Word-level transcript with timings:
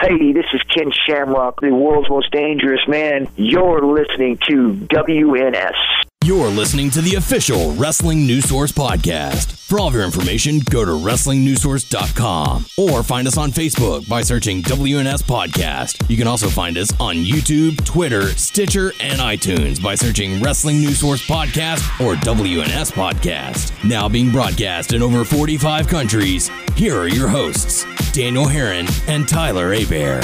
Hey, 0.00 0.32
this 0.32 0.44
is 0.54 0.62
Ken 0.62 0.92
Shamrock, 0.92 1.60
the 1.60 1.74
world's 1.74 2.08
most 2.08 2.30
dangerous 2.30 2.86
man. 2.86 3.26
You're 3.36 3.84
listening 3.84 4.38
to 4.48 4.74
WNS. 4.94 6.07
You're 6.28 6.48
listening 6.48 6.90
to 6.90 7.00
the 7.00 7.14
official 7.14 7.72
Wrestling 7.72 8.26
News 8.26 8.50
Source 8.50 8.70
podcast. 8.70 9.52
For 9.52 9.80
all 9.80 9.88
of 9.88 9.94
your 9.94 10.04
information, 10.04 10.58
go 10.58 10.84
to 10.84 10.90
WrestlingNewsSource.com 10.90 12.66
or 12.76 13.02
find 13.02 13.26
us 13.26 13.38
on 13.38 13.50
Facebook 13.50 14.06
by 14.06 14.20
searching 14.20 14.60
WNS 14.60 15.22
Podcast. 15.22 16.06
You 16.10 16.18
can 16.18 16.26
also 16.26 16.48
find 16.48 16.76
us 16.76 16.92
on 17.00 17.16
YouTube, 17.16 17.82
Twitter, 17.86 18.26
Stitcher, 18.36 18.92
and 19.00 19.18
iTunes 19.20 19.82
by 19.82 19.94
searching 19.94 20.42
Wrestling 20.42 20.82
News 20.82 20.98
Source 20.98 21.26
Podcast 21.26 21.80
or 21.98 22.14
WNS 22.16 22.92
Podcast. 22.92 23.72
Now 23.82 24.06
being 24.06 24.30
broadcast 24.30 24.92
in 24.92 25.02
over 25.02 25.24
45 25.24 25.88
countries, 25.88 26.50
here 26.76 26.94
are 26.98 27.08
your 27.08 27.28
hosts, 27.28 27.86
Daniel 28.12 28.46
Herron 28.46 28.86
and 29.06 29.26
Tyler 29.26 29.72
Abear. 29.72 30.20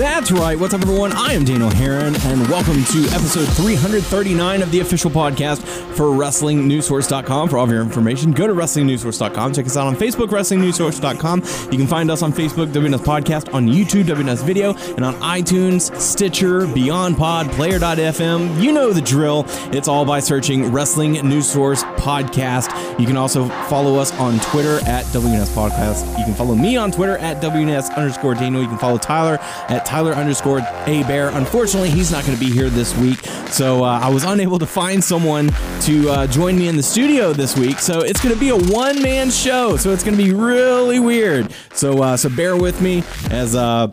That's 0.00 0.32
right. 0.32 0.58
What's 0.58 0.72
up, 0.72 0.80
everyone? 0.80 1.12
I 1.12 1.34
am 1.34 1.44
Daniel 1.44 1.68
Herron, 1.68 2.16
and 2.16 2.48
welcome 2.48 2.82
to 2.84 3.04
episode 3.12 3.44
339 3.48 4.62
of 4.62 4.70
the 4.70 4.80
official 4.80 5.10
podcast 5.10 5.58
for 5.94 6.06
WrestlingNewsSource.com. 6.06 7.50
For 7.50 7.58
all 7.58 7.64
of 7.64 7.70
your 7.70 7.82
information, 7.82 8.32
go 8.32 8.46
to 8.46 8.54
WrestlingNewsSource.com. 8.54 9.52
Check 9.52 9.66
us 9.66 9.76
out 9.76 9.86
on 9.86 9.94
Facebook, 9.94 10.28
WrestlingNewsSource.com. 10.28 11.42
You 11.70 11.76
can 11.76 11.86
find 11.86 12.10
us 12.10 12.22
on 12.22 12.32
Facebook, 12.32 12.68
WNS 12.68 13.00
Podcast, 13.00 13.52
on 13.52 13.68
YouTube, 13.68 14.04
WNS 14.04 14.42
Video, 14.42 14.72
and 14.94 15.04
on 15.04 15.12
iTunes, 15.16 15.94
Stitcher, 16.00 16.66
Beyond 16.68 17.18
Pod, 17.18 17.50
Player.fm. 17.50 18.58
You 18.58 18.72
know 18.72 18.94
the 18.94 19.02
drill. 19.02 19.44
It's 19.70 19.86
all 19.86 20.06
by 20.06 20.20
searching 20.20 20.72
Wrestling 20.72 21.12
News 21.28 21.46
Source 21.46 21.82
Podcast. 21.82 22.98
You 22.98 23.04
can 23.04 23.18
also 23.18 23.50
follow 23.68 23.96
us 23.96 24.18
on 24.18 24.40
Twitter 24.40 24.76
at 24.88 25.04
WNS 25.12 25.48
Podcast. 25.48 26.08
You 26.18 26.24
can 26.24 26.32
follow 26.32 26.54
me 26.54 26.78
on 26.78 26.90
Twitter 26.90 27.18
at 27.18 27.42
WNS 27.42 27.94
underscore 27.96 28.32
Daniel. 28.32 28.62
You 28.62 28.68
can 28.68 28.78
follow 28.78 28.96
Tyler 28.96 29.36
at 29.68 29.89
Tyler 29.90 30.12
underscore 30.12 30.60
A 30.86 31.02
Bear. 31.02 31.30
Unfortunately, 31.30 31.90
he's 31.90 32.12
not 32.12 32.24
going 32.24 32.38
to 32.38 32.44
be 32.44 32.48
here 32.48 32.70
this 32.70 32.96
week, 32.96 33.18
so 33.48 33.82
uh, 33.82 33.98
I 33.98 34.08
was 34.08 34.22
unable 34.22 34.56
to 34.60 34.66
find 34.66 35.02
someone 35.02 35.50
to 35.80 36.08
uh, 36.08 36.26
join 36.28 36.56
me 36.56 36.68
in 36.68 36.76
the 36.76 36.82
studio 36.82 37.32
this 37.32 37.58
week. 37.58 37.80
So 37.80 38.02
it's 38.02 38.22
going 38.22 38.32
to 38.32 38.38
be 38.38 38.50
a 38.50 38.56
one 38.56 39.02
man 39.02 39.30
show. 39.30 39.76
So 39.76 39.90
it's 39.90 40.04
going 40.04 40.16
to 40.16 40.22
be 40.22 40.32
really 40.32 41.00
weird. 41.00 41.52
So 41.74 42.04
uh, 42.04 42.16
so 42.16 42.28
bear 42.28 42.56
with 42.56 42.80
me 42.80 43.02
as 43.32 43.56
uh, 43.56 43.88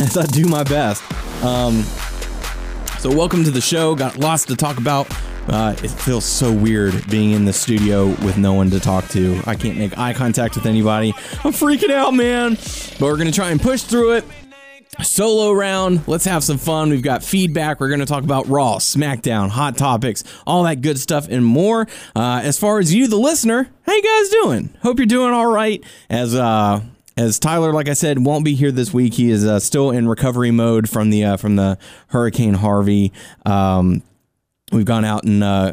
as 0.00 0.16
I 0.16 0.26
do 0.26 0.46
my 0.46 0.64
best. 0.64 1.00
Um, 1.44 1.84
so 2.98 3.08
welcome 3.08 3.44
to 3.44 3.52
the 3.52 3.60
show. 3.60 3.94
Got 3.94 4.16
lots 4.16 4.46
to 4.46 4.56
talk 4.56 4.78
about. 4.78 5.06
Uh, 5.48 5.76
it 5.80 5.92
feels 5.92 6.24
so 6.24 6.52
weird 6.52 7.08
being 7.08 7.30
in 7.30 7.44
the 7.44 7.52
studio 7.52 8.08
with 8.24 8.36
no 8.36 8.52
one 8.52 8.68
to 8.70 8.80
talk 8.80 9.06
to. 9.10 9.40
I 9.46 9.54
can't 9.54 9.78
make 9.78 9.96
eye 9.96 10.12
contact 10.12 10.56
with 10.56 10.66
anybody. 10.66 11.14
I'm 11.44 11.52
freaking 11.52 11.90
out, 11.90 12.14
man. 12.14 12.54
But 12.54 13.02
we're 13.02 13.16
gonna 13.16 13.30
try 13.30 13.52
and 13.52 13.60
push 13.60 13.82
through 13.82 14.16
it 14.16 14.24
solo 15.02 15.52
round. 15.52 16.06
Let's 16.06 16.24
have 16.24 16.44
some 16.44 16.58
fun. 16.58 16.90
We've 16.90 17.02
got 17.02 17.22
feedback. 17.22 17.80
We're 17.80 17.88
going 17.88 18.00
to 18.00 18.06
talk 18.06 18.24
about 18.24 18.48
Raw, 18.48 18.76
SmackDown, 18.76 19.48
hot 19.48 19.76
topics, 19.76 20.24
all 20.46 20.64
that 20.64 20.80
good 20.82 20.98
stuff, 20.98 21.28
and 21.28 21.44
more. 21.44 21.86
Uh, 22.14 22.40
as 22.42 22.58
far 22.58 22.78
as 22.78 22.92
you, 22.92 23.06
the 23.08 23.16
listener, 23.16 23.68
how 23.82 23.94
you 23.94 24.02
guys 24.02 24.28
doing? 24.30 24.76
Hope 24.82 24.98
you're 24.98 25.06
doing 25.06 25.32
all 25.32 25.50
right. 25.50 25.82
As 26.08 26.34
uh, 26.34 26.82
as 27.16 27.38
Tyler, 27.38 27.72
like 27.72 27.88
I 27.88 27.92
said, 27.94 28.24
won't 28.24 28.44
be 28.44 28.54
here 28.54 28.72
this 28.72 28.92
week. 28.92 29.14
He 29.14 29.30
is 29.30 29.44
uh, 29.44 29.60
still 29.60 29.90
in 29.90 30.08
recovery 30.08 30.50
mode 30.50 30.88
from 30.88 31.10
the 31.10 31.24
uh, 31.24 31.36
from 31.36 31.56
the 31.56 31.78
Hurricane 32.08 32.54
Harvey. 32.54 33.12
Um, 33.46 34.02
we've 34.72 34.84
gone 34.84 35.04
out 35.04 35.24
and 35.24 35.42
uh, 35.42 35.72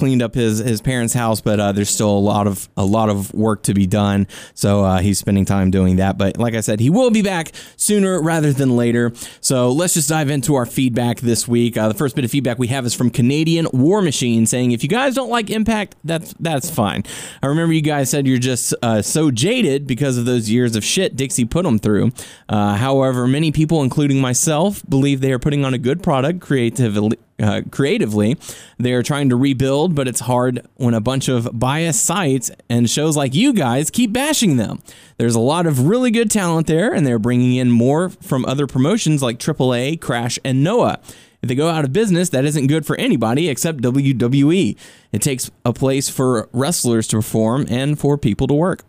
cleaned 0.00 0.22
up 0.22 0.34
his 0.34 0.58
his 0.58 0.80
parents' 0.80 1.12
house, 1.12 1.42
but 1.42 1.60
uh, 1.60 1.72
there's 1.72 1.90
still 1.90 2.10
a 2.10 2.18
lot 2.18 2.46
of 2.46 2.70
a 2.76 2.84
lot 2.84 3.10
of 3.10 3.32
work 3.34 3.62
to 3.64 3.74
be 3.74 3.86
done. 3.86 4.26
So 4.54 4.82
uh, 4.82 5.00
he's 5.00 5.18
spending 5.18 5.44
time 5.44 5.70
doing 5.70 5.96
that. 5.96 6.16
But 6.16 6.38
like 6.38 6.54
I 6.54 6.60
said, 6.60 6.80
he 6.80 6.88
will 6.88 7.10
be 7.10 7.20
back 7.20 7.52
sooner 7.76 8.20
rather 8.20 8.50
than 8.50 8.76
later. 8.76 9.12
So 9.42 9.70
let's 9.70 9.92
just 9.92 10.08
dive 10.08 10.30
into 10.30 10.54
our 10.54 10.64
feedback 10.64 11.20
this 11.20 11.46
week. 11.46 11.76
Uh, 11.76 11.88
the 11.88 11.94
first 11.94 12.16
bit 12.16 12.24
of 12.24 12.30
feedback 12.30 12.58
we 12.58 12.68
have 12.68 12.86
is 12.86 12.94
from 12.94 13.10
Canadian 13.10 13.68
War 13.74 14.00
Machine, 14.00 14.46
saying 14.46 14.72
if 14.72 14.82
you 14.82 14.88
guys 14.88 15.14
don't 15.14 15.28
like 15.28 15.50
Impact, 15.50 15.96
that's 16.02 16.34
that's 16.40 16.70
fine. 16.70 17.04
I 17.42 17.48
remember 17.48 17.74
you 17.74 17.82
guys 17.82 18.08
said 18.08 18.26
you're 18.26 18.38
just 18.38 18.72
uh, 18.82 19.02
so 19.02 19.30
jaded 19.30 19.86
because 19.86 20.16
of 20.16 20.24
those 20.24 20.48
years 20.48 20.76
of 20.76 20.82
shit 20.82 21.14
Dixie 21.14 21.44
put 21.44 21.64
them 21.64 21.78
through. 21.78 22.12
Uh, 22.48 22.76
however, 22.76 23.26
many 23.26 23.52
people, 23.52 23.82
including 23.82 24.18
myself, 24.18 24.82
believe 24.88 25.20
they 25.20 25.32
are 25.32 25.38
putting 25.38 25.62
on 25.62 25.74
a 25.74 25.78
good 25.78 26.02
product 26.02 26.40
creatively 26.40 27.18
uh, 27.40 27.62
creatively. 27.70 28.36
They're 28.78 29.02
trying 29.02 29.28
to 29.30 29.36
rebuild, 29.36 29.94
but 29.94 30.08
it's 30.08 30.20
hard 30.20 30.66
when 30.76 30.94
a 30.94 31.00
bunch 31.00 31.28
of 31.28 31.48
biased 31.58 32.04
sites 32.04 32.50
and 32.68 32.88
shows 32.88 33.16
like 33.16 33.34
you 33.34 33.52
guys 33.52 33.90
keep 33.90 34.12
bashing 34.12 34.56
them. 34.56 34.82
There's 35.16 35.34
a 35.34 35.40
lot 35.40 35.66
of 35.66 35.86
really 35.86 36.10
good 36.10 36.30
talent 36.30 36.66
there, 36.66 36.92
and 36.92 37.06
they're 37.06 37.18
bringing 37.18 37.56
in 37.56 37.70
more 37.70 38.10
from 38.10 38.44
other 38.44 38.66
promotions 38.66 39.22
like 39.22 39.38
AAA, 39.38 40.00
Crash, 40.00 40.38
and 40.44 40.62
Noah. 40.62 41.00
If 41.42 41.48
they 41.48 41.54
go 41.54 41.68
out 41.68 41.84
of 41.84 41.92
business, 41.92 42.28
that 42.30 42.44
isn't 42.44 42.66
good 42.66 42.84
for 42.84 42.96
anybody 42.96 43.48
except 43.48 43.80
WWE. 43.80 44.76
It 45.12 45.22
takes 45.22 45.50
a 45.64 45.72
place 45.72 46.08
for 46.10 46.48
wrestlers 46.52 47.06
to 47.08 47.16
perform 47.16 47.66
and 47.70 47.98
for 47.98 48.18
people 48.18 48.46
to 48.46 48.54
work 48.54 48.84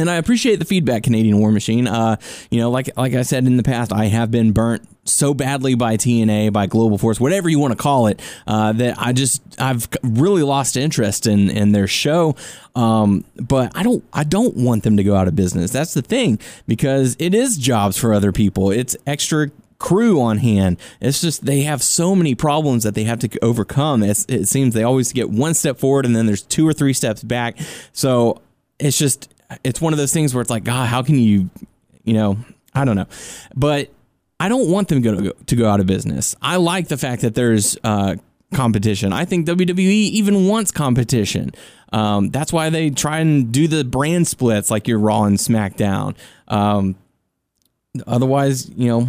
and 0.00 0.10
I 0.10 0.16
appreciate 0.16 0.58
the 0.58 0.64
feedback, 0.64 1.02
Canadian 1.02 1.38
War 1.38 1.52
Machine. 1.52 1.86
Uh, 1.86 2.16
you 2.50 2.58
know, 2.58 2.70
like 2.70 2.96
like 2.96 3.14
I 3.14 3.22
said 3.22 3.44
in 3.44 3.56
the 3.56 3.62
past, 3.62 3.92
I 3.92 4.06
have 4.06 4.30
been 4.30 4.52
burnt 4.52 4.88
so 5.04 5.34
badly 5.34 5.74
by 5.74 5.96
TNA, 5.96 6.52
by 6.52 6.66
Global 6.66 6.96
Force, 6.96 7.20
whatever 7.20 7.48
you 7.48 7.58
want 7.58 7.72
to 7.72 7.76
call 7.76 8.06
it, 8.06 8.20
uh, 8.46 8.72
that 8.72 8.98
I 8.98 9.12
just 9.12 9.42
I've 9.60 9.88
really 10.02 10.42
lost 10.42 10.76
interest 10.76 11.26
in 11.26 11.50
in 11.50 11.72
their 11.72 11.86
show. 11.86 12.34
Um, 12.74 13.24
but 13.36 13.76
I 13.76 13.82
don't 13.82 14.02
I 14.12 14.24
don't 14.24 14.56
want 14.56 14.84
them 14.84 14.96
to 14.96 15.04
go 15.04 15.14
out 15.14 15.28
of 15.28 15.36
business. 15.36 15.70
That's 15.70 15.92
the 15.92 16.02
thing 16.02 16.38
because 16.66 17.16
it 17.18 17.34
is 17.34 17.58
jobs 17.58 17.98
for 17.98 18.14
other 18.14 18.32
people. 18.32 18.70
It's 18.70 18.96
extra 19.06 19.50
crew 19.78 20.20
on 20.20 20.38
hand. 20.38 20.78
It's 21.00 21.20
just 21.20 21.44
they 21.44 21.62
have 21.62 21.82
so 21.82 22.14
many 22.14 22.34
problems 22.34 22.84
that 22.84 22.94
they 22.94 23.04
have 23.04 23.18
to 23.20 23.38
overcome. 23.42 24.02
It's, 24.02 24.24
it 24.28 24.46
seems 24.46 24.74
they 24.74 24.82
always 24.82 25.12
get 25.12 25.30
one 25.30 25.54
step 25.54 25.78
forward 25.78 26.06
and 26.06 26.14
then 26.14 26.26
there's 26.26 26.42
two 26.42 26.68
or 26.68 26.72
three 26.72 26.92
steps 26.92 27.22
back. 27.22 27.58
So 27.92 28.42
it's 28.78 28.98
just 28.98 29.32
it's 29.64 29.80
one 29.80 29.92
of 29.92 29.98
those 29.98 30.12
things 30.12 30.34
where 30.34 30.42
it's 30.42 30.50
like, 30.50 30.64
God, 30.64 30.88
how 30.88 31.02
can 31.02 31.18
you, 31.18 31.50
you 32.04 32.14
know, 32.14 32.38
I 32.74 32.84
don't 32.84 32.96
know, 32.96 33.06
but 33.54 33.90
I 34.38 34.48
don't 34.48 34.70
want 34.70 34.88
them 34.88 35.02
to 35.02 35.22
go 35.22 35.32
to 35.32 35.56
go 35.56 35.68
out 35.68 35.80
of 35.80 35.86
business. 35.86 36.34
I 36.40 36.56
like 36.56 36.88
the 36.88 36.96
fact 36.96 37.22
that 37.22 37.34
there's 37.34 37.76
uh, 37.84 38.16
competition. 38.54 39.12
I 39.12 39.24
think 39.24 39.46
WWE 39.46 39.78
even 39.78 40.46
wants 40.48 40.70
competition. 40.70 41.52
Um, 41.92 42.30
that's 42.30 42.52
why 42.52 42.70
they 42.70 42.90
try 42.90 43.18
and 43.18 43.52
do 43.52 43.68
the 43.68 43.84
brand 43.84 44.28
splits 44.28 44.70
like 44.70 44.88
your 44.88 44.98
Raw 44.98 45.24
and 45.24 45.36
SmackDown. 45.36 46.16
Um, 46.48 46.94
otherwise, 48.06 48.70
you 48.70 48.88
know, 48.88 49.08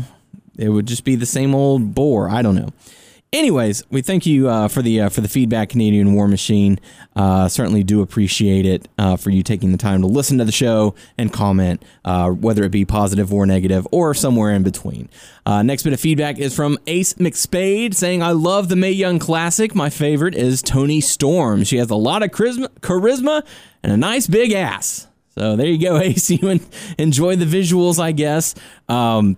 it 0.58 0.70
would 0.70 0.88
just 0.88 1.04
be 1.04 1.16
the 1.16 1.26
same 1.26 1.56
old 1.56 1.96
bore. 1.96 2.30
I 2.30 2.42
don't 2.42 2.56
know. 2.56 2.70
Anyways, 3.34 3.84
we 3.90 4.02
thank 4.02 4.26
you 4.26 4.50
uh, 4.50 4.68
for 4.68 4.82
the 4.82 5.02
uh, 5.02 5.10
for 5.10 5.22
the 5.22 5.30
feedback, 5.30 5.70
Canadian 5.70 6.14
War 6.14 6.28
Machine. 6.28 6.78
Uh, 7.16 7.48
certainly 7.48 7.82
do 7.82 8.02
appreciate 8.02 8.66
it 8.66 8.90
uh, 8.98 9.16
for 9.16 9.30
you 9.30 9.42
taking 9.42 9.72
the 9.72 9.78
time 9.78 10.02
to 10.02 10.08
listen 10.08 10.38
to 10.40 10.44
the 10.44 10.52
show 10.52 10.96
and 11.18 11.32
comment, 11.32 11.82
uh, 12.04 12.30
whether 12.30 12.66
it 12.66 12.72
be 12.72 12.84
positive 12.84 13.34
or 13.34 13.46
negative 13.46 13.88
or 13.94 14.14
somewhere 14.14 14.52
in 14.52 14.64
between. 14.64 15.08
Uh, 15.46 15.64
next 15.64 15.84
bit 15.84 15.94
of 15.94 16.00
feedback 16.02 16.40
is 16.40 16.54
from 16.54 16.78
Ace 16.88 17.14
McSpade 17.14 17.94
saying, 17.94 18.22
"I 18.22 18.32
love 18.32 18.68
the 18.68 18.76
Mae 18.76 18.92
Young 18.92 19.18
Classic. 19.18 19.74
My 19.74 19.90
favorite 19.90 20.36
is 20.36 20.62
Toni 20.62 21.00
Storm. 21.00 21.64
She 21.64 21.78
has 21.78 21.90
a 21.90 21.96
lot 21.96 22.24
of 22.24 22.32
charisma, 22.32 22.68
charisma 22.82 23.46
and 23.82 23.94
a 23.94 23.98
nice 23.98 24.28
big 24.28 24.52
ass." 24.52 25.08
So 25.38 25.56
there 25.56 25.68
you 25.68 25.78
go, 25.78 25.98
Ace. 26.02 26.30
You 26.30 26.60
enjoy 26.98 27.38
the 27.38 27.46
visuals, 27.46 27.98
I 27.98 28.12
guess. 28.12 28.56
Um, 28.90 29.38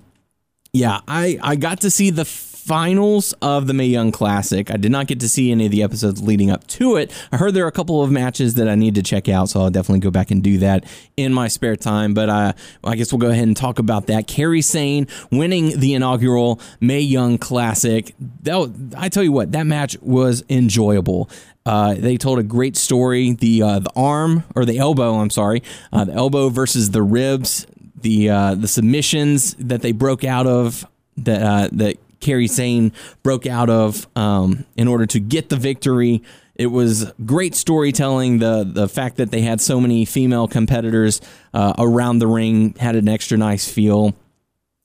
yeah, 0.72 1.02
I 1.08 1.38
I 1.44 1.56
got 1.58 1.82
to 1.82 1.92
see 1.92 2.10
the 2.10 2.26
finals 2.64 3.34
of 3.42 3.68
the 3.68 3.74
Mae 3.74 3.88
Young 3.88 4.14
Classic. 4.14 4.72
I 4.72 4.78
did 4.78 4.92
not 4.92 5.08
get 5.08 5.20
to 5.20 5.28
see 5.28 5.52
any 5.52 5.66
of 5.66 5.72
the 5.72 5.84
episodes 5.84 6.22
leading 6.22 6.50
up 6.50 6.66
to 6.68 6.96
it. 6.96 7.12
I 7.32 7.38
heard 7.38 7.54
there 7.54 7.66
are 7.66 7.68
a 7.68 7.74
couple 7.74 8.02
of 8.02 8.10
matches 8.10 8.54
that 8.54 8.70
I 8.70 8.76
need 8.76 8.96
to 8.96 9.04
check 9.04 9.28
out, 9.28 9.50
so 9.50 9.62
I'll 9.62 9.70
definitely 9.70 10.00
go 10.00 10.12
back 10.12 10.32
and 10.32 10.42
do 10.42 10.58
that 10.60 10.86
in 11.18 11.34
my 11.34 11.50
spare 11.50 11.76
time. 11.76 12.14
But 12.14 12.30
uh, 12.30 12.54
I 12.86 12.96
guess 12.96 13.12
we'll 13.12 13.20
go 13.20 13.30
ahead 13.30 13.48
and 13.48 13.58
talk 13.58 13.80
about 13.80 14.08
that. 14.08 14.28
Kairi 14.28 14.64
Sane 14.64 15.08
winning 15.30 15.78
the 15.78 15.94
inaugural 15.94 16.62
Mae 16.80 17.02
Young 17.02 17.38
Classic. 17.38 18.16
That, 18.44 18.92
I 18.98 19.10
tell 19.10 19.24
you 19.24 19.34
what, 19.34 19.52
that 19.52 19.68
match 19.68 19.98
was 20.02 20.46
enjoyable. 20.50 21.30
Uh, 21.66 21.96
they 21.96 22.16
told 22.16 22.40
a 22.40 22.44
great 22.44 22.78
story. 22.78 23.34
The 23.34 23.62
uh, 23.62 23.80
the 23.80 23.92
arm 23.96 24.46
or 24.56 24.64
the 24.64 24.78
elbow, 24.78 25.16
I'm 25.16 25.30
sorry, 25.30 25.64
uh, 25.92 26.06
the 26.06 26.14
elbow 26.14 26.48
versus 26.48 26.92
the 26.92 27.02
ribs. 27.02 27.68
The 27.96 28.30
uh, 28.30 28.56
the 28.56 28.68
submissions 28.68 29.54
that 29.56 29.82
they 29.82 29.92
broke 29.92 30.24
out 30.24 30.48
of 30.48 30.86
that 31.18 31.42
uh, 31.42 31.70
that 31.74 31.98
Kairi 32.24 32.50
Sane 32.50 32.92
broke 33.22 33.46
out 33.46 33.70
of 33.70 34.08
um, 34.16 34.66
in 34.76 34.88
order 34.88 35.06
to 35.06 35.20
get 35.20 35.50
the 35.50 35.56
victory. 35.56 36.24
It 36.56 36.68
was 36.68 37.12
great 37.26 37.56
storytelling. 37.56 38.40
The 38.40 38.64
the 38.64 38.88
fact 38.88 39.18
that 39.18 39.32
they 39.32 39.42
had 39.42 39.60
so 39.60 39.80
many 39.80 40.06
female 40.06 40.48
competitors 40.48 41.22
uh, 41.54 41.74
around 41.78 42.20
the 42.20 42.28
ring 42.28 42.76
had 42.80 42.96
an 42.96 43.10
extra 43.10 43.38
nice 43.38 43.68
feel. 43.70 44.16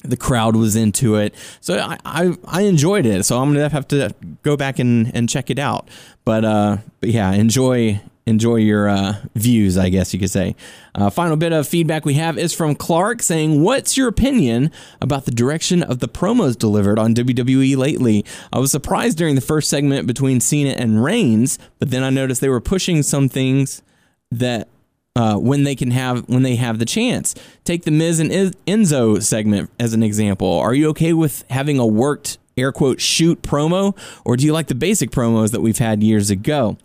The 0.05 0.17
crowd 0.17 0.55
was 0.55 0.77
into 0.77 1.17
it, 1.17 1.35
so 1.61 1.77
I, 1.77 1.99
I, 2.05 2.37
I 2.45 2.63
enjoyed 2.63 3.05
it. 3.05 3.25
So 3.25 3.39
I'm 3.41 3.53
gonna 3.53 3.69
have 3.69 3.89
to 3.89 4.15
go 4.43 4.57
back 4.57 4.79
and, 4.79 5.11
and 5.13 5.29
check 5.29 5.51
it 5.51 5.59
out. 5.59 5.89
But 6.25 6.45
uh, 6.45 6.79
but 7.01 7.11
yeah, 7.11 7.33
enjoy 7.33 8.01
enjoy 8.29 8.57
your 8.57 8.89
uh, 8.89 9.17
views, 9.35 9.79
I 9.79 9.89
guess 9.89 10.13
you 10.13 10.21
could 10.21 10.31
say. 10.31 10.55
Uh, 10.95 11.11
final 11.11 11.37
bit 11.37 11.53
of 11.53 11.67
feedback 11.67 12.05
we 12.05 12.15
have 12.15 12.39
is 12.39 12.53
from 12.53 12.75
Clark 12.75 13.23
saying, 13.23 13.63
What's 13.63 13.97
your 13.97 14.09
opinion 14.09 14.71
about 15.01 15.25
the 15.25 15.31
direction 15.31 15.83
of 15.83 16.01
the 16.01 16.09
promos 16.09 16.57
delivered 16.57 16.99
on 16.99 17.15
WWE 17.15 17.77
lately? 17.77 18.25
I 18.53 18.59
was 18.59 18.71
surprised 18.71 19.19
during 19.19 19.35
the 19.35 19.41
first 19.41 19.71
segment 19.71 20.07
between 20.07 20.41
Cena 20.41 20.71
and 20.71 21.03
Reigns, 21.03 21.59
but 21.79 21.91
then 21.91 22.03
I 22.03 22.11
noticed 22.11 22.41
they 22.41 22.49
were 22.49 22.61
pushing 22.61 23.03
some 23.03 23.29
things 23.29 23.83
that 24.31 24.69
uh, 25.17 25.37
when 25.37 25.65
they 25.65 25.75
can 25.75 25.91
have 25.91 26.29
when 26.29 26.43
they 26.43 26.57
have 26.57 26.79
the 26.79 26.85
chance. 26.85 27.35
Take 27.65 27.85
the 27.85 27.91
Miz 27.91 28.21
and 28.21 28.31
Enzo 28.31 29.23
segment 29.23 29.71
as 29.81 29.93
an 29.93 30.03
example. 30.03 30.53
Are 30.53 30.75
you 30.75 30.91
okay 30.91 31.13
with 31.13 31.45
having 31.51 31.79
a 31.79 31.87
worked 31.87 32.39
air 32.57 32.73
quote 32.73 33.01
shoot 33.01 33.43
promo, 33.43 33.97
or 34.25 34.37
do 34.37 34.45
you 34.45 34.53
like 34.53 34.67
the 34.67 34.75
basic 34.75 35.11
promos 35.11 35.51
that 35.53 35.61
we've 35.61 35.79
had 35.79 36.03
years 36.03 36.31
ago? 36.31 36.77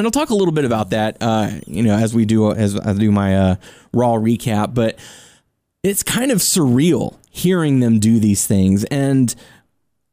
And 0.00 0.06
I'll 0.06 0.10
talk 0.10 0.30
a 0.30 0.34
little 0.34 0.52
bit 0.52 0.64
about 0.64 0.90
that, 0.90 1.18
uh, 1.20 1.50
you 1.66 1.82
know, 1.82 1.94
as 1.94 2.14
we 2.14 2.24
do 2.24 2.52
as 2.52 2.74
I 2.74 2.94
do 2.94 3.12
my 3.12 3.36
uh, 3.36 3.56
Raw 3.92 4.14
recap. 4.14 4.72
But 4.72 4.98
it's 5.82 6.02
kind 6.02 6.32
of 6.32 6.38
surreal 6.38 7.18
hearing 7.30 7.80
them 7.80 8.00
do 8.00 8.18
these 8.18 8.46
things, 8.46 8.84
and 8.84 9.34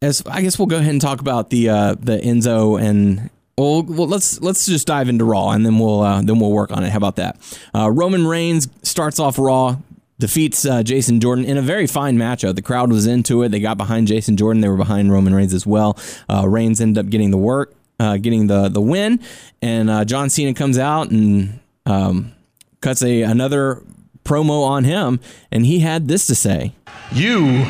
as 0.02 0.22
I 0.26 0.42
guess 0.42 0.60
we'll 0.60 0.66
go 0.66 0.76
ahead 0.76 0.92
and 0.92 1.00
talk 1.00 1.22
about 1.22 1.52
the 1.52 1.70
uh, 1.70 1.96
the 1.98 2.18
Enzo 2.18 2.78
and 2.82 3.30
well, 3.58 3.82
well, 3.82 4.08
let's 4.08 4.42
let's 4.42 4.66
just 4.66 4.88
dive 4.88 5.08
into 5.08 5.24
Raw 5.24 5.52
and 5.52 5.66
then 5.66 5.80
we'll 5.80 6.02
uh, 6.02 6.22
then 6.22 6.38
we'll 6.38 6.52
work 6.52 6.72
on 6.72 6.84
it. 6.84 6.90
How 6.90 6.98
about 6.98 7.16
that? 7.16 7.38
Uh, 7.74 7.90
Roman 7.90 8.28
Reigns 8.28 8.68
starts 8.84 9.20
off 9.20 9.40
Raw, 9.40 9.78
defeats 10.20 10.66
uh, 10.66 10.84
Jason 10.84 11.22
Jordan 11.22 11.46
in 11.46 11.58
a 11.58 11.62
very 11.62 11.88
fine 11.88 12.18
matchup. 12.18 12.56
The 12.56 12.62
crowd 12.62 12.92
was 12.92 13.08
into 13.08 13.42
it. 13.44 13.50
They 13.50 13.62
got 13.62 13.78
behind 13.78 14.08
Jason 14.08 14.36
Jordan. 14.36 14.62
They 14.62 14.68
were 14.68 14.76
behind 14.76 15.14
Roman 15.14 15.34
Reigns 15.34 15.54
as 15.54 15.66
well. 15.66 15.98
Uh, 16.30 16.46
Reigns 16.46 16.82
ended 16.82 17.06
up 17.06 17.10
getting 17.10 17.32
the 17.32 17.38
work 17.38 17.74
uh, 18.00 18.18
getting 18.18 18.48
the 18.48 18.70
the 18.70 18.82
win, 18.82 19.20
and 19.62 19.90
uh, 19.90 20.06
John 20.06 20.30
Cena 20.30 20.54
comes 20.54 20.78
out 20.78 21.12
and 21.12 21.60
um, 21.86 22.34
cuts 22.82 23.02
a 23.02 23.24
another 23.24 23.84
promo 24.24 24.64
on 24.64 24.84
him, 24.84 25.20
and 25.52 25.66
he 25.66 25.80
had 25.80 26.08
this 26.08 26.28
to 26.28 26.36
say: 26.36 26.74
"You 27.12 27.66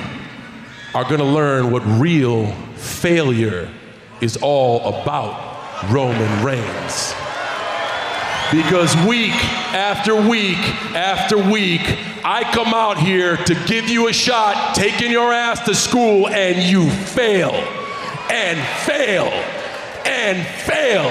are 0.94 1.04
going 1.04 1.20
to 1.20 1.26
learn 1.26 1.72
what 1.72 1.84
real 2.00 2.52
failure 2.76 3.72
is 4.22 4.38
all 4.38 5.02
about, 5.02 5.92
Roman 5.92 6.44
Reigns." 6.44 7.14
Because 8.50 8.96
week 9.06 9.36
after 9.74 10.16
week 10.16 10.58
after 10.96 11.38
week, 11.38 11.82
I 12.24 12.50
come 12.54 12.74
out 12.74 12.98
here 12.98 13.36
to 13.36 13.56
give 13.66 13.90
you 13.90 14.08
a 14.08 14.14
shot, 14.14 14.74
taking 14.74 15.12
your 15.12 15.34
ass 15.34 15.66
to 15.66 15.76
school, 15.76 16.30
and 16.30 16.58
you 16.58 16.90
fail. 16.90 17.54
And 18.30 18.60
fail 18.86 19.32
and 20.08 20.48
fail. 20.64 21.06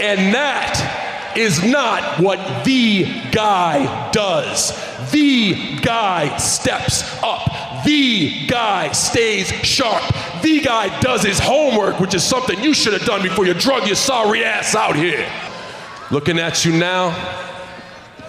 And 0.00 0.32
that 0.34 1.34
is 1.36 1.62
not 1.64 2.20
what 2.20 2.64
the 2.64 3.04
guy 3.30 4.10
does. 4.10 4.72
The 5.10 5.78
guy 5.80 6.36
steps 6.38 7.02
up. 7.22 7.84
The 7.84 8.46
guy 8.46 8.92
stays 8.92 9.48
sharp. 9.48 10.02
The 10.42 10.60
guy 10.60 11.00
does 11.00 11.22
his 11.22 11.38
homework, 11.38 12.00
which 12.00 12.14
is 12.14 12.24
something 12.24 12.58
you 12.60 12.74
should 12.74 12.92
have 12.92 13.04
done 13.04 13.22
before 13.22 13.46
you 13.46 13.54
drug 13.54 13.86
your 13.86 13.96
sorry 13.96 14.44
ass 14.44 14.74
out 14.74 14.96
here. 14.96 15.28
Looking 16.10 16.38
at 16.38 16.64
you 16.64 16.72
now, 16.72 17.14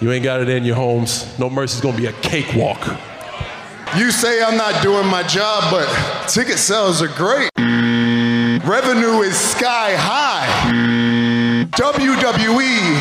you 0.00 0.12
ain't 0.12 0.24
got 0.24 0.40
it 0.40 0.48
in 0.48 0.64
your 0.64 0.76
homes. 0.76 1.38
No 1.38 1.50
Mercy's 1.50 1.80
gonna 1.80 1.96
be 1.96 2.06
a 2.06 2.12
cakewalk. 2.20 2.80
You 3.96 4.10
say 4.10 4.42
I'm 4.42 4.56
not 4.56 4.82
doing 4.82 5.06
my 5.06 5.22
job, 5.24 5.64
but 5.70 5.88
ticket 6.28 6.58
sales 6.58 7.02
are 7.02 7.08
great. 7.08 7.50
Revenue 8.64 9.22
is 9.22 9.36
sky 9.36 9.94
high. 9.96 10.46
WWE 11.70 13.00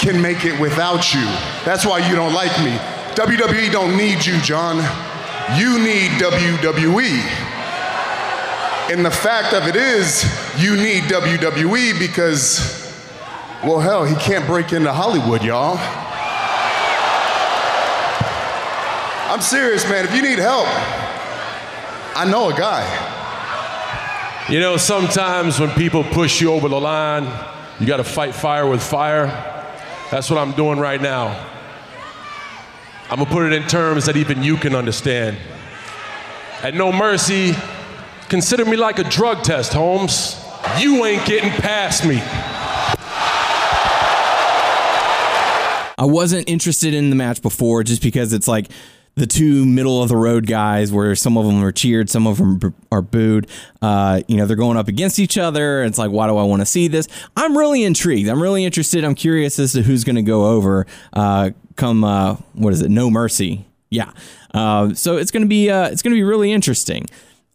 can 0.00 0.20
make 0.20 0.44
it 0.44 0.60
without 0.60 1.14
you. 1.14 1.24
That's 1.64 1.86
why 1.86 1.98
you 1.98 2.16
don't 2.16 2.34
like 2.34 2.50
me. 2.64 2.72
WWE 3.14 3.70
don't 3.70 3.96
need 3.96 4.26
you, 4.26 4.40
John. 4.40 4.78
You 5.56 5.78
need 5.78 6.10
WWE. 6.18 7.20
And 8.90 9.06
the 9.06 9.10
fact 9.10 9.54
of 9.54 9.68
it 9.68 9.76
is, 9.76 10.24
you 10.58 10.74
need 10.74 11.04
WWE 11.04 11.96
because, 12.00 12.92
well, 13.62 13.78
hell, 13.78 14.04
he 14.04 14.16
can't 14.16 14.46
break 14.46 14.72
into 14.72 14.92
Hollywood, 14.92 15.44
y'all. 15.44 15.78
I'm 19.32 19.40
serious, 19.40 19.88
man. 19.88 20.06
If 20.06 20.14
you 20.14 20.22
need 20.22 20.40
help, 20.40 20.66
I 22.16 22.26
know 22.28 22.50
a 22.50 22.52
guy. 22.52 23.09
You 24.50 24.58
know, 24.58 24.76
sometimes 24.76 25.60
when 25.60 25.70
people 25.70 26.02
push 26.02 26.40
you 26.40 26.52
over 26.52 26.68
the 26.68 26.80
line, 26.80 27.22
you 27.78 27.86
got 27.86 27.98
to 27.98 28.04
fight 28.04 28.34
fire 28.34 28.66
with 28.66 28.82
fire. 28.82 29.26
That's 30.10 30.28
what 30.28 30.40
I'm 30.40 30.50
doing 30.50 30.80
right 30.80 31.00
now. 31.00 31.28
I'm 33.08 33.18
gonna 33.18 33.30
put 33.30 33.44
it 33.44 33.52
in 33.52 33.68
terms 33.68 34.06
that 34.06 34.16
even 34.16 34.42
you 34.42 34.56
can 34.56 34.74
understand. 34.74 35.36
At 36.64 36.74
No 36.74 36.90
Mercy, 36.90 37.52
consider 38.28 38.64
me 38.64 38.76
like 38.76 38.98
a 38.98 39.04
drug 39.04 39.44
test, 39.44 39.72
Holmes. 39.72 40.44
You 40.80 41.04
ain't 41.04 41.24
getting 41.26 41.50
past 41.50 42.04
me. 42.04 42.20
I 45.96 46.06
wasn't 46.06 46.48
interested 46.48 46.92
in 46.92 47.10
the 47.10 47.16
match 47.16 47.40
before 47.40 47.84
just 47.84 48.02
because 48.02 48.32
it's 48.32 48.48
like 48.48 48.68
the 49.16 49.26
two 49.26 49.66
middle 49.66 50.02
of 50.02 50.08
the 50.08 50.16
road 50.16 50.46
guys 50.46 50.92
where 50.92 51.14
some 51.14 51.36
of 51.36 51.44
them 51.46 51.62
are 51.62 51.72
cheered, 51.72 52.08
some 52.08 52.26
of 52.26 52.38
them 52.38 52.74
are 52.90 53.02
booed. 53.02 53.46
Uh, 53.82 54.22
you 54.28 54.36
know, 54.36 54.46
they're 54.46 54.56
going 54.56 54.76
up 54.76 54.88
against 54.88 55.18
each 55.18 55.36
other. 55.36 55.82
It's 55.84 55.98
like, 55.98 56.10
why 56.10 56.26
do 56.26 56.36
I 56.36 56.42
want 56.42 56.60
to 56.62 56.66
see 56.66 56.88
this? 56.88 57.08
I'm 57.36 57.56
really 57.56 57.84
intrigued. 57.84 58.28
I'm 58.28 58.42
really 58.42 58.64
interested. 58.64 59.04
I'm 59.04 59.14
curious 59.14 59.58
as 59.58 59.72
to 59.72 59.82
who's 59.82 60.04
going 60.04 60.16
to 60.16 60.22
go 60.22 60.46
over 60.46 60.86
uh, 61.12 61.50
come, 61.76 62.04
uh, 62.04 62.36
what 62.54 62.72
is 62.72 62.82
it? 62.82 62.90
No 62.90 63.10
Mercy. 63.10 63.66
Yeah. 63.90 64.12
Uh, 64.54 64.94
so 64.94 65.16
it's 65.16 65.30
going 65.30 65.42
to 65.42 65.48
be, 65.48 65.70
uh, 65.70 65.88
it's 65.88 66.02
going 66.02 66.12
to 66.12 66.18
be 66.18 66.22
really 66.22 66.52
interesting. 66.52 67.06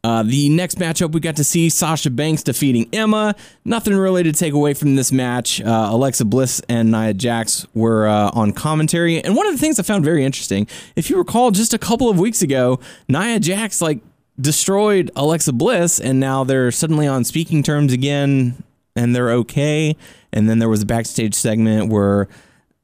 Uh, 0.05 0.21
the 0.21 0.49
next 0.49 0.77
matchup, 0.77 1.13
we 1.13 1.19
got 1.19 1.35
to 1.35 1.43
see 1.43 1.67
Sasha 1.67 2.11
Banks 2.11 2.43
defeating 2.43 2.87
Emma. 2.93 3.33
Nothing 3.63 3.95
really 3.95 4.21
to 4.21 4.31
take 4.31 4.53
away 4.53 4.75
from 4.75 4.95
this 4.95 5.11
match. 5.11 5.59
Uh, 5.59 5.87
Alexa 5.89 6.25
Bliss 6.25 6.61
and 6.69 6.91
Nia 6.91 7.11
Jax 7.15 7.65
were 7.73 8.07
uh, 8.07 8.29
on 8.35 8.53
commentary. 8.53 9.19
And 9.19 9.35
one 9.35 9.47
of 9.47 9.53
the 9.53 9.57
things 9.57 9.79
I 9.79 9.81
found 9.81 10.05
very 10.05 10.23
interesting, 10.23 10.67
if 10.95 11.09
you 11.09 11.17
recall, 11.17 11.49
just 11.49 11.73
a 11.73 11.79
couple 11.79 12.07
of 12.07 12.19
weeks 12.19 12.43
ago, 12.43 12.79
Nia 13.07 13.39
Jax 13.39 13.81
like 13.81 13.97
destroyed 14.39 15.09
Alexa 15.15 15.53
Bliss, 15.53 15.99
and 15.99 16.19
now 16.19 16.43
they're 16.43 16.69
suddenly 16.69 17.07
on 17.07 17.23
speaking 17.23 17.63
terms 17.63 17.91
again, 17.91 18.63
and 18.95 19.15
they're 19.15 19.31
okay. 19.31 19.95
And 20.31 20.47
then 20.47 20.59
there 20.59 20.69
was 20.69 20.83
a 20.83 20.85
backstage 20.85 21.33
segment 21.33 21.89
where 21.91 22.27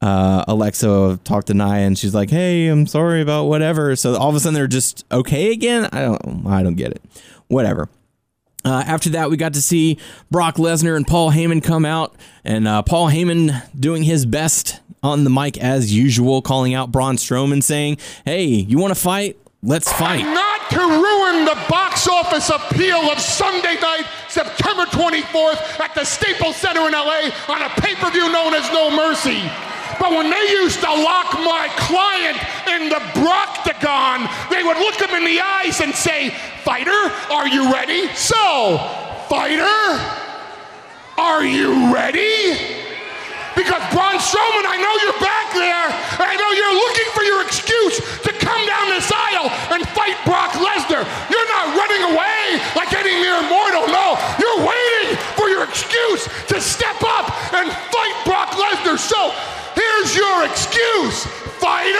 uh, 0.02 0.44
Alexa 0.48 1.20
talked 1.24 1.46
to 1.46 1.54
Nia 1.54 1.86
and 1.86 1.96
she's 1.96 2.14
like, 2.14 2.28
"Hey, 2.28 2.66
I'm 2.66 2.86
sorry 2.86 3.22
about 3.22 3.44
whatever." 3.44 3.94
So 3.96 4.16
all 4.16 4.28
of 4.28 4.34
a 4.34 4.40
sudden 4.40 4.54
they're 4.54 4.66
just 4.66 5.04
okay 5.12 5.52
again. 5.52 5.88
I 5.92 6.02
don't, 6.02 6.46
I 6.46 6.62
don't 6.62 6.74
get 6.74 6.90
it. 6.90 7.02
Whatever. 7.48 7.88
Uh, 8.64 8.82
after 8.86 9.10
that, 9.10 9.30
we 9.30 9.36
got 9.36 9.54
to 9.54 9.62
see 9.62 9.98
Brock 10.30 10.56
Lesnar 10.56 10.96
and 10.96 11.06
Paul 11.06 11.32
Heyman 11.32 11.62
come 11.62 11.84
out, 11.84 12.14
and 12.44 12.68
uh, 12.68 12.82
Paul 12.82 13.08
Heyman 13.08 13.62
doing 13.78 14.02
his 14.04 14.24
best 14.26 14.80
on 15.02 15.24
the 15.24 15.30
mic 15.30 15.58
as 15.58 15.92
usual, 15.92 16.42
calling 16.42 16.72
out 16.74 16.92
Braun 16.92 17.16
Strowman, 17.16 17.62
saying, 17.62 17.98
"Hey, 18.24 18.44
you 18.44 18.78
want 18.78 18.94
to 18.94 19.00
fight? 19.00 19.36
Let's 19.62 19.92
fight." 19.92 20.22
Not 20.22 20.70
to 20.70 20.78
ruin 20.78 21.44
the 21.44 21.58
box 21.68 22.08
office 22.08 22.50
appeal 22.50 22.98
of 23.10 23.20
Sunday 23.20 23.78
night, 23.80 24.04
September 24.28 24.84
24th, 24.86 25.80
at 25.80 25.94
the 25.94 26.04
Staples 26.04 26.56
Center 26.56 26.86
in 26.86 26.92
LA 26.92 27.30
on 27.48 27.62
a 27.62 27.68
pay-per-view 27.80 28.32
known 28.32 28.54
as 28.54 28.70
No 28.72 28.90
Mercy. 28.96 29.42
But 29.98 30.10
when 30.12 30.30
they 30.30 30.46
used 30.50 30.80
to 30.80 30.90
lock 30.90 31.34
my 31.34 31.68
client 31.76 32.38
in 32.68 32.88
the 32.88 33.00
Broctagon, 33.18 34.28
they 34.50 34.62
would 34.62 34.78
look 34.78 35.00
him 35.00 35.10
in 35.10 35.24
the 35.24 35.40
eyes 35.40 35.80
and 35.80 35.94
say, 35.94 36.30
Fighter, 36.64 37.10
are 37.30 37.48
you 37.48 37.72
ready? 37.72 38.08
So, 38.14 38.78
fighter, 39.28 39.98
are 41.18 41.44
you 41.44 41.92
ready? 41.92 42.56
Because 43.54 43.84
Braun 43.92 44.16
Strowman, 44.16 44.64
I 44.64 44.80
know 44.80 44.94
you're 45.04 45.20
back 45.20 45.52
there. 45.52 45.88
I 46.24 46.32
know 46.40 46.50
you're 46.56 46.76
looking 46.76 47.08
for 47.12 47.22
your 47.22 47.44
excuse 47.44 48.00
to 48.24 48.32
come 48.40 48.62
down 48.64 48.88
this 48.88 49.12
aisle 49.12 49.52
and 49.76 49.84
fight 49.92 50.16
Brock 50.24 50.56
Lesnar. 50.56 51.04
You're 51.28 51.50
not 51.52 51.76
running 51.76 52.16
away 52.16 52.56
like 52.72 52.96
any 52.96 53.12
mere 53.20 53.44
mortal. 53.52 53.84
No, 53.92 54.16
you're 54.40 54.64
waiting 54.64 55.20
for 55.36 55.52
your 55.52 55.64
excuse 55.68 56.24
to 56.48 56.60
step 56.60 56.96
up 57.04 57.28
and 57.52 57.68
fight 57.92 58.16
Brock 58.24 58.56
Lesnar. 58.56 58.96
So 58.96 59.34
Here's 60.02 60.16
your 60.16 60.44
excuse, 60.44 61.26
fighter. 61.60 61.96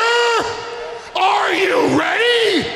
Are 1.15 1.55
you 1.55 1.97
ready? 1.97 2.67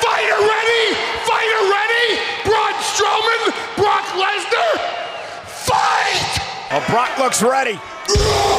Fighter 0.00 0.40
ready? 0.40 0.94
Fighter 1.26 1.68
ready? 1.68 2.16
Braun 2.46 2.72
Strowman? 2.80 3.52
Brock 3.76 4.06
Lesnar? 4.16 4.78
Fight! 5.44 6.40
Oh, 6.72 6.82
Brock 6.88 7.18
looks 7.18 7.42
ready. 7.42 7.78
Oh, 8.08 8.54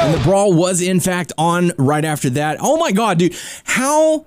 and 0.00 0.14
the 0.14 0.20
brawl 0.24 0.54
was 0.54 0.80
in 0.80 0.98
fact 0.98 1.34
on 1.36 1.72
right 1.76 2.06
after 2.06 2.30
that. 2.30 2.56
Oh 2.62 2.78
my 2.78 2.90
god, 2.90 3.18
dude. 3.18 3.36
How 3.64 4.24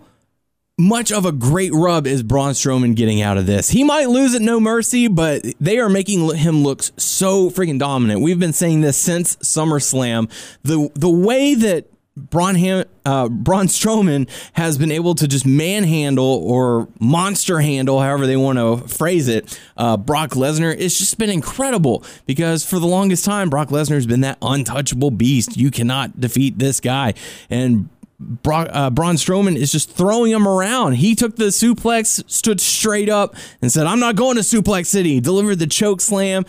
much 0.77 1.11
of 1.11 1.25
a 1.25 1.31
great 1.31 1.73
rub 1.73 2.05
is 2.05 2.21
Braun 2.21 2.51
Strowman 2.51 2.95
getting 2.95 3.21
out 3.21 3.37
of 3.37 3.45
this? 3.45 3.69
He 3.69 3.83
might 3.83 4.09
lose 4.09 4.35
at 4.35 4.41
No 4.41 4.59
Mercy, 4.59 5.07
but 5.07 5.43
they 5.59 5.79
are 5.79 5.89
making 5.89 6.35
him 6.35 6.63
look 6.63 6.83
so 6.97 7.49
freaking 7.49 7.79
dominant. 7.79 8.21
We've 8.21 8.39
been 8.39 8.53
saying 8.53 8.81
this 8.81 8.97
since 8.97 9.35
SummerSlam. 9.37 10.29
The 10.63 10.89
the 10.93 11.09
way 11.09 11.55
that 11.55 11.87
Braun, 12.17 12.55
Ham, 12.55 12.85
uh, 13.05 13.29
Braun 13.29 13.67
Strowman 13.67 14.27
has 14.53 14.77
been 14.77 14.91
able 14.91 15.13
to 15.15 15.27
just 15.27 15.45
manhandle 15.45 16.41
or 16.43 16.87
monster 16.99 17.59
handle, 17.59 18.01
however 18.01 18.25
they 18.25 18.35
want 18.35 18.57
to 18.57 18.87
phrase 18.87 19.27
it, 19.27 19.59
uh, 19.77 19.97
Brock 19.97 20.31
Lesnar. 20.31 20.75
It's 20.77 20.97
just 20.97 21.19
been 21.19 21.29
incredible 21.29 22.03
because 22.25 22.65
for 22.65 22.79
the 22.79 22.87
longest 22.87 23.23
time, 23.23 23.51
Brock 23.51 23.69
Lesnar 23.69 23.95
has 23.95 24.07
been 24.07 24.21
that 24.21 24.39
untouchable 24.41 25.11
beast. 25.11 25.57
You 25.57 25.69
cannot 25.69 26.19
defeat 26.19 26.57
this 26.57 26.79
guy. 26.79 27.13
And 27.51 27.89
Brock, 28.19 28.69
uh, 28.71 28.89
Braun 28.89 29.15
Strowman 29.15 29.55
is 29.55 29.71
just 29.71 29.91
throwing 29.91 30.31
him 30.31 30.47
around. 30.47 30.93
He 30.93 31.13
took 31.13 31.35
the 31.35 31.45
suplex, 31.45 32.23
stood 32.29 32.59
straight 32.59 33.09
up, 33.09 33.35
and 33.61 33.71
said, 33.71 33.85
I'm 33.85 33.99
not 33.99 34.15
going 34.15 34.37
to 34.37 34.41
Suplex 34.41 34.87
City. 34.87 35.19
Delivered 35.19 35.59
the 35.59 35.67
choke 35.67 36.01
slam, 36.01 36.45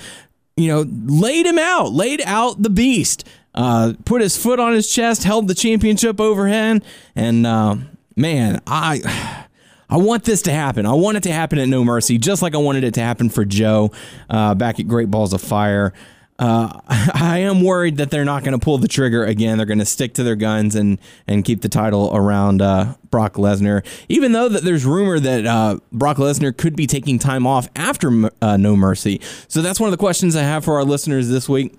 you 0.56 0.68
know, 0.68 0.86
laid 0.88 1.44
him 1.44 1.58
out, 1.58 1.92
laid 1.92 2.22
out 2.24 2.62
the 2.62 2.70
beast 2.70 3.24
uh, 3.58 3.92
put 4.04 4.22
his 4.22 4.36
foot 4.36 4.60
on 4.60 4.72
his 4.72 4.90
chest, 4.90 5.24
held 5.24 5.48
the 5.48 5.54
championship 5.54 6.20
overhead, 6.20 6.84
and 7.14 7.46
uh, 7.46 7.76
man, 8.16 8.62
I. 8.66 9.44
I 9.90 9.96
want 9.96 10.24
this 10.24 10.42
to 10.42 10.52
happen. 10.52 10.84
I 10.84 10.92
want 10.92 11.16
it 11.16 11.22
to 11.22 11.32
happen 11.32 11.58
at 11.58 11.66
No 11.66 11.82
Mercy, 11.82 12.18
just 12.18 12.42
like 12.42 12.54
I 12.54 12.58
wanted 12.58 12.84
it 12.84 12.92
to 12.92 13.00
happen 13.00 13.30
for 13.30 13.46
Joe 13.46 13.90
uh, 14.28 14.54
back 14.54 14.78
at 14.78 14.86
Great 14.86 15.10
Balls 15.10 15.32
of 15.32 15.40
Fire. 15.40 15.94
Uh, 16.38 16.80
I 16.88 17.38
am 17.38 17.62
worried 17.62 17.96
that 17.96 18.10
they're 18.10 18.24
not 18.24 18.44
going 18.44 18.58
to 18.58 18.64
pull 18.64 18.78
the 18.78 18.88
trigger 18.88 19.24
again. 19.24 19.58
They're 19.58 19.66
going 19.66 19.78
to 19.80 19.84
stick 19.84 20.14
to 20.14 20.22
their 20.22 20.36
guns 20.36 20.74
and 20.74 20.98
and 21.26 21.44
keep 21.44 21.62
the 21.62 21.68
title 21.68 22.10
around 22.14 22.62
uh, 22.62 22.94
Brock 23.10 23.34
Lesnar. 23.34 23.84
Even 24.08 24.32
though 24.32 24.48
that 24.48 24.62
there's 24.62 24.84
rumor 24.84 25.18
that 25.18 25.46
uh, 25.46 25.78
Brock 25.92 26.18
Lesnar 26.18 26.56
could 26.56 26.76
be 26.76 26.86
taking 26.86 27.18
time 27.18 27.46
off 27.46 27.68
after 27.74 28.30
uh, 28.40 28.56
No 28.56 28.76
Mercy. 28.76 29.20
So 29.48 29.62
that's 29.62 29.80
one 29.80 29.88
of 29.88 29.92
the 29.92 29.98
questions 29.98 30.36
I 30.36 30.42
have 30.42 30.64
for 30.64 30.74
our 30.76 30.84
listeners 30.84 31.28
this 31.28 31.48
week. 31.48 31.74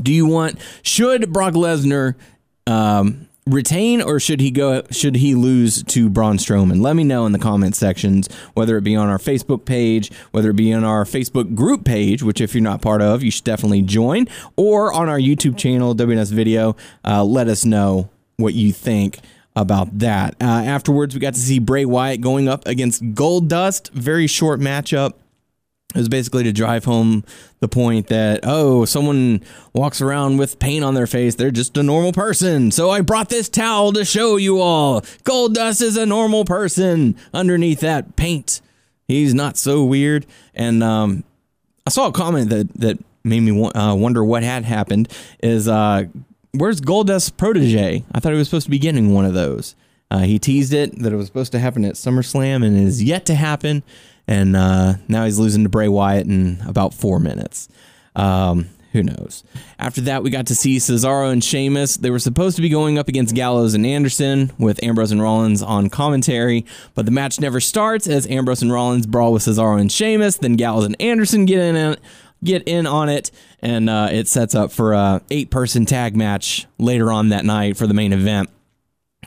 Do 0.00 0.12
you 0.12 0.26
want 0.26 0.58
should 0.82 1.32
Brock 1.32 1.54
Lesnar 1.54 2.16
um, 2.66 3.28
retain 3.46 4.02
or 4.02 4.18
should 4.18 4.40
he 4.40 4.50
go 4.50 4.82
should 4.90 5.16
he 5.16 5.34
lose 5.34 5.82
to 5.84 6.08
Braun 6.10 6.36
Strowman? 6.36 6.80
Let 6.80 6.96
me 6.96 7.04
know 7.04 7.26
in 7.26 7.32
the 7.32 7.38
comment 7.38 7.76
sections 7.76 8.28
whether 8.54 8.76
it 8.76 8.82
be 8.82 8.96
on 8.96 9.08
our 9.08 9.18
Facebook 9.18 9.64
page, 9.64 10.10
whether 10.32 10.50
it 10.50 10.56
be 10.56 10.72
on 10.72 10.84
our 10.84 11.04
Facebook 11.04 11.54
group 11.54 11.84
page, 11.84 12.22
which 12.22 12.40
if 12.40 12.54
you're 12.54 12.62
not 12.62 12.82
part 12.82 13.02
of, 13.02 13.22
you 13.22 13.30
should 13.30 13.44
definitely 13.44 13.82
join, 13.82 14.26
or 14.56 14.92
on 14.92 15.08
our 15.08 15.18
YouTube 15.18 15.56
channel, 15.56 15.94
WNS 15.94 16.32
Video. 16.32 16.76
Uh, 17.04 17.24
let 17.24 17.48
us 17.48 17.64
know 17.64 18.10
what 18.36 18.54
you 18.54 18.72
think 18.72 19.20
about 19.54 19.98
that. 20.00 20.34
Uh, 20.40 20.44
afterwards, 20.44 21.14
we 21.14 21.20
got 21.20 21.34
to 21.34 21.40
see 21.40 21.58
Bray 21.58 21.84
Wyatt 21.84 22.20
going 22.20 22.48
up 22.48 22.66
against 22.66 23.02
Goldust. 23.14 23.90
Very 23.92 24.26
short 24.26 24.60
matchup. 24.60 25.14
It 25.94 25.98
was 25.98 26.08
basically 26.08 26.42
to 26.44 26.52
drive 26.52 26.84
home 26.84 27.24
the 27.60 27.68
point 27.68 28.08
that, 28.08 28.40
oh, 28.42 28.84
someone 28.84 29.42
walks 29.72 30.02
around 30.02 30.36
with 30.36 30.58
paint 30.58 30.84
on 30.84 30.94
their 30.94 31.06
face. 31.06 31.36
They're 31.36 31.50
just 31.50 31.76
a 31.76 31.82
normal 31.82 32.12
person. 32.12 32.70
So 32.70 32.90
I 32.90 33.00
brought 33.00 33.28
this 33.28 33.48
towel 33.48 33.92
to 33.92 34.04
show 34.04 34.36
you 34.36 34.60
all. 34.60 35.00
Goldust 35.24 35.80
is 35.80 35.96
a 35.96 36.04
normal 36.04 36.44
person 36.44 37.16
underneath 37.32 37.80
that 37.80 38.16
paint. 38.16 38.60
He's 39.08 39.32
not 39.32 39.56
so 39.56 39.84
weird. 39.84 40.26
And 40.54 40.82
um, 40.82 41.24
I 41.86 41.90
saw 41.90 42.08
a 42.08 42.12
comment 42.12 42.50
that, 42.50 42.74
that 42.74 42.98
made 43.24 43.40
me 43.40 43.64
uh, 43.74 43.94
wonder 43.94 44.24
what 44.24 44.42
had 44.42 44.64
happened 44.64 45.08
is 45.42 45.68
uh, 45.68 46.04
where's 46.52 46.80
Goldust's 46.80 47.30
protege? 47.30 48.04
I 48.12 48.20
thought 48.20 48.32
he 48.32 48.38
was 48.38 48.48
supposed 48.48 48.66
to 48.66 48.70
be 48.70 48.78
getting 48.78 49.14
one 49.14 49.24
of 49.24 49.34
those. 49.34 49.76
Uh, 50.10 50.20
he 50.20 50.38
teased 50.38 50.72
it 50.72 50.98
that 51.00 51.12
it 51.12 51.16
was 51.16 51.26
supposed 51.26 51.52
to 51.52 51.58
happen 51.58 51.84
at 51.84 51.94
SummerSlam 51.94 52.64
and 52.64 52.76
it 52.76 52.82
is 52.82 53.02
yet 53.02 53.26
to 53.26 53.34
happen 53.34 53.82
and 54.28 54.56
uh, 54.56 54.94
now 55.08 55.24
he's 55.24 55.38
losing 55.38 55.62
to 55.62 55.68
Bray 55.68 55.88
Wyatt 55.88 56.26
in 56.26 56.58
about 56.66 56.94
four 56.94 57.20
minutes. 57.20 57.68
Um, 58.14 58.68
who 58.92 59.02
knows? 59.02 59.44
After 59.78 60.00
that, 60.02 60.22
we 60.22 60.30
got 60.30 60.46
to 60.46 60.54
see 60.54 60.78
Cesaro 60.78 61.30
and 61.30 61.44
Sheamus. 61.44 61.98
They 61.98 62.10
were 62.10 62.18
supposed 62.18 62.56
to 62.56 62.62
be 62.62 62.70
going 62.70 62.98
up 62.98 63.08
against 63.08 63.34
Gallows 63.34 63.74
and 63.74 63.84
Anderson 63.84 64.52
with 64.58 64.82
Ambrose 64.82 65.12
and 65.12 65.20
Rollins 65.20 65.60
on 65.62 65.90
commentary, 65.90 66.64
but 66.94 67.04
the 67.04 67.12
match 67.12 67.38
never 67.38 67.60
starts 67.60 68.08
as 68.08 68.26
Ambrose 68.26 68.62
and 68.62 68.72
Rollins 68.72 69.06
brawl 69.06 69.34
with 69.34 69.42
Cesaro 69.42 69.78
and 69.78 69.92
Sheamus. 69.92 70.38
Then 70.38 70.56
Gallows 70.56 70.86
and 70.86 70.98
Anderson 70.98 71.44
get 71.44 71.58
in 71.58 71.76
it, 71.76 72.00
get 72.42 72.62
in 72.66 72.86
on 72.86 73.10
it, 73.10 73.30
and 73.60 73.90
uh, 73.90 74.08
it 74.10 74.28
sets 74.28 74.54
up 74.54 74.72
for 74.72 74.94
a 74.94 75.20
eight 75.30 75.50
person 75.50 75.84
tag 75.84 76.16
match 76.16 76.66
later 76.78 77.12
on 77.12 77.28
that 77.28 77.44
night 77.44 77.76
for 77.76 77.86
the 77.86 77.94
main 77.94 78.14
event. 78.14 78.48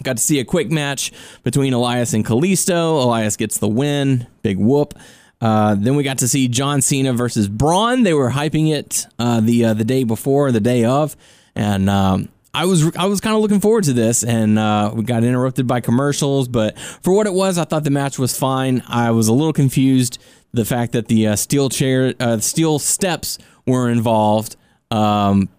Got 0.03 0.18
to 0.18 0.24
see 0.24 0.39
a 0.39 0.46
quick 0.46 0.72
match 0.72 1.12
between 1.44 1.74
Elias 1.74 2.13
and 2.13 2.25
Kalisto. 2.25 3.03
Elias 3.03 3.36
gets 3.36 3.58
the 3.58 3.68
win. 3.68 4.27
Big 4.41 4.58
whoop. 4.58 4.94
Uh, 5.41 5.75
then 5.75 5.96
we 5.96 6.03
got 6.03 6.18
to 6.20 6.27
see 6.27 6.48
John 6.48 6.82
Cena 6.82 7.13
versus 7.13 7.48
Braun. 7.48 8.03
They 8.03 8.13
were 8.13 8.29
hyping 8.29 8.72
it 8.74 9.08
uh, 9.18 9.39
the 9.39 9.65
uh, 9.65 9.74
the 9.74 9.86
day 9.86 10.03
before, 10.03 10.51
the 10.51 10.60
day 10.60 10.84
of, 10.84 11.15
and 11.56 11.89
um, 11.89 12.29
I 12.53 12.65
was 12.65 12.96
I 12.98 13.06
was 13.06 13.22
kind 13.22 13.36
of 13.36 13.41
looking 13.41 13.62
forward 13.62 13.86
to 13.86 13.94
this. 13.94 14.24
And 14.24 14.60
uh, 14.60 14.91
we 14.94 15.03
got 15.03 15.24
interrupted 15.24 15.65
by 15.65 15.79
commercials, 15.79 16.48
but 16.48 16.77
for 16.77 17.13
what 17.13 17.25
it 17.25 17.34
was, 17.34 17.58
I 17.58 17.63
thought 17.63 17.84
the 17.84 17.89
match 17.89 18.20
was 18.20 18.38
fine. 18.38 18.84
I 18.88 19.12
was 19.12 19.27
a 19.27 19.34
little 19.34 19.53
confused 19.53 20.20
the 20.51 20.65
fact 20.65 20.94
that 20.94 21.08
the 21.08 21.27
uh, 21.27 21.36
steel 21.36 21.70
chair, 21.70 22.13
uh, 22.20 22.39
steel 22.39 22.79
steps 22.79 23.38
were 23.65 23.89
involved. 23.89 24.56
Um, 24.91 25.50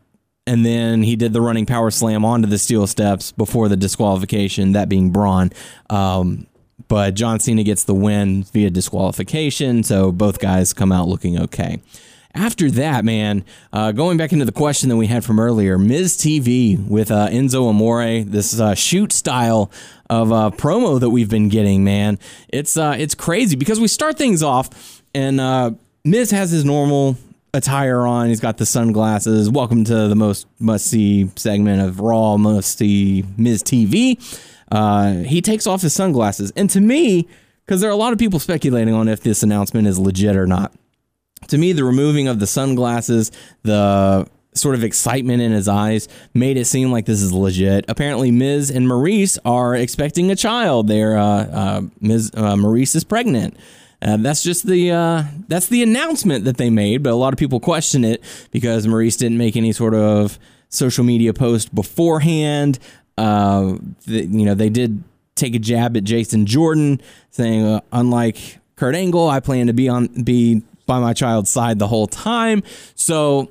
and 0.46 0.64
then 0.64 1.02
he 1.02 1.16
did 1.16 1.32
the 1.32 1.40
running 1.40 1.66
power 1.66 1.90
slam 1.90 2.24
onto 2.24 2.48
the 2.48 2.58
steel 2.58 2.86
steps 2.86 3.32
before 3.32 3.68
the 3.68 3.76
disqualification, 3.76 4.72
that 4.72 4.88
being 4.88 5.10
Braun. 5.10 5.50
Um, 5.88 6.46
but 6.88 7.14
John 7.14 7.38
Cena 7.40 7.62
gets 7.62 7.84
the 7.84 7.94
win 7.94 8.44
via 8.44 8.70
disqualification, 8.70 9.82
so 9.82 10.10
both 10.10 10.40
guys 10.40 10.72
come 10.72 10.92
out 10.92 11.08
looking 11.08 11.38
okay. 11.38 11.80
After 12.32 12.70
that, 12.72 13.04
man, 13.04 13.44
uh, 13.72 13.90
going 13.92 14.16
back 14.16 14.32
into 14.32 14.44
the 14.44 14.52
question 14.52 14.88
that 14.88 14.96
we 14.96 15.08
had 15.08 15.24
from 15.24 15.40
earlier, 15.40 15.78
Miz 15.78 16.16
TV 16.16 16.78
with 16.84 17.10
uh, 17.10 17.28
Enzo 17.28 17.68
Amore, 17.68 18.22
this 18.22 18.58
uh, 18.60 18.74
shoot 18.74 19.12
style 19.12 19.70
of 20.08 20.32
uh, 20.32 20.50
promo 20.50 21.00
that 21.00 21.10
we've 21.10 21.28
been 21.28 21.48
getting, 21.48 21.82
man, 21.82 22.18
it's 22.48 22.76
uh, 22.76 22.94
it's 22.96 23.16
crazy 23.16 23.56
because 23.56 23.80
we 23.80 23.88
start 23.88 24.16
things 24.16 24.44
off 24.44 25.02
and 25.14 25.40
uh, 25.40 25.72
Miz 26.04 26.30
has 26.30 26.50
his 26.50 26.64
normal 26.64 27.16
attire 27.52 28.06
on. 28.06 28.28
He's 28.28 28.40
got 28.40 28.58
the 28.58 28.66
sunglasses. 28.66 29.50
Welcome 29.50 29.84
to 29.84 30.08
the 30.08 30.14
most 30.14 30.46
must 30.58 30.86
see 30.86 31.30
segment 31.36 31.82
of 31.82 32.00
Raw 32.00 32.36
must 32.36 32.78
see 32.78 33.24
Miz 33.36 33.62
TV. 33.62 34.18
Uh, 34.70 35.14
he 35.24 35.42
takes 35.42 35.66
off 35.66 35.82
his 35.82 35.92
sunglasses, 35.92 36.52
and 36.54 36.70
to 36.70 36.80
me, 36.80 37.26
because 37.66 37.80
there 37.80 37.90
are 37.90 37.92
a 37.92 37.96
lot 37.96 38.12
of 38.12 38.18
people 38.18 38.38
speculating 38.38 38.94
on 38.94 39.08
if 39.08 39.20
this 39.20 39.42
announcement 39.42 39.88
is 39.88 39.98
legit 39.98 40.36
or 40.36 40.46
not. 40.46 40.72
To 41.48 41.58
me, 41.58 41.72
the 41.72 41.84
removing 41.84 42.28
of 42.28 42.38
the 42.38 42.46
sunglasses, 42.46 43.32
the 43.62 44.28
sort 44.54 44.74
of 44.74 44.84
excitement 44.84 45.42
in 45.42 45.52
his 45.52 45.68
eyes 45.68 46.08
made 46.34 46.56
it 46.56 46.66
seem 46.66 46.92
like 46.92 47.06
this 47.06 47.22
is 47.22 47.32
legit. 47.32 47.84
Apparently, 47.88 48.30
Miz 48.30 48.70
and 48.70 48.86
Maryse 48.86 49.38
are 49.44 49.74
expecting 49.74 50.30
a 50.30 50.36
child. 50.36 50.88
They're 50.88 51.16
uh, 51.16 51.44
uh, 51.46 51.82
Ms. 52.00 52.32
Uh, 52.34 52.54
Maryse 52.54 52.94
is 52.94 53.04
pregnant. 53.04 53.56
Uh, 54.02 54.16
that's 54.16 54.42
just 54.42 54.66
the 54.66 54.90
uh, 54.90 55.24
that's 55.48 55.66
the 55.66 55.82
announcement 55.82 56.44
that 56.44 56.56
they 56.56 56.70
made, 56.70 57.02
but 57.02 57.12
a 57.12 57.16
lot 57.16 57.32
of 57.32 57.38
people 57.38 57.60
question 57.60 58.04
it 58.04 58.22
because 58.50 58.86
Maryse 58.86 59.18
didn't 59.18 59.38
make 59.38 59.56
any 59.56 59.72
sort 59.72 59.94
of 59.94 60.38
social 60.70 61.04
media 61.04 61.34
post 61.34 61.74
beforehand. 61.74 62.78
Uh, 63.18 63.76
the, 64.06 64.24
you 64.24 64.46
know, 64.46 64.54
they 64.54 64.70
did 64.70 65.02
take 65.34 65.54
a 65.54 65.58
jab 65.58 65.96
at 65.96 66.04
Jason 66.04 66.46
Jordan, 66.46 67.00
saying, 67.30 67.62
uh, 67.64 67.80
unlike 67.92 68.58
Kurt 68.76 68.94
Angle, 68.94 69.28
I 69.28 69.40
plan 69.40 69.66
to 69.66 69.74
be 69.74 69.88
on 69.88 70.06
be 70.06 70.62
by 70.86 70.98
my 70.98 71.12
child's 71.12 71.50
side 71.50 71.78
the 71.78 71.88
whole 71.88 72.06
time. 72.06 72.62
So 72.94 73.50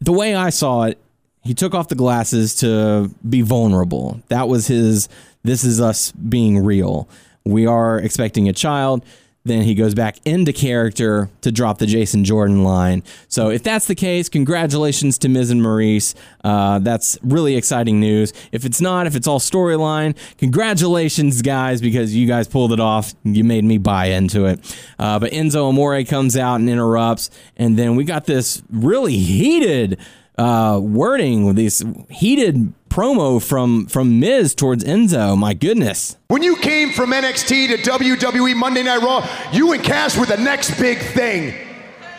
the 0.00 0.12
way 0.12 0.34
I 0.34 0.50
saw 0.50 0.84
it, 0.84 0.98
he 1.42 1.54
took 1.54 1.74
off 1.74 1.88
the 1.88 1.94
glasses 1.94 2.56
to 2.56 3.10
be 3.28 3.42
vulnerable. 3.42 4.20
That 4.28 4.48
was 4.48 4.66
his. 4.66 5.08
This 5.44 5.62
is 5.62 5.80
us 5.80 6.10
being 6.10 6.64
real. 6.64 7.08
We 7.44 7.66
are 7.66 8.00
expecting 8.00 8.48
a 8.48 8.52
child 8.52 9.04
then 9.46 9.62
he 9.62 9.74
goes 9.74 9.94
back 9.94 10.18
into 10.24 10.52
character 10.52 11.30
to 11.40 11.52
drop 11.52 11.78
the 11.78 11.86
Jason 11.86 12.24
Jordan 12.24 12.64
line. 12.64 13.02
So 13.28 13.50
if 13.50 13.62
that's 13.62 13.86
the 13.86 13.94
case, 13.94 14.28
congratulations 14.28 15.18
to 15.18 15.28
Miz 15.28 15.50
and 15.50 15.60
Maryse. 15.60 16.14
Uh, 16.44 16.78
that's 16.80 17.18
really 17.22 17.56
exciting 17.56 18.00
news. 18.00 18.32
If 18.52 18.64
it's 18.64 18.80
not, 18.80 19.06
if 19.06 19.14
it's 19.14 19.26
all 19.26 19.40
storyline, 19.40 20.16
congratulations, 20.38 21.42
guys, 21.42 21.80
because 21.80 22.14
you 22.14 22.26
guys 22.26 22.48
pulled 22.48 22.72
it 22.72 22.80
off. 22.80 23.14
You 23.24 23.44
made 23.44 23.64
me 23.64 23.78
buy 23.78 24.06
into 24.06 24.46
it. 24.46 24.76
Uh, 24.98 25.18
but 25.18 25.32
Enzo 25.32 25.68
Amore 25.68 26.04
comes 26.04 26.36
out 26.36 26.56
and 26.56 26.68
interrupts, 26.68 27.30
and 27.56 27.78
then 27.78 27.96
we 27.96 28.04
got 28.04 28.26
this 28.26 28.62
really 28.70 29.16
heated 29.16 29.98
uh, 30.38 30.78
wording 30.82 31.54
these 31.54 31.82
heated 32.10 32.72
promo 32.88 33.42
from 33.42 33.86
from 33.86 34.20
Miz 34.20 34.54
towards 34.54 34.84
Enzo. 34.84 35.36
My 35.36 35.54
goodness. 35.54 36.16
When 36.28 36.42
you 36.42 36.56
came 36.56 36.92
from 36.92 37.10
NXT 37.10 37.68
to 37.68 37.90
WWE 37.90 38.56
Monday 38.56 38.82
Night 38.82 39.02
Raw, 39.02 39.26
you 39.52 39.72
and 39.72 39.82
Cass 39.82 40.16
were 40.16 40.26
the 40.26 40.36
next 40.36 40.78
big 40.78 40.98
thing. 40.98 41.54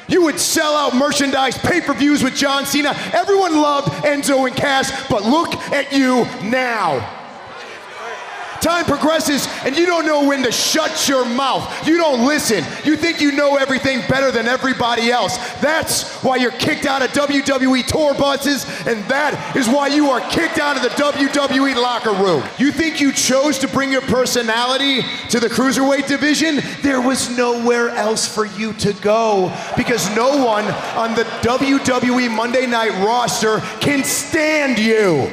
You 0.10 0.24
would 0.24 0.40
sell 0.40 0.74
out 0.74 0.96
merchandise, 0.96 1.58
pay-per-views 1.58 2.24
with 2.24 2.34
John 2.34 2.66
Cena. 2.66 2.94
Everyone 3.14 3.58
loved 3.58 3.90
Enzo 4.06 4.48
and 4.48 4.56
Cass, 4.56 5.08
but 5.10 5.24
look 5.24 5.54
at 5.74 5.92
you 5.92 6.24
now. 6.50 7.17
Time 8.62 8.86
progresses 8.86 9.48
and 9.64 9.76
you 9.76 9.86
don't 9.86 10.06
know 10.06 10.28
when 10.28 10.44
to 10.44 10.52
shut 10.52 11.08
your 11.08 11.26
mouth. 11.26 11.88
You 11.88 11.98
don't 11.98 12.26
listen. 12.26 12.64
You 12.84 12.96
think 12.96 13.22
you 13.22 13.32
know 13.32 13.56
everything 13.58 14.02
better 14.10 14.32
than 14.32 14.48
everybody 14.48 15.12
else. 15.12 15.38
That's 15.62 16.22
why 16.24 16.38
you're 16.38 16.52
kicked 16.52 16.86
out 16.86 17.02
of 17.02 17.12
WWE 17.12 17.86
tour 17.86 18.14
buses, 18.14 18.66
and 18.86 19.04
that 19.06 19.56
is 19.56 19.68
why 19.68 19.88
you 19.88 20.10
are 20.10 20.22
kicked 20.30 20.60
out 20.60 20.78
of 20.78 20.84
the 20.84 20.90
WWE 20.90 21.76
locker 21.76 22.12
room. 22.12 22.44
You 22.58 22.72
think 22.72 23.00
you 23.00 23.12
chose 23.12 23.58
to 23.60 23.68
bring 23.68 23.92
your 23.92 24.02
personality 24.02 25.02
to 25.30 25.40
the 25.40 25.48
cruiserweight 25.48 26.08
division? 26.08 26.60
There 26.82 27.02
was 27.02 27.36
nowhere 27.38 27.90
else 27.90 28.28
for 28.28 28.46
you 28.46 28.74
to 28.74 28.94
go 28.94 29.56
because 29.76 30.14
no 30.16 30.44
one 30.44 30.66
on 30.96 31.16
the 31.16 31.24
WWE 31.42 32.36
Monday 32.36 32.66
Night 32.66 32.92
roster 33.06 33.60
can 33.80 34.04
stand 34.04 34.80
you. 34.80 35.32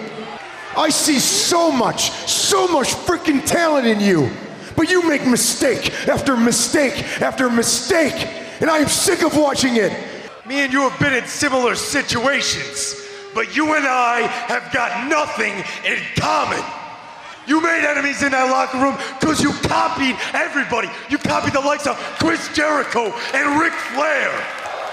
I 0.77 0.89
see 0.91 1.19
so 1.19 1.71
much, 1.71 2.11
so 2.11 2.69
much 2.69 2.89
freaking 2.89 3.45
talent 3.45 3.87
in 3.87 4.01
you. 4.01 4.31
But 4.77 4.91
you 4.91 5.09
make 5.09 5.27
mistake 5.27 6.09
after 6.09 6.37
mistake 6.37 6.95
after 7.21 7.49
mistake. 7.49 8.15
And 8.61 8.71
I 8.71 8.79
am 8.79 8.89
sick 8.89 9.23
of 9.23 9.37
watching 9.37 9.77
it. 9.77 9.93
Me 10.47 10.57
and 10.61 10.73
you 10.73 10.89
have 10.89 10.99
been 11.01 11.15
in 11.15 11.27
similar 11.27 11.75
situations, 11.75 12.95
but 13.35 13.57
you 13.57 13.75
and 13.75 13.87
I 13.87 14.23
have 14.47 14.73
got 14.73 15.09
nothing 15.09 15.55
in 15.85 15.99
common. 16.17 16.63
You 17.47 17.63
made 17.63 17.85
enemies 17.85 18.23
in 18.23 18.33
that 18.33 18.51
locker 18.51 18.79
room 18.79 18.97
because 19.21 19.43
you 19.43 19.53
copied 19.69 20.17
everybody. 20.33 20.89
You 21.11 21.19
copied 21.19 21.53
the 21.53 21.61
likes 21.61 21.87
of 21.87 21.97
Chris 22.19 22.53
Jericho 22.55 23.13
and 23.35 23.61
Ric 23.61 23.73
Flair. 23.73 24.31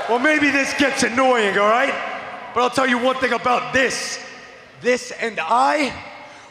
Well, 0.09 0.19
maybe 0.19 0.49
this 0.51 0.73
gets 0.77 1.03
annoying, 1.03 1.57
all 1.57 1.69
right? 1.69 1.93
But 2.53 2.63
I'll 2.63 2.69
tell 2.69 2.87
you 2.87 2.97
one 2.97 3.15
thing 3.17 3.33
about 3.33 3.73
this. 3.73 4.19
This 4.81 5.11
and 5.11 5.39
I, 5.39 5.93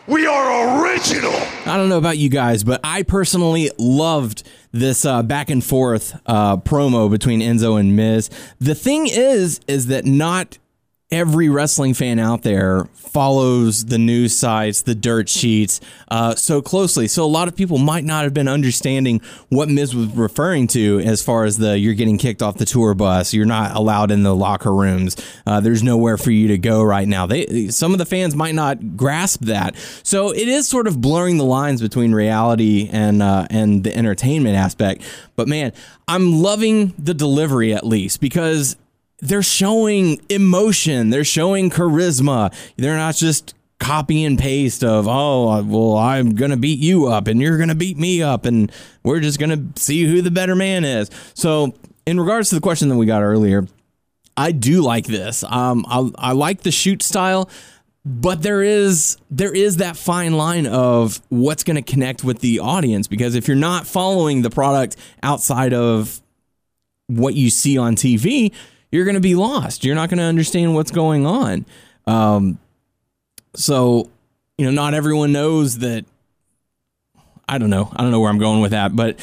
we 0.07 0.25
are 0.25 0.85
original. 0.85 1.33
I 1.67 1.77
don't 1.77 1.89
know 1.89 1.99
about 1.99 2.17
you 2.17 2.29
guys, 2.29 2.63
but 2.63 2.81
I 2.85 3.03
personally 3.03 3.73
loved 3.77 4.49
this 4.71 5.05
uh, 5.05 5.25
back 5.25 5.51
and 5.51 5.65
forth 5.65 6.17
uh, 6.27 6.59
promo 6.59 7.11
between 7.11 7.41
Enzo 7.41 7.79
and 7.81 7.97
Miz. 7.97 8.31
The 8.61 8.77
thing 8.77 9.09
is, 9.09 9.61
is 9.67 9.89
that 9.89 10.05
not 10.05 10.59
every 11.13 11.49
wrestling 11.49 11.93
fan 11.95 12.19
out 12.19 12.43
there 12.43 12.85
follows 12.95 13.87
the 13.87 13.99
news 13.99 14.39
sites, 14.39 14.83
the 14.83 14.95
dirt 14.95 15.29
sheets 15.29 15.81
uh, 16.11 16.35
so 16.37 16.63
closely. 16.63 17.09
So 17.09 17.25
a 17.25 17.27
lot 17.27 17.49
of 17.49 17.57
people 17.57 17.79
might 17.79 18.05
not 18.05 18.23
have 18.25 18.33
been 18.33 18.47
understanding 18.47 19.21
what 19.49 19.69
Miz 19.69 19.95
was 19.95 20.07
referring 20.09 20.69
to 20.69 21.01
as 21.01 21.21
far 21.21 21.45
as 21.45 21.59
the 21.59 21.77
you're 21.77 21.95
getting 21.95 22.19
kicked 22.19 22.43
off 22.43 22.59
the 22.59 22.65
tour 22.65 22.95
bus, 22.95 23.35
you're 23.35 23.47
not 23.47 23.75
allowed 23.75 24.11
in 24.11 24.23
the 24.23 24.35
locker 24.35 24.73
rooms, 24.73 25.17
uh, 25.47 25.61
there's 25.61 25.83
nowhere 25.83 26.17
for 26.17 26.31
you 26.31 26.49
to 26.49 26.59
go 26.59 26.83
right 26.83 27.09
now. 27.09 27.27
They 27.27 27.69
some 27.69 27.93
of 27.93 27.99
the 27.99 28.07
fans 28.07 28.37
might 28.37 28.55
not 28.55 28.97
grasp 28.97 29.43
that. 29.43 29.75
So 30.05 30.33
it 30.33 30.47
is 30.47 30.69
sort 30.69 30.87
of 30.87 31.01
blurring 31.01 31.39
the 31.39 31.45
lines 31.45 31.83
between 31.83 32.13
reality 32.13 32.89
and 32.93 33.23
uh, 33.23 33.47
and 33.51 33.83
the 33.83 33.97
entertainment 33.97 34.57
aspect. 34.57 35.03
But 35.35 35.49
man, 35.49 35.73
I'm 36.07 36.41
loving 36.41 36.95
the 36.99 37.15
delivery 37.15 37.75
at 37.75 37.85
least 37.85 38.21
because 38.21 38.77
they're 39.21 39.43
showing 39.43 40.21
emotion, 40.29 41.11
they're 41.11 41.25
showing 41.25 41.71
charisma. 41.71 42.55
They're 42.77 42.97
not 42.97 43.17
just 43.17 43.55
copy 43.79 44.25
and 44.25 44.39
paste 44.39 44.85
of 44.85 45.09
oh 45.09 45.63
well 45.63 45.97
I'm 45.97 46.35
gonna 46.35 46.59
beat 46.59 46.81
you 46.81 47.07
up 47.07 47.27
and 47.27 47.41
you're 47.41 47.57
gonna 47.57 47.75
beat 47.75 47.97
me 47.97 48.23
up 48.23 48.45
and 48.45 48.71
we're 49.03 49.21
just 49.21 49.39
gonna 49.39 49.65
see 49.77 50.05
who 50.05 50.21
the 50.21 50.31
better 50.31 50.55
man 50.55 50.85
is. 50.85 51.11
So 51.35 51.75
in 52.07 52.21
regards 52.21 52.51
to 52.51 52.57
the 52.57 52.61
question 52.61 52.89
that 52.91 52.97
we 52.97 53.07
got 53.07 53.23
earlier, 53.23 53.67
I 54.37 54.53
do 54.53 54.83
like 54.83 55.07
this. 55.07 55.45
Um, 55.45 55.85
I, 55.89 56.11
I 56.31 56.33
like 56.33 56.63
the 56.63 56.71
shoot 56.71 57.03
style, 57.03 57.49
but 58.05 58.43
there 58.43 58.63
is 58.63 59.19
there 59.31 59.55
is 59.55 59.77
that 59.77 59.97
fine 59.97 60.33
line 60.33 60.67
of 60.67 61.21
what's 61.29 61.63
going 61.63 61.77
to 61.77 61.83
connect 61.83 62.25
with 62.25 62.41
the 62.41 62.61
audience 62.61 63.07
because 63.07 63.35
if 63.35 63.47
you're 63.47 63.57
not 63.57 63.87
following 63.87 64.43
the 64.43 64.51
product 64.51 64.97
outside 65.23 65.75
of 65.75 66.21
what 67.07 67.35
you 67.35 67.51
see 67.51 67.77
on 67.77 67.97
TV, 67.97 68.53
you're 68.93 69.05
going 69.05 69.15
to 69.15 69.21
be 69.21 69.35
lost. 69.35 69.85
You're 69.85 69.95
not 69.95 70.09
going 70.09 70.19
to 70.19 70.25
understand 70.25 70.75
what's 70.75 70.91
going 70.91 71.27
on. 71.27 71.67
Um, 72.07 72.59
so, 73.55 74.11
you 74.59 74.65
know, 74.65 74.71
not 74.71 74.95
everyone 74.95 75.33
knows 75.33 75.79
that. 75.79 76.05
I 77.49 77.59
don't 77.59 77.71
know. 77.71 77.91
I 77.95 78.03
don't 78.03 78.13
know 78.13 78.21
where 78.21 78.31
I'm 78.31 78.39
going 78.39 78.61
with 78.61 78.71
that, 78.71 78.95
but 78.95 79.19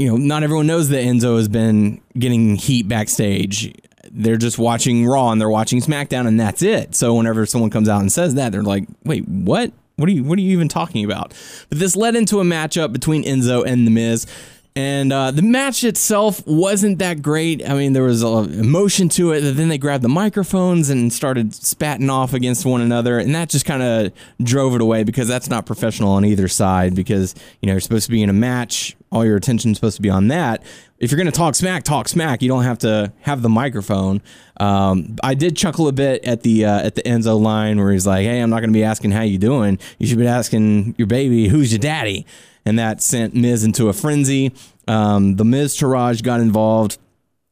you 0.00 0.08
know, 0.08 0.16
not 0.16 0.42
everyone 0.42 0.66
knows 0.66 0.88
that 0.88 1.04
Enzo 1.04 1.36
has 1.36 1.46
been 1.46 2.00
getting 2.18 2.56
heat 2.56 2.88
backstage. 2.88 3.74
They're 4.10 4.38
just 4.38 4.58
watching 4.58 5.04
Raw 5.04 5.30
and 5.30 5.38
they're 5.38 5.50
watching 5.50 5.82
SmackDown, 5.82 6.26
and 6.26 6.40
that's 6.40 6.62
it. 6.62 6.94
So 6.94 7.12
whenever 7.14 7.44
someone 7.44 7.68
comes 7.68 7.86
out 7.86 8.00
and 8.00 8.10
says 8.10 8.34
that, 8.36 8.50
they're 8.50 8.62
like, 8.62 8.84
"Wait, 9.04 9.28
what? 9.28 9.72
What 9.96 10.08
are 10.08 10.12
you? 10.12 10.24
What 10.24 10.38
are 10.38 10.42
you 10.42 10.52
even 10.52 10.68
talking 10.68 11.04
about?" 11.04 11.34
But 11.68 11.80
this 11.80 11.96
led 11.96 12.16
into 12.16 12.40
a 12.40 12.44
matchup 12.44 12.94
between 12.94 13.24
Enzo 13.24 13.62
and 13.62 13.86
The 13.86 13.90
Miz. 13.90 14.26
And 14.76 15.12
uh, 15.12 15.32
the 15.32 15.42
match 15.42 15.82
itself 15.82 16.46
wasn't 16.46 17.00
that 17.00 17.22
great. 17.22 17.68
I 17.68 17.74
mean, 17.74 17.92
there 17.92 18.04
was 18.04 18.22
a 18.22 18.28
emotion 18.28 19.08
to 19.10 19.32
it. 19.32 19.40
Then 19.40 19.68
they 19.68 19.78
grabbed 19.78 20.04
the 20.04 20.08
microphones 20.08 20.90
and 20.90 21.12
started 21.12 21.52
spatting 21.54 22.08
off 22.08 22.34
against 22.34 22.64
one 22.64 22.80
another, 22.80 23.18
and 23.18 23.34
that 23.34 23.48
just 23.48 23.66
kind 23.66 23.82
of 23.82 24.12
drove 24.42 24.76
it 24.76 24.80
away 24.80 25.02
because 25.02 25.26
that's 25.26 25.50
not 25.50 25.66
professional 25.66 26.12
on 26.12 26.24
either 26.24 26.46
side. 26.46 26.94
Because 26.94 27.34
you 27.60 27.66
know 27.66 27.72
you're 27.72 27.80
supposed 27.80 28.06
to 28.06 28.12
be 28.12 28.22
in 28.22 28.30
a 28.30 28.34
match, 28.34 28.96
all 29.12 29.24
your 29.24 29.36
attention's 29.36 29.76
supposed 29.76 29.96
to 29.96 30.02
be 30.02 30.10
on 30.10 30.28
that. 30.28 30.62
If 30.98 31.10
you're 31.10 31.16
going 31.16 31.26
to 31.26 31.32
talk 31.32 31.54
smack, 31.54 31.82
talk 31.82 32.08
smack. 32.08 32.42
You 32.42 32.48
don't 32.48 32.64
have 32.64 32.78
to 32.78 33.12
have 33.22 33.42
the 33.42 33.48
microphone. 33.48 34.22
Um, 34.58 35.16
I 35.22 35.34
did 35.34 35.56
chuckle 35.56 35.88
a 35.88 35.92
bit 35.92 36.24
at 36.24 36.42
the 36.42 36.64
uh, 36.64 36.80
at 36.80 36.94
the 36.94 37.02
Enzo 37.02 37.40
line 37.40 37.80
where 37.80 37.92
he's 37.92 38.06
like, 38.06 38.24
"Hey, 38.24 38.40
I'm 38.40 38.50
not 38.50 38.60
going 38.60 38.70
to 38.70 38.76
be 38.76 38.84
asking 38.84 39.12
how 39.12 39.22
you 39.22 39.38
doing. 39.38 39.78
You 39.98 40.06
should 40.06 40.18
be 40.18 40.26
asking 40.26 40.94
your 40.98 41.06
baby, 41.06 41.48
who's 41.48 41.72
your 41.72 41.80
daddy." 41.80 42.26
and 42.64 42.78
that 42.78 43.00
sent 43.00 43.34
Miz 43.34 43.64
into 43.64 43.88
a 43.88 43.92
frenzy. 43.92 44.52
Um, 44.86 45.36
the 45.36 45.44
Miztourage 45.44 46.22
got 46.22 46.40
involved. 46.40 46.98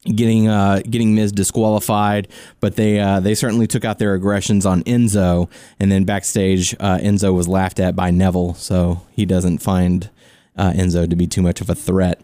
Getting 0.05 0.47
uh, 0.47 0.81
getting 0.89 1.17
Miz 1.17 1.33
disqualified, 1.33 2.29
but 2.61 2.77
they 2.77 3.01
uh, 3.01 3.19
they 3.19 3.35
certainly 3.35 3.67
took 3.67 3.85
out 3.85 3.99
their 3.99 4.15
aggressions 4.15 4.65
on 4.65 4.85
Enzo, 4.85 5.51
and 5.81 5.91
then 5.91 6.05
backstage 6.05 6.73
uh, 6.79 6.99
Enzo 6.99 7.35
was 7.35 7.49
laughed 7.49 7.81
at 7.81 7.97
by 7.97 8.13
Neville, 8.13 8.55
so 8.55 9.03
he 9.11 9.27
doesn't 9.27 9.59
find 9.59 10.09
uh, 10.59 10.73
Enzo 10.73 11.09
to 11.09 11.17
be 11.17 11.27
too 11.27 11.43
much 11.43 11.61
of 11.61 11.71
a 11.71 11.75
threat. 11.75 12.21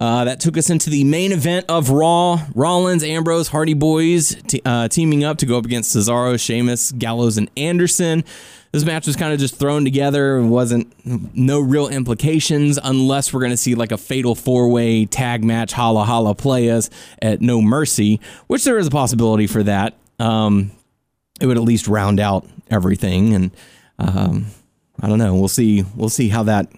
Uh, 0.00 0.24
that 0.24 0.40
took 0.40 0.58
us 0.58 0.70
into 0.70 0.90
the 0.90 1.04
main 1.04 1.30
event 1.30 1.66
of 1.68 1.90
Raw. 1.90 2.44
Rollins, 2.54 3.04
Ambrose, 3.04 3.48
Hardy 3.48 3.74
Boys 3.74 4.34
t- 4.48 4.60
uh, 4.64 4.88
teaming 4.88 5.22
up 5.22 5.38
to 5.38 5.46
go 5.46 5.56
up 5.56 5.64
against 5.64 5.94
Cesaro, 5.94 6.38
Sheamus, 6.38 6.90
Gallows, 6.90 7.38
and 7.38 7.48
Anderson. 7.56 8.24
This 8.72 8.84
match 8.84 9.06
was 9.06 9.14
kind 9.14 9.32
of 9.32 9.38
just 9.38 9.56
thrown 9.56 9.84
together. 9.84 10.38
It 10.38 10.48
wasn't 10.48 10.92
no 11.36 11.60
real 11.60 11.86
implications 11.86 12.76
unless 12.82 13.32
we're 13.32 13.38
going 13.38 13.52
to 13.52 13.56
see 13.56 13.76
like 13.76 13.92
a 13.92 13.96
fatal 13.96 14.34
four 14.34 14.68
way 14.68 15.06
tag 15.06 15.44
match, 15.44 15.72
holla 15.72 16.02
holla 16.02 16.34
playas 16.34 16.90
at 17.22 17.40
No 17.40 17.62
Mercy, 17.62 18.20
which 18.48 18.64
there 18.64 18.78
is 18.78 18.88
a 18.88 18.90
possibility 18.90 19.46
for 19.46 19.62
that. 19.62 19.94
Um, 20.18 20.72
it 21.40 21.46
would 21.46 21.56
at 21.56 21.62
least 21.62 21.86
round 21.86 22.18
out 22.18 22.48
everything, 22.68 23.32
and 23.32 23.50
um, 24.00 24.46
I 25.00 25.06
don't 25.08 25.18
know. 25.18 25.36
We'll 25.36 25.46
see. 25.46 25.84
We'll 25.94 26.08
see 26.08 26.28
how 26.28 26.42
that 26.42 26.68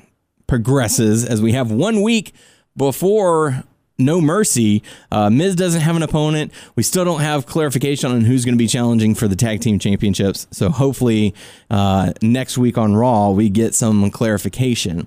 progresses 0.47 1.25
as 1.25 1.41
we 1.43 1.53
have 1.53 1.71
one 1.71 2.03
week 2.03 2.33
before 2.77 3.65
no 3.99 4.21
mercy. 4.21 4.83
Uh, 5.11 5.31
Miz 5.31 5.57
doesn't 5.57 5.81
have 5.81 5.97
an 5.97 6.03
opponent. 6.03 6.53
We 6.75 6.83
still 6.83 7.05
don't 7.05 7.21
have 7.21 7.47
clarification 7.47 8.11
on 8.11 8.23
who's 8.23 8.45
going 8.45 8.55
to 8.55 8.59
be 8.59 8.67
challenging 8.69 9.15
for 9.15 9.29
the 9.29 9.37
tag 9.37 9.61
team 9.61 9.79
championships. 9.79 10.47
So 10.51 10.69
hopefully 10.69 11.35
uh, 11.71 12.13
next 12.23 12.59
week 12.59 12.77
on 12.77 12.95
Raw 12.95 13.31
we 13.31 13.49
get 13.49 13.75
some 13.75 14.11
clarification. 14.11 15.07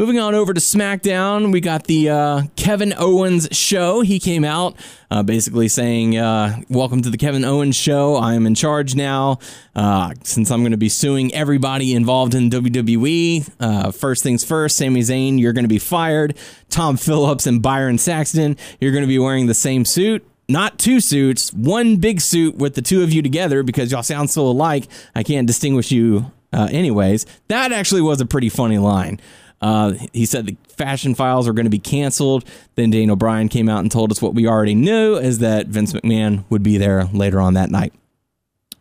Moving 0.00 0.18
on 0.18 0.34
over 0.34 0.54
to 0.54 0.60
SmackDown, 0.62 1.52
we 1.52 1.60
got 1.60 1.84
the 1.84 2.08
uh, 2.08 2.42
Kevin 2.56 2.94
Owens 2.96 3.48
show. 3.52 4.00
He 4.00 4.18
came 4.18 4.44
out 4.44 4.74
uh, 5.10 5.22
basically 5.22 5.68
saying, 5.68 6.16
uh, 6.16 6.62
Welcome 6.70 7.02
to 7.02 7.10
the 7.10 7.18
Kevin 7.18 7.44
Owens 7.44 7.76
show. 7.76 8.16
I 8.16 8.32
am 8.32 8.46
in 8.46 8.54
charge 8.54 8.94
now. 8.94 9.40
Uh, 9.76 10.14
since 10.22 10.50
I'm 10.50 10.60
going 10.62 10.72
to 10.72 10.78
be 10.78 10.88
suing 10.88 11.34
everybody 11.34 11.94
involved 11.94 12.34
in 12.34 12.48
WWE, 12.48 13.50
uh, 13.60 13.90
first 13.90 14.22
things 14.22 14.42
first, 14.42 14.78
Sami 14.78 15.00
Zayn, 15.02 15.38
you're 15.38 15.52
going 15.52 15.64
to 15.64 15.68
be 15.68 15.78
fired. 15.78 16.34
Tom 16.70 16.96
Phillips 16.96 17.46
and 17.46 17.60
Byron 17.60 17.98
Saxton, 17.98 18.56
you're 18.80 18.92
going 18.92 19.04
to 19.04 19.06
be 19.06 19.18
wearing 19.18 19.48
the 19.48 19.54
same 19.54 19.84
suit 19.84 20.26
not 20.48 20.78
two 20.78 20.98
suits, 21.00 21.52
one 21.52 21.98
big 21.98 22.22
suit 22.22 22.56
with 22.56 22.74
the 22.74 22.82
two 22.82 23.02
of 23.02 23.12
you 23.12 23.20
together 23.20 23.62
because 23.62 23.92
y'all 23.92 24.02
sound 24.02 24.30
so 24.30 24.46
alike. 24.46 24.88
I 25.14 25.22
can't 25.22 25.46
distinguish 25.46 25.92
you, 25.92 26.32
uh, 26.54 26.68
anyways. 26.72 27.24
That 27.48 27.70
actually 27.70 28.00
was 28.00 28.20
a 28.22 28.26
pretty 28.26 28.48
funny 28.48 28.78
line. 28.78 29.20
Uh, 29.60 29.94
he 30.12 30.24
said 30.24 30.46
the 30.46 30.56
fashion 30.68 31.14
files 31.14 31.46
are 31.46 31.52
going 31.52 31.64
to 31.64 31.70
be 31.70 31.78
canceled. 31.78 32.44
Then 32.76 32.90
Daniel 32.90 33.16
Bryan 33.16 33.48
came 33.48 33.68
out 33.68 33.80
and 33.80 33.90
told 33.90 34.10
us 34.10 34.22
what 34.22 34.34
we 34.34 34.46
already 34.46 34.74
knew 34.74 35.16
is 35.16 35.38
that 35.40 35.66
Vince 35.66 35.92
McMahon 35.92 36.44
would 36.48 36.62
be 36.62 36.78
there 36.78 37.04
later 37.12 37.40
on 37.40 37.54
that 37.54 37.70
night. 37.70 37.92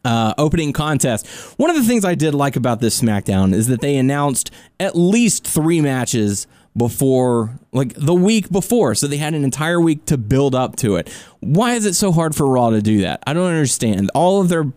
Uh, 0.05 0.33
opening 0.37 0.71
contest. 0.71 1.27
One 1.57 1.69
of 1.69 1.75
the 1.75 1.83
things 1.83 2.05
I 2.05 2.15
did 2.15 2.33
like 2.33 2.55
about 2.55 2.79
this 2.79 2.99
SmackDown 3.01 3.53
is 3.53 3.67
that 3.67 3.81
they 3.81 3.97
announced 3.97 4.49
at 4.79 4.95
least 4.95 5.45
three 5.45 5.81
matches 5.81 6.47
before, 6.77 7.59
like 7.73 7.93
the 7.95 8.13
week 8.13 8.49
before. 8.49 8.95
So 8.95 9.07
they 9.07 9.17
had 9.17 9.33
an 9.33 9.43
entire 9.43 9.81
week 9.81 10.05
to 10.05 10.17
build 10.17 10.55
up 10.55 10.77
to 10.77 10.95
it. 10.95 11.09
Why 11.41 11.73
is 11.73 11.85
it 11.85 11.95
so 11.95 12.13
hard 12.13 12.33
for 12.33 12.47
Raw 12.47 12.69
to 12.69 12.81
do 12.81 13.01
that? 13.01 13.21
I 13.27 13.33
don't 13.33 13.49
understand. 13.49 14.09
All 14.15 14.39
of 14.39 14.47
their 14.47 14.71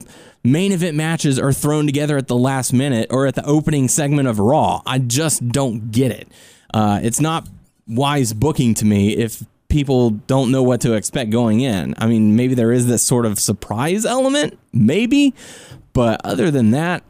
main 0.45 0.73
event 0.73 0.97
matches 0.97 1.39
are 1.39 1.53
thrown 1.53 1.87
together 1.87 2.17
at 2.17 2.29
the 2.29 2.37
last 2.37 2.73
minute 2.73 3.09
or 3.11 3.27
at 3.27 3.35
the 3.35 3.45
opening 3.45 3.89
segment 3.89 4.29
of 4.29 4.39
Raw. 4.39 4.83
I 4.87 4.99
just 4.99 5.49
don't 5.49 5.91
get 5.91 6.11
it. 6.11 6.29
Uh, 6.75 7.01
it's 7.03 7.21
not 7.21 7.49
wise 7.87 8.33
booking 8.33 8.75
to 8.75 8.85
me 8.85 9.17
if 9.17 9.45
people 9.69 10.11
don't 10.11 10.51
know 10.51 10.63
what 10.63 10.81
to 10.83 10.93
expect 10.93 11.31
going 11.31 11.61
in. 11.61 11.95
I 11.99 12.07
mean, 12.07 12.37
maybe 12.37 12.55
there 12.55 12.73
is 12.73 12.87
this 12.87 13.03
sort 13.03 13.25
of 13.25 13.39
surprise 13.39 14.05
element, 14.05 14.59
maybe, 14.73 15.35
but 15.93 16.21
other 16.25 16.51
than 16.51 16.73
that, 16.73 17.03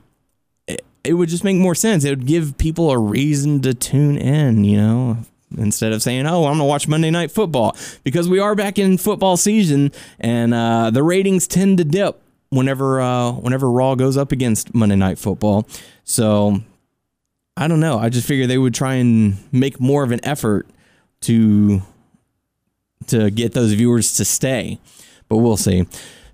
it, 0.66 0.84
it 1.02 1.14
would 1.14 1.28
just 1.28 1.44
make 1.44 1.56
more 1.56 1.74
sense. 1.74 2.04
It 2.04 2.10
would 2.10 2.26
give 2.26 2.56
people 2.58 2.90
a 2.90 2.98
reason 2.98 3.60
to 3.62 3.74
tune 3.74 4.16
in, 4.16 4.62
you 4.64 4.76
know, 4.76 5.18
instead 5.58 5.92
of 5.92 6.02
saying, 6.02 6.26
"Oh, 6.26 6.44
I'm 6.44 6.54
gonna 6.54 6.64
watch 6.64 6.86
Monday 6.86 7.10
Night 7.10 7.32
Football," 7.32 7.76
because 8.04 8.28
we 8.28 8.38
are 8.38 8.54
back 8.54 8.78
in 8.78 8.96
football 8.96 9.36
season, 9.36 9.90
and 10.20 10.54
uh, 10.54 10.90
the 10.90 11.02
ratings 11.02 11.48
tend 11.48 11.78
to 11.78 11.84
dip 11.84 12.21
whenever 12.52 13.00
uh, 13.00 13.32
whenever 13.32 13.70
Raw 13.70 13.94
goes 13.94 14.16
up 14.16 14.30
against 14.30 14.74
Monday 14.74 14.96
Night 14.96 15.18
Football. 15.18 15.66
So 16.04 16.60
I 17.56 17.66
don't 17.66 17.80
know. 17.80 17.98
I 17.98 18.10
just 18.10 18.26
figured 18.26 18.50
they 18.50 18.58
would 18.58 18.74
try 18.74 18.94
and 18.94 19.38
make 19.52 19.80
more 19.80 20.04
of 20.04 20.12
an 20.12 20.20
effort 20.24 20.68
to 21.22 21.82
to 23.08 23.30
get 23.30 23.52
those 23.52 23.72
viewers 23.72 24.16
to 24.16 24.24
stay, 24.24 24.78
but 25.28 25.38
we'll 25.38 25.56
see. 25.56 25.86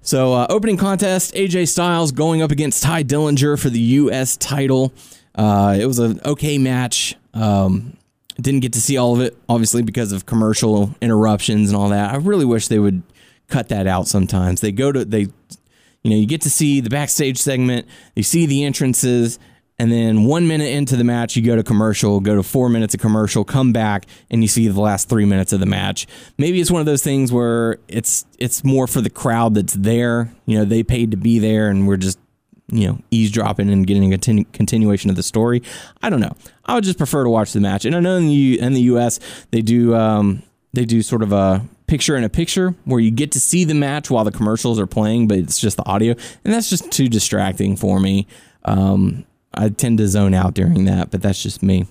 So, 0.02 0.32
uh, 0.34 0.46
opening 0.50 0.76
contest: 0.76 1.34
AJ 1.34 1.68
Styles 1.68 2.12
going 2.12 2.42
up 2.42 2.50
against 2.50 2.82
Tye 2.82 3.04
Dillinger 3.04 3.58
for 3.60 3.70
the 3.70 3.80
U.S. 3.80 4.36
title. 4.36 4.92
Uh, 5.34 5.76
it 5.78 5.86
was 5.86 5.98
an 5.98 6.20
okay 6.24 6.58
match. 6.58 7.14
Um, 7.34 7.96
didn't 8.40 8.60
get 8.60 8.72
to 8.74 8.80
see 8.80 8.96
all 8.96 9.14
of 9.14 9.20
it, 9.20 9.36
obviously, 9.48 9.82
because 9.82 10.12
of 10.12 10.26
commercial 10.26 10.94
interruptions 11.00 11.70
and 11.70 11.76
all 11.76 11.88
that. 11.90 12.12
I 12.12 12.16
really 12.16 12.44
wish 12.44 12.68
they 12.68 12.78
would 12.78 13.02
cut 13.48 13.68
that 13.68 13.86
out 13.86 14.06
sometimes. 14.06 14.60
They 14.60 14.72
go 14.72 14.92
to 14.92 15.04
they, 15.04 15.28
you 16.02 16.10
know, 16.10 16.16
you 16.16 16.26
get 16.26 16.42
to 16.42 16.50
see 16.50 16.80
the 16.80 16.90
backstage 16.90 17.38
segment, 17.38 17.86
you 18.14 18.22
see 18.22 18.46
the 18.46 18.64
entrances, 18.64 19.38
and 19.78 19.92
then 19.92 20.24
one 20.24 20.48
minute 20.48 20.70
into 20.70 20.96
the 20.96 21.04
match, 21.04 21.36
you 21.36 21.42
go 21.42 21.54
to 21.54 21.62
commercial, 21.62 22.18
go 22.18 22.34
to 22.34 22.42
four 22.42 22.68
minutes 22.68 22.94
of 22.94 23.00
commercial, 23.00 23.44
come 23.44 23.72
back, 23.72 24.06
and 24.28 24.42
you 24.42 24.48
see 24.48 24.66
the 24.66 24.80
last 24.80 25.08
three 25.08 25.24
minutes 25.24 25.52
of 25.52 25.60
the 25.60 25.66
match. 25.66 26.06
Maybe 26.36 26.60
it's 26.60 26.70
one 26.70 26.80
of 26.80 26.86
those 26.86 27.02
things 27.02 27.32
where 27.32 27.78
it's 27.86 28.26
it's 28.38 28.64
more 28.64 28.88
for 28.88 29.00
the 29.00 29.10
crowd 29.10 29.54
that's 29.54 29.74
there. 29.74 30.32
You 30.46 30.58
know, 30.58 30.64
they 30.64 30.82
paid 30.82 31.12
to 31.12 31.16
be 31.16 31.38
there, 31.38 31.68
and 31.68 31.86
we're 31.86 31.96
just 31.96 32.18
you 32.70 32.88
know 32.88 32.98
eavesdropping 33.12 33.70
and 33.70 33.86
getting 33.86 34.12
a 34.12 34.16
continu- 34.18 34.50
continuation 34.52 35.10
of 35.10 35.16
the 35.16 35.22
story. 35.22 35.62
I 36.02 36.10
don't 36.10 36.20
know. 36.20 36.34
I 36.64 36.74
would 36.74 36.84
just 36.84 36.98
prefer 36.98 37.22
to 37.22 37.30
watch 37.30 37.52
the 37.52 37.60
match. 37.60 37.84
And 37.84 37.94
I 37.94 38.00
know 38.00 38.16
in 38.16 38.26
the 38.26 38.34
U- 38.34 38.58
in 38.58 38.74
the 38.74 38.82
U.S. 38.82 39.20
they 39.52 39.62
do 39.62 39.94
um, 39.94 40.42
they 40.72 40.84
do 40.86 41.02
sort 41.02 41.22
of 41.22 41.32
a 41.32 41.64
picture 41.88 42.16
in 42.16 42.22
a 42.22 42.28
picture 42.28 42.74
where 42.84 43.00
you 43.00 43.10
get 43.10 43.32
to 43.32 43.40
see 43.40 43.64
the 43.64 43.74
match 43.74 44.10
while 44.10 44.24
the 44.24 44.30
commercials 44.30 44.78
are 44.78 44.86
playing, 44.86 45.26
but 45.26 45.38
it's 45.38 45.58
just 45.58 45.76
the 45.76 45.86
audio, 45.86 46.14
and 46.44 46.54
that's 46.54 46.70
just 46.70 46.90
too 46.92 47.08
distracting 47.08 47.76
for 47.76 47.98
me. 47.98 48.26
Um, 48.64 49.24
I 49.54 49.70
tend 49.70 49.98
to 49.98 50.06
zone 50.06 50.34
out 50.34 50.54
during 50.54 50.84
that, 50.84 51.10
but 51.10 51.22
that's 51.22 51.42
just 51.42 51.62
me. 51.62 51.86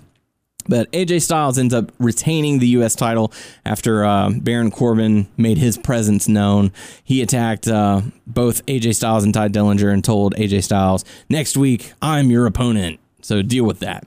But 0.70 0.92
AJ 0.92 1.22
Styles 1.22 1.58
ends 1.58 1.74
up 1.74 1.92
retaining 1.98 2.60
the 2.60 2.68
U.S. 2.70 2.94
title 2.94 3.32
after 3.66 4.04
uh, 4.06 4.32
Baron 4.32 4.70
Corbin 4.70 5.28
made 5.38 5.58
his 5.58 5.78
presence 5.78 6.28
known. 6.28 6.72
He 7.04 7.22
attacked 7.22 7.68
uh, 7.68 8.02
both 8.26 8.66
AJ 8.66 8.96
Styles 8.96 9.24
and 9.24 9.34
Tye 9.34 9.48
Dillinger 9.50 9.92
and 9.92 10.04
told 10.04 10.36
AJ 10.36 10.64
Styles, 10.64 11.06
"Next 11.30 11.56
week, 11.58 11.94
I'm 12.02 12.30
your 12.30 12.46
opponent." 12.46 13.00
So 13.22 13.42
deal 13.42 13.66
with 13.66 13.80
that. 13.80 14.06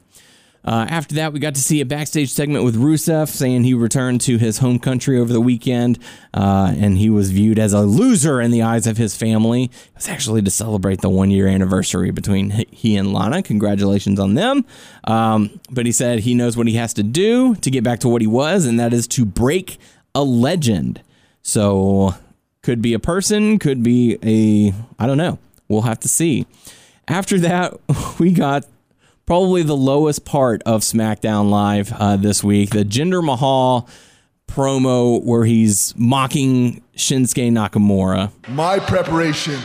Uh, 0.64 0.86
after 0.88 1.14
that, 1.14 1.32
we 1.32 1.40
got 1.40 1.54
to 1.54 1.60
see 1.60 1.80
a 1.80 1.86
backstage 1.86 2.30
segment 2.30 2.64
with 2.64 2.76
Rusev 2.76 3.28
saying 3.28 3.64
he 3.64 3.72
returned 3.72 4.20
to 4.22 4.36
his 4.36 4.58
home 4.58 4.78
country 4.78 5.18
over 5.18 5.32
the 5.32 5.40
weekend 5.40 5.98
uh, 6.34 6.74
and 6.76 6.98
he 6.98 7.08
was 7.08 7.30
viewed 7.30 7.58
as 7.58 7.72
a 7.72 7.80
loser 7.80 8.40
in 8.40 8.50
the 8.50 8.62
eyes 8.62 8.86
of 8.86 8.96
his 8.96 9.16
family. 9.16 9.64
It 9.64 9.94
was 9.94 10.08
actually 10.08 10.42
to 10.42 10.50
celebrate 10.50 11.00
the 11.00 11.08
one 11.08 11.30
year 11.30 11.46
anniversary 11.46 12.10
between 12.10 12.50
he 12.70 12.96
and 12.96 13.12
Lana. 13.12 13.42
Congratulations 13.42 14.20
on 14.20 14.34
them. 14.34 14.66
Um, 15.04 15.60
but 15.70 15.86
he 15.86 15.92
said 15.92 16.20
he 16.20 16.34
knows 16.34 16.56
what 16.56 16.66
he 16.66 16.74
has 16.74 16.92
to 16.94 17.02
do 17.02 17.54
to 17.56 17.70
get 17.70 17.82
back 17.82 18.00
to 18.00 18.08
what 18.08 18.20
he 18.20 18.26
was, 18.26 18.66
and 18.66 18.78
that 18.78 18.92
is 18.92 19.08
to 19.08 19.24
break 19.24 19.78
a 20.14 20.22
legend. 20.22 21.02
So, 21.42 22.14
could 22.62 22.82
be 22.82 22.92
a 22.92 22.98
person, 22.98 23.58
could 23.58 23.82
be 23.82 24.18
a, 24.22 24.74
I 25.02 25.06
don't 25.06 25.16
know. 25.16 25.38
We'll 25.68 25.82
have 25.82 26.00
to 26.00 26.08
see. 26.08 26.46
After 27.08 27.38
that, 27.38 27.80
we 28.18 28.32
got 28.32 28.66
probably 29.30 29.62
the 29.62 29.76
lowest 29.76 30.24
part 30.24 30.60
of 30.66 30.80
SmackDown 30.80 31.50
Live 31.50 31.92
uh, 31.92 32.16
this 32.16 32.42
week. 32.42 32.70
The 32.70 32.84
Jinder 32.84 33.24
Mahal 33.24 33.88
promo 34.48 35.22
where 35.22 35.44
he's 35.44 35.94
mocking 35.96 36.82
Shinsuke 36.96 37.52
Nakamura. 37.52 38.32
My 38.48 38.80
preparation 38.80 39.56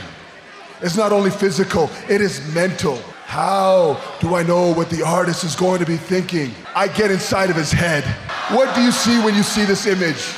is 0.84 0.96
not 0.96 1.12
only 1.12 1.32
physical, 1.32 1.90
it 2.08 2.22
is 2.22 2.54
mental. 2.54 2.98
How 3.26 4.00
do 4.20 4.36
I 4.36 4.44
know 4.44 4.72
what 4.72 4.92
the 4.92 5.04
artist 5.04 5.44
is 5.44 5.56
going 5.56 5.80
to 5.80 5.86
be 5.88 5.98
thinking? 5.98 6.52
I 6.76 6.88
get 6.88 7.10
inside 7.10 7.50
of 7.50 7.56
his 7.56 7.72
head. 7.72 8.04
What 8.56 8.76
do 8.76 8.84
you 8.84 8.92
see 8.92 9.18
when 9.24 9.34
you 9.34 9.42
see 9.42 9.66
this 9.66 9.88
image? 9.88 10.32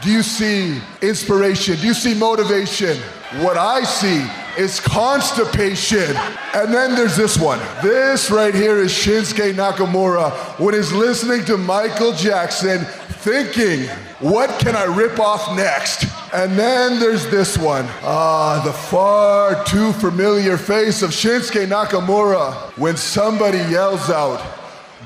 Do 0.00 0.10
you 0.10 0.22
see 0.22 0.80
inspiration? 1.02 1.76
Do 1.76 1.86
you 1.86 1.92
see 1.92 2.14
motivation? 2.14 2.96
What 3.40 3.56
I 3.56 3.82
see 3.84 4.26
is 4.58 4.78
constipation. 4.78 6.14
And 6.54 6.72
then 6.72 6.94
there's 6.94 7.16
this 7.16 7.38
one. 7.38 7.58
This 7.82 8.30
right 8.30 8.54
here 8.54 8.76
is 8.76 8.92
Shinsuke 8.92 9.54
Nakamura 9.54 10.30
when 10.60 10.74
he's 10.74 10.92
listening 10.92 11.46
to 11.46 11.56
Michael 11.56 12.12
Jackson 12.12 12.84
thinking, 13.22 13.88
what 14.18 14.60
can 14.60 14.76
I 14.76 14.84
rip 14.84 15.18
off 15.18 15.56
next? 15.56 16.04
And 16.34 16.58
then 16.58 17.00
there's 17.00 17.26
this 17.30 17.56
one. 17.56 17.86
Ah, 18.02 18.60
the 18.64 18.72
far 18.72 19.64
too 19.64 19.94
familiar 19.94 20.58
face 20.58 21.00
of 21.00 21.10
Shinsuke 21.10 21.66
Nakamura 21.66 22.52
when 22.76 22.98
somebody 22.98 23.58
yells 23.70 24.10
out, 24.10 24.40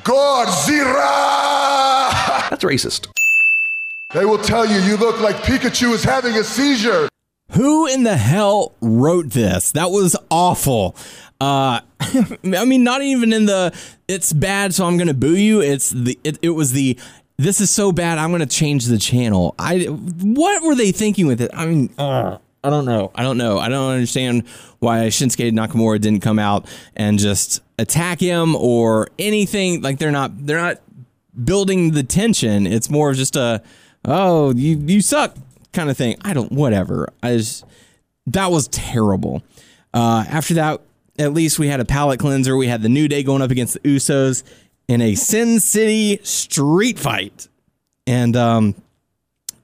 Godzilla! 0.03 0.91
That's 2.51 2.65
racist. 2.65 3.09
They 4.13 4.25
will 4.25 4.39
tell 4.39 4.67
you 4.67 4.81
you 4.81 4.97
look 4.97 5.21
like 5.21 5.37
Pikachu 5.37 5.93
is 5.93 6.03
having 6.03 6.35
a 6.35 6.43
seizure. 6.43 7.09
Who 7.53 7.87
in 7.87 8.03
the 8.03 8.17
hell 8.17 8.75
wrote 8.81 9.31
this? 9.31 9.73
That 9.73 9.91
was 9.91 10.17
awful. 10.31 10.97
Uh, 11.41 11.81
I 12.01 12.65
mean, 12.65 12.83
not 12.83 13.03
even 13.03 13.33
in 13.33 13.47
the 13.47 13.73
"it's 14.09 14.33
bad, 14.33 14.75
so 14.75 14.87
I'm 14.87 14.97
gonna 14.97 15.15
boo 15.15 15.37
you." 15.37 15.61
It's 15.61 15.91
the 15.91 16.19
it, 16.25 16.39
it 16.43 16.51
was 16.51 16.73
the 16.73 16.99
"this 17.37 17.61
is 17.61 17.71
so 17.71 17.93
bad, 17.93 18.19
I'm 18.19 18.33
gonna 18.33 18.47
change 18.47 18.87
the 18.87 18.99
channel." 18.99 19.55
I 19.59 19.85
what 19.85 20.63
were 20.63 20.75
they 20.75 20.93
thinking 20.93 21.27
with 21.27 21.41
it? 21.41 21.51
I 21.55 21.67
mean, 21.67 21.91
uh, 21.99 22.39
I 22.65 22.71
don't 22.71 22.85
know. 22.85 23.13
I 23.15 23.23
don't 23.23 23.39
know. 23.39 23.59
I 23.59 23.69
don't 23.69 23.93
understand 23.93 24.49
why 24.81 25.07
Shinsuke 25.07 25.53
Nakamura 25.53 26.01
didn't 26.01 26.21
come 26.23 26.41
out 26.41 26.67
and 26.97 27.19
just 27.19 27.63
attack 27.79 28.19
him 28.19 28.57
or 28.57 29.09
anything. 29.21 29.83
Like 29.83 29.99
they're 29.99 30.11
not 30.11 30.47
they're 30.47 30.61
not 30.61 30.81
building 31.45 31.93
the 31.93 32.03
tension. 32.03 32.67
It's 32.67 32.91
more 32.91 33.11
of 33.11 33.17
just 33.17 33.37
a 33.37 33.63
oh 34.05 34.53
you 34.55 34.79
you 34.79 35.01
suck 35.01 35.37
kind 35.77 35.91
of 35.91 35.97
thing. 35.97 36.17
I 36.23 36.33
don't, 36.33 36.51
whatever. 36.51 37.13
I 37.23 37.37
just, 37.37 37.65
that 38.27 38.51
was 38.51 38.67
terrible. 38.69 39.43
Uh, 39.95 40.25
after 40.29 40.55
that, 40.55 40.81
at 41.19 41.33
least 41.33 41.59
we 41.59 41.69
had 41.69 41.81
a 41.81 41.85
palate 41.85 42.19
cleanser. 42.19 42.57
We 42.57 42.67
had 42.67 42.83
the 42.83 42.89
New 42.89 43.07
Day 43.07 43.23
going 43.23 43.43
up 43.43 43.51
against 43.51 43.75
the 43.75 43.81
Usos 43.81 44.43
in 44.89 45.01
a 45.01 45.15
Sin 45.15 45.61
City 45.61 46.19
street 46.23 46.99
fight. 46.99 47.49
And 48.07 48.37
um, 48.37 48.75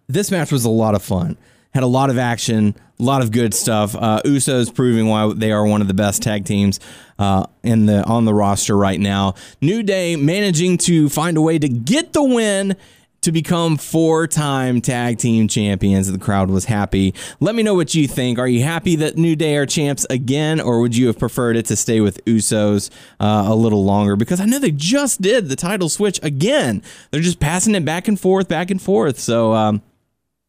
this 0.06 0.30
match 0.30 0.52
was 0.52 0.64
a 0.64 0.70
lot 0.70 0.94
of 0.94 1.02
fun. 1.02 1.36
Had 1.74 1.82
a 1.82 1.88
lot 1.88 2.10
of 2.10 2.18
action, 2.18 2.74
a 3.00 3.02
lot 3.02 3.22
of 3.22 3.30
good 3.30 3.54
stuff. 3.54 3.96
Uh, 3.96 4.20
Usos 4.24 4.74
proving 4.74 5.08
why 5.08 5.32
they 5.34 5.52
are 5.52 5.66
one 5.66 5.80
of 5.80 5.88
the 5.88 5.94
best 5.94 6.22
tag 6.22 6.44
teams 6.44 6.80
uh, 7.18 7.46
in 7.62 7.86
the 7.86 8.04
on 8.04 8.26
the 8.26 8.34
roster 8.34 8.76
right 8.76 9.00
now. 9.00 9.34
New 9.60 9.82
Day 9.82 10.16
managing 10.16 10.76
to 10.78 11.08
find 11.08 11.36
a 11.36 11.40
way 11.40 11.58
to 11.58 11.68
get 11.68 12.12
the 12.12 12.22
win 12.22 12.76
to 13.22 13.32
become 13.32 13.76
four 13.76 14.26
time 14.26 14.80
tag 14.80 15.18
team 15.18 15.48
champions. 15.48 16.10
The 16.10 16.18
crowd 16.18 16.50
was 16.50 16.66
happy. 16.66 17.14
Let 17.40 17.54
me 17.54 17.62
know 17.62 17.74
what 17.74 17.94
you 17.94 18.06
think. 18.06 18.38
Are 18.38 18.48
you 18.48 18.62
happy 18.62 18.96
that 18.96 19.16
New 19.16 19.34
Day 19.34 19.56
are 19.56 19.66
champs 19.66 20.04
again, 20.10 20.60
or 20.60 20.80
would 20.80 20.96
you 20.96 21.06
have 21.06 21.18
preferred 21.18 21.56
it 21.56 21.66
to 21.66 21.76
stay 21.76 22.00
with 22.00 22.24
Usos 22.26 22.90
uh, 23.20 23.44
a 23.46 23.54
little 23.54 23.84
longer? 23.84 24.16
Because 24.16 24.40
I 24.40 24.44
know 24.44 24.58
they 24.58 24.70
just 24.70 25.22
did 25.22 25.48
the 25.48 25.56
title 25.56 25.88
switch 25.88 26.20
again. 26.22 26.82
They're 27.10 27.20
just 27.20 27.40
passing 27.40 27.74
it 27.74 27.84
back 27.84 28.08
and 28.08 28.18
forth, 28.18 28.48
back 28.48 28.70
and 28.70 28.82
forth. 28.82 29.18
So 29.18 29.52
um, 29.54 29.82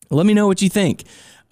let 0.09 0.25
me 0.25 0.33
know 0.33 0.47
what 0.47 0.61
you 0.61 0.69
think. 0.69 1.03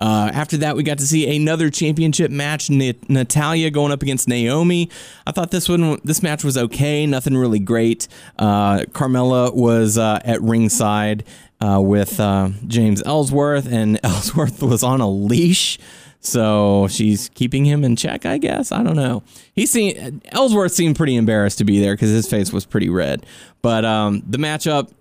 Uh, 0.02 0.32
after 0.34 0.58
that, 0.58 0.76
we 0.76 0.82
got 0.82 0.98
to 0.98 1.06
see 1.06 1.34
another 1.36 1.70
championship 1.70 2.32
match. 2.32 2.72
Natalya 2.72 3.70
going 3.70 3.92
up 3.92 4.02
against 4.02 4.28
Naomi. 4.28 4.90
I 5.28 5.32
thought 5.32 5.52
this 5.52 5.70
one, 5.70 6.00
this 6.04 6.24
match 6.24 6.44
was 6.44 6.58
okay. 6.58 7.06
Nothing 7.06 7.38
really 7.38 7.60
great. 7.60 8.08
Uh, 8.40 8.80
Carmella 8.90 9.54
was 9.54 10.00
uh, 10.00 10.20
at 10.26 10.42
ringside 10.42 11.24
uh, 11.62 11.80
with 11.80 12.20
uh, 12.20 12.50
James 12.66 13.04
Ellsworth, 13.04 13.72
and 13.72 14.00
Ellsworth 14.04 14.64
was 14.64 14.82
on 14.82 15.02
a 15.02 15.10
leash. 15.10 15.78
So 16.20 16.88
she's 16.88 17.30
keeping 17.30 17.66
him 17.66 17.84
in 17.84 17.96
check, 17.96 18.26
I 18.26 18.38
guess. 18.40 18.72
I 18.72 18.84
don't 18.84 18.96
know. 18.96 19.24
He 19.54 19.66
seemed 19.66 20.22
Ellsworth 20.32 20.72
seemed 20.72 20.96
pretty 20.96 21.16
embarrassed 21.16 21.58
to 21.60 21.64
be 21.64 21.80
there 21.80 21.94
because 21.94 22.10
his 22.10 22.30
face 22.30 22.52
was 22.52 22.66
pretty 22.66 22.90
red. 22.90 23.26
But 23.62 23.86
um, 23.86 24.24
the 24.28 24.38
matchup 24.38 24.92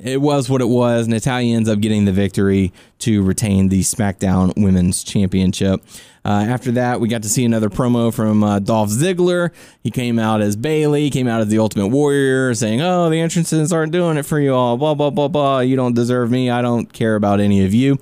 it 0.00 0.20
was 0.20 0.48
what 0.48 0.60
it 0.60 0.68
was. 0.68 1.08
Natalya 1.08 1.56
ends 1.56 1.68
up 1.68 1.80
getting 1.80 2.04
the 2.04 2.12
victory 2.12 2.72
to 3.00 3.22
retain 3.22 3.68
the 3.68 3.80
SmackDown 3.80 4.52
Women's 4.56 5.02
Championship. 5.02 5.82
Uh, 6.24 6.44
after 6.48 6.70
that, 6.72 7.00
we 7.00 7.08
got 7.08 7.22
to 7.22 7.28
see 7.28 7.44
another 7.44 7.70
promo 7.70 8.12
from 8.12 8.44
uh, 8.44 8.58
Dolph 8.58 8.90
Ziggler. 8.90 9.50
He 9.82 9.90
came 9.90 10.18
out 10.18 10.40
as 10.40 10.56
Bayley, 10.56 11.10
came 11.10 11.26
out 11.26 11.40
as 11.40 11.48
the 11.48 11.58
Ultimate 11.58 11.88
Warrior, 11.88 12.54
saying, 12.54 12.82
"Oh, 12.82 13.08
the 13.08 13.20
entrances 13.20 13.72
aren't 13.72 13.92
doing 13.92 14.16
it 14.16 14.26
for 14.26 14.38
you 14.38 14.54
all. 14.54 14.76
Blah 14.76 14.94
blah 14.94 15.10
blah 15.10 15.28
blah. 15.28 15.60
You 15.60 15.76
don't 15.76 15.94
deserve 15.94 16.30
me. 16.30 16.50
I 16.50 16.60
don't 16.60 16.92
care 16.92 17.16
about 17.16 17.40
any 17.40 17.64
of 17.64 17.72
you." 17.72 17.98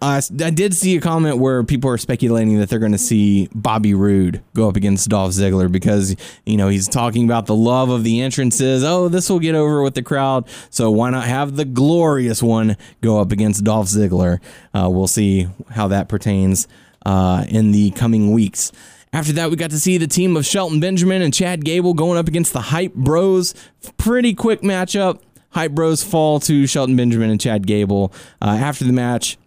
Uh, 0.00 0.20
I 0.44 0.50
did 0.50 0.74
see 0.74 0.96
a 0.96 1.00
comment 1.00 1.38
where 1.38 1.64
people 1.64 1.90
are 1.90 1.98
speculating 1.98 2.58
that 2.60 2.68
they're 2.68 2.78
going 2.78 2.92
to 2.92 2.98
see 2.98 3.48
Bobby 3.54 3.94
Roode 3.94 4.42
go 4.54 4.68
up 4.68 4.76
against 4.76 5.08
Dolph 5.08 5.32
Ziggler 5.32 5.70
because 5.70 6.14
you 6.46 6.56
know 6.56 6.68
he's 6.68 6.86
talking 6.86 7.24
about 7.24 7.46
the 7.46 7.56
love 7.56 7.90
of 7.90 8.04
the 8.04 8.20
entrances. 8.20 8.84
Oh, 8.84 9.08
this 9.08 9.28
will 9.28 9.40
get 9.40 9.56
over 9.56 9.82
with 9.82 9.94
the 9.94 10.02
crowd, 10.02 10.48
so 10.70 10.90
why 10.90 11.10
not 11.10 11.24
have 11.24 11.56
the 11.56 11.64
glorious 11.64 12.42
one 12.42 12.76
go 13.00 13.20
up 13.20 13.32
against 13.32 13.64
Dolph 13.64 13.88
Ziggler? 13.88 14.38
Uh, 14.72 14.88
we'll 14.88 15.08
see 15.08 15.48
how 15.70 15.88
that 15.88 16.08
pertains 16.08 16.68
uh, 17.04 17.44
in 17.48 17.72
the 17.72 17.90
coming 17.90 18.32
weeks. 18.32 18.70
After 19.12 19.32
that, 19.32 19.50
we 19.50 19.56
got 19.56 19.70
to 19.70 19.80
see 19.80 19.98
the 19.98 20.06
team 20.06 20.36
of 20.36 20.44
Shelton 20.46 20.80
Benjamin 20.80 21.22
and 21.22 21.32
Chad 21.32 21.64
Gable 21.64 21.94
going 21.94 22.18
up 22.18 22.28
against 22.28 22.52
the 22.52 22.60
Hype 22.60 22.94
Bros. 22.94 23.54
Pretty 23.96 24.34
quick 24.34 24.60
matchup. 24.60 25.20
Hype 25.50 25.72
Bros 25.72 26.04
fall 26.04 26.38
to 26.40 26.66
Shelton 26.66 26.94
Benjamin 26.94 27.30
and 27.30 27.40
Chad 27.40 27.66
Gable. 27.66 28.12
Uh, 28.42 28.50
after 28.50 28.84
the 28.84 28.92
match, 28.92 29.38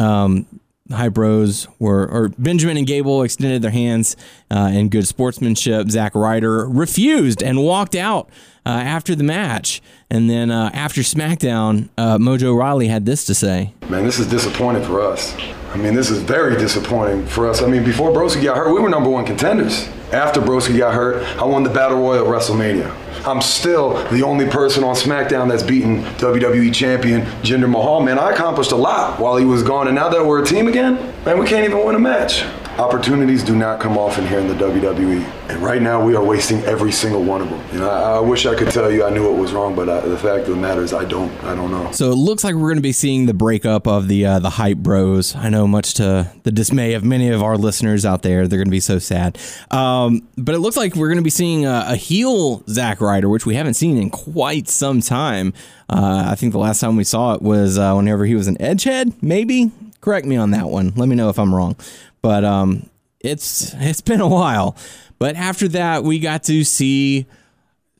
um, 0.00 0.46
Hype 0.90 1.14
Bros 1.14 1.68
were, 1.78 2.06
or 2.08 2.30
Benjamin 2.30 2.76
and 2.76 2.86
Gable 2.86 3.22
extended 3.22 3.62
their 3.62 3.70
hands 3.70 4.16
uh, 4.50 4.70
in 4.72 4.88
good 4.88 5.06
sportsmanship. 5.06 5.88
Zack 5.90 6.14
Ryder 6.14 6.66
refused 6.68 7.42
and 7.42 7.62
walked 7.62 7.94
out 7.94 8.28
uh, 8.66 8.70
after 8.70 9.14
the 9.14 9.24
match. 9.24 9.80
And 10.10 10.28
then 10.28 10.50
uh, 10.50 10.70
after 10.72 11.02
SmackDown, 11.02 11.88
uh, 11.96 12.18
Mojo 12.18 12.58
Rawley 12.58 12.88
had 12.88 13.06
this 13.06 13.24
to 13.26 13.34
say 13.34 13.74
Man, 13.88 14.04
this 14.04 14.18
is 14.18 14.28
disappointing 14.28 14.82
for 14.82 15.00
us. 15.00 15.36
I 15.72 15.76
mean, 15.76 15.94
this 15.94 16.10
is 16.10 16.20
very 16.20 16.56
disappointing 16.56 17.26
for 17.26 17.48
us. 17.48 17.62
I 17.62 17.68
mean, 17.68 17.84
before 17.84 18.10
Broski 18.10 18.42
got 18.42 18.56
hurt, 18.56 18.74
we 18.74 18.80
were 18.80 18.88
number 18.88 19.08
one 19.08 19.24
contenders. 19.24 19.88
After 20.12 20.40
Broski 20.40 20.76
got 20.76 20.94
hurt, 20.94 21.22
I 21.38 21.44
won 21.44 21.62
the 21.62 21.70
Battle 21.70 21.98
Royal 21.98 22.26
at 22.26 22.42
WrestleMania. 22.42 22.92
I'm 23.26 23.40
still 23.40 24.02
the 24.08 24.22
only 24.22 24.46
person 24.46 24.82
on 24.84 24.94
SmackDown 24.94 25.48
that's 25.48 25.62
beaten 25.62 26.02
WWE 26.16 26.72
champion 26.74 27.22
Jinder 27.42 27.68
Mahal. 27.68 28.00
Man, 28.02 28.18
I 28.18 28.32
accomplished 28.32 28.72
a 28.72 28.76
lot 28.76 29.20
while 29.20 29.36
he 29.36 29.44
was 29.44 29.62
gone, 29.62 29.86
and 29.86 29.94
now 29.94 30.08
that 30.08 30.24
we're 30.24 30.42
a 30.42 30.46
team 30.46 30.68
again, 30.68 30.94
man, 31.24 31.38
we 31.38 31.46
can't 31.46 31.64
even 31.64 31.84
win 31.84 31.96
a 31.96 31.98
match. 31.98 32.44
Opportunities 32.80 33.44
do 33.44 33.54
not 33.54 33.78
come 33.78 33.98
often 33.98 34.26
here 34.26 34.38
in 34.38 34.48
the 34.48 34.54
WWE, 34.54 35.22
and 35.50 35.62
right 35.62 35.82
now 35.82 36.02
we 36.02 36.16
are 36.16 36.24
wasting 36.24 36.62
every 36.62 36.90
single 36.90 37.22
one 37.22 37.42
of 37.42 37.50
them. 37.50 37.78
Know, 37.78 37.90
I, 37.90 38.16
I 38.16 38.20
wish 38.20 38.46
I 38.46 38.54
could 38.54 38.70
tell 38.70 38.90
you 38.90 39.04
I 39.04 39.10
knew 39.10 39.30
what 39.30 39.38
was 39.38 39.52
wrong, 39.52 39.76
but 39.76 39.90
I, 39.90 40.00
the 40.00 40.16
fact 40.16 40.44
of 40.44 40.54
the 40.54 40.56
matter 40.56 40.82
is 40.82 40.94
I 40.94 41.04
don't. 41.04 41.30
I 41.44 41.54
don't 41.54 41.70
know. 41.70 41.92
So 41.92 42.10
it 42.10 42.14
looks 42.14 42.42
like 42.42 42.54
we're 42.54 42.68
going 42.68 42.76
to 42.76 42.82
be 42.82 42.92
seeing 42.92 43.26
the 43.26 43.34
breakup 43.34 43.86
of 43.86 44.08
the 44.08 44.24
uh, 44.24 44.38
the 44.38 44.48
hype 44.48 44.78
bros. 44.78 45.36
I 45.36 45.50
know, 45.50 45.66
much 45.66 45.92
to 45.94 46.32
the 46.42 46.50
dismay 46.50 46.94
of 46.94 47.04
many 47.04 47.28
of 47.28 47.42
our 47.42 47.58
listeners 47.58 48.06
out 48.06 48.22
there, 48.22 48.48
they're 48.48 48.58
going 48.58 48.68
to 48.68 48.70
be 48.70 48.80
so 48.80 48.98
sad. 48.98 49.38
Um, 49.70 50.26
but 50.38 50.54
it 50.54 50.60
looks 50.60 50.78
like 50.78 50.94
we're 50.96 51.08
going 51.08 51.18
to 51.18 51.22
be 51.22 51.28
seeing 51.28 51.66
a, 51.66 51.84
a 51.88 51.96
heel 51.96 52.64
Zack 52.66 53.02
Ryder, 53.02 53.28
which 53.28 53.44
we 53.44 53.56
haven't 53.56 53.74
seen 53.74 53.98
in 53.98 54.08
quite 54.08 54.68
some 54.68 55.02
time. 55.02 55.52
Uh, 55.90 56.28
I 56.28 56.34
think 56.34 56.52
the 56.52 56.58
last 56.58 56.80
time 56.80 56.96
we 56.96 57.04
saw 57.04 57.34
it 57.34 57.42
was 57.42 57.76
uh, 57.76 57.92
whenever 57.92 58.24
he 58.24 58.34
was 58.34 58.46
an 58.48 58.56
Edgehead, 58.56 59.22
maybe. 59.22 59.70
Correct 60.00 60.26
me 60.26 60.36
on 60.36 60.52
that 60.52 60.68
one. 60.68 60.92
Let 60.96 61.08
me 61.08 61.16
know 61.16 61.28
if 61.28 61.38
I'm 61.38 61.54
wrong. 61.54 61.76
But 62.22 62.44
um, 62.44 62.88
it's 63.20 63.74
it's 63.74 64.00
been 64.00 64.20
a 64.20 64.28
while. 64.28 64.76
But 65.18 65.36
after 65.36 65.68
that, 65.68 66.02
we 66.02 66.18
got 66.18 66.44
to 66.44 66.64
see 66.64 67.26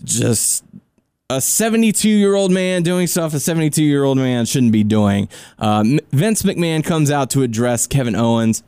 just 0.02 0.64
a 1.28 1.40
72 1.40 2.08
year 2.08 2.34
old 2.34 2.50
man 2.50 2.82
doing 2.82 3.06
stuff 3.06 3.34
a 3.34 3.40
72 3.40 3.82
year 3.82 4.02
old 4.04 4.18
man 4.18 4.44
shouldn't 4.46 4.72
be 4.72 4.82
doing. 4.84 5.28
Uh, 5.58 5.84
Vince 6.10 6.42
McMahon 6.42 6.84
comes 6.84 7.10
out 7.10 7.30
to 7.30 7.42
address 7.42 7.86
Kevin 7.86 8.16
Owens. 8.16 8.62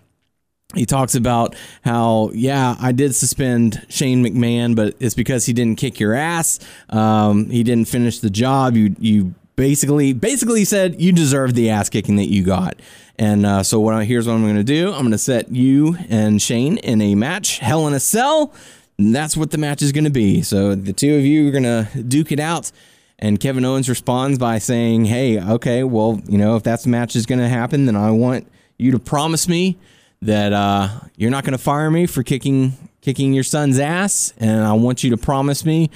He 0.74 0.86
talks 0.86 1.14
about 1.14 1.54
how, 1.84 2.30
yeah, 2.32 2.76
I 2.80 2.92
did 2.92 3.14
suspend 3.14 3.84
Shane 3.90 4.24
McMahon, 4.24 4.74
but 4.74 4.94
it's 5.00 5.14
because 5.14 5.44
he 5.44 5.52
didn't 5.52 5.76
kick 5.76 6.00
your 6.00 6.14
ass. 6.14 6.60
Um, 6.88 7.50
he 7.50 7.62
didn't 7.62 7.88
finish 7.88 8.20
the 8.20 8.30
job. 8.30 8.74
You 8.76 8.94
you 8.98 9.34
basically 9.56 10.12
basically 10.14 10.64
said 10.64 11.00
you 11.00 11.12
deserved 11.12 11.56
the 11.56 11.68
ass 11.68 11.88
kicking 11.90 12.16
that 12.16 12.30
you 12.30 12.42
got. 12.42 12.80
And 13.18 13.44
uh, 13.44 13.62
so 13.62 13.78
what 13.80 13.94
I, 13.94 14.04
here's 14.04 14.26
what 14.26 14.34
I'm 14.34 14.42
going 14.42 14.56
to 14.56 14.64
do. 14.64 14.92
I'm 14.92 15.00
going 15.00 15.12
to 15.12 15.18
set 15.18 15.50
you 15.50 15.96
and 16.08 16.40
Shane 16.40 16.78
in 16.78 17.00
a 17.00 17.14
match, 17.14 17.58
Hell 17.58 17.86
in 17.86 17.94
a 17.94 18.00
Cell. 18.00 18.52
And 18.98 19.14
that's 19.14 19.36
what 19.36 19.50
the 19.50 19.58
match 19.58 19.82
is 19.82 19.92
going 19.92 20.04
to 20.04 20.10
be. 20.10 20.42
So 20.42 20.74
the 20.74 20.92
two 20.92 21.16
of 21.16 21.24
you 21.24 21.48
are 21.48 21.50
going 21.50 21.62
to 21.64 22.02
duke 22.02 22.32
it 22.32 22.40
out. 22.40 22.70
And 23.18 23.38
Kevin 23.38 23.64
Owens 23.64 23.88
responds 23.88 24.36
by 24.36 24.58
saying, 24.58 25.04
"Hey, 25.04 25.40
okay, 25.40 25.84
well, 25.84 26.20
you 26.26 26.38
know, 26.38 26.56
if 26.56 26.64
that's 26.64 26.82
the 26.82 26.88
match 26.88 27.14
is 27.14 27.24
going 27.24 27.38
to 27.38 27.48
happen, 27.48 27.86
then 27.86 27.94
I 27.94 28.10
want 28.10 28.48
you 28.78 28.90
to 28.90 28.98
promise 28.98 29.46
me 29.46 29.76
that 30.22 30.52
uh, 30.52 30.88
you're 31.16 31.30
not 31.30 31.44
going 31.44 31.52
to 31.52 31.58
fire 31.58 31.88
me 31.88 32.06
for 32.06 32.24
kicking 32.24 32.72
kicking 33.00 33.32
your 33.32 33.44
son's 33.44 33.78
ass, 33.78 34.34
and 34.38 34.64
I 34.64 34.72
want 34.72 35.04
you 35.04 35.10
to 35.10 35.16
promise 35.16 35.64
me 35.64 35.90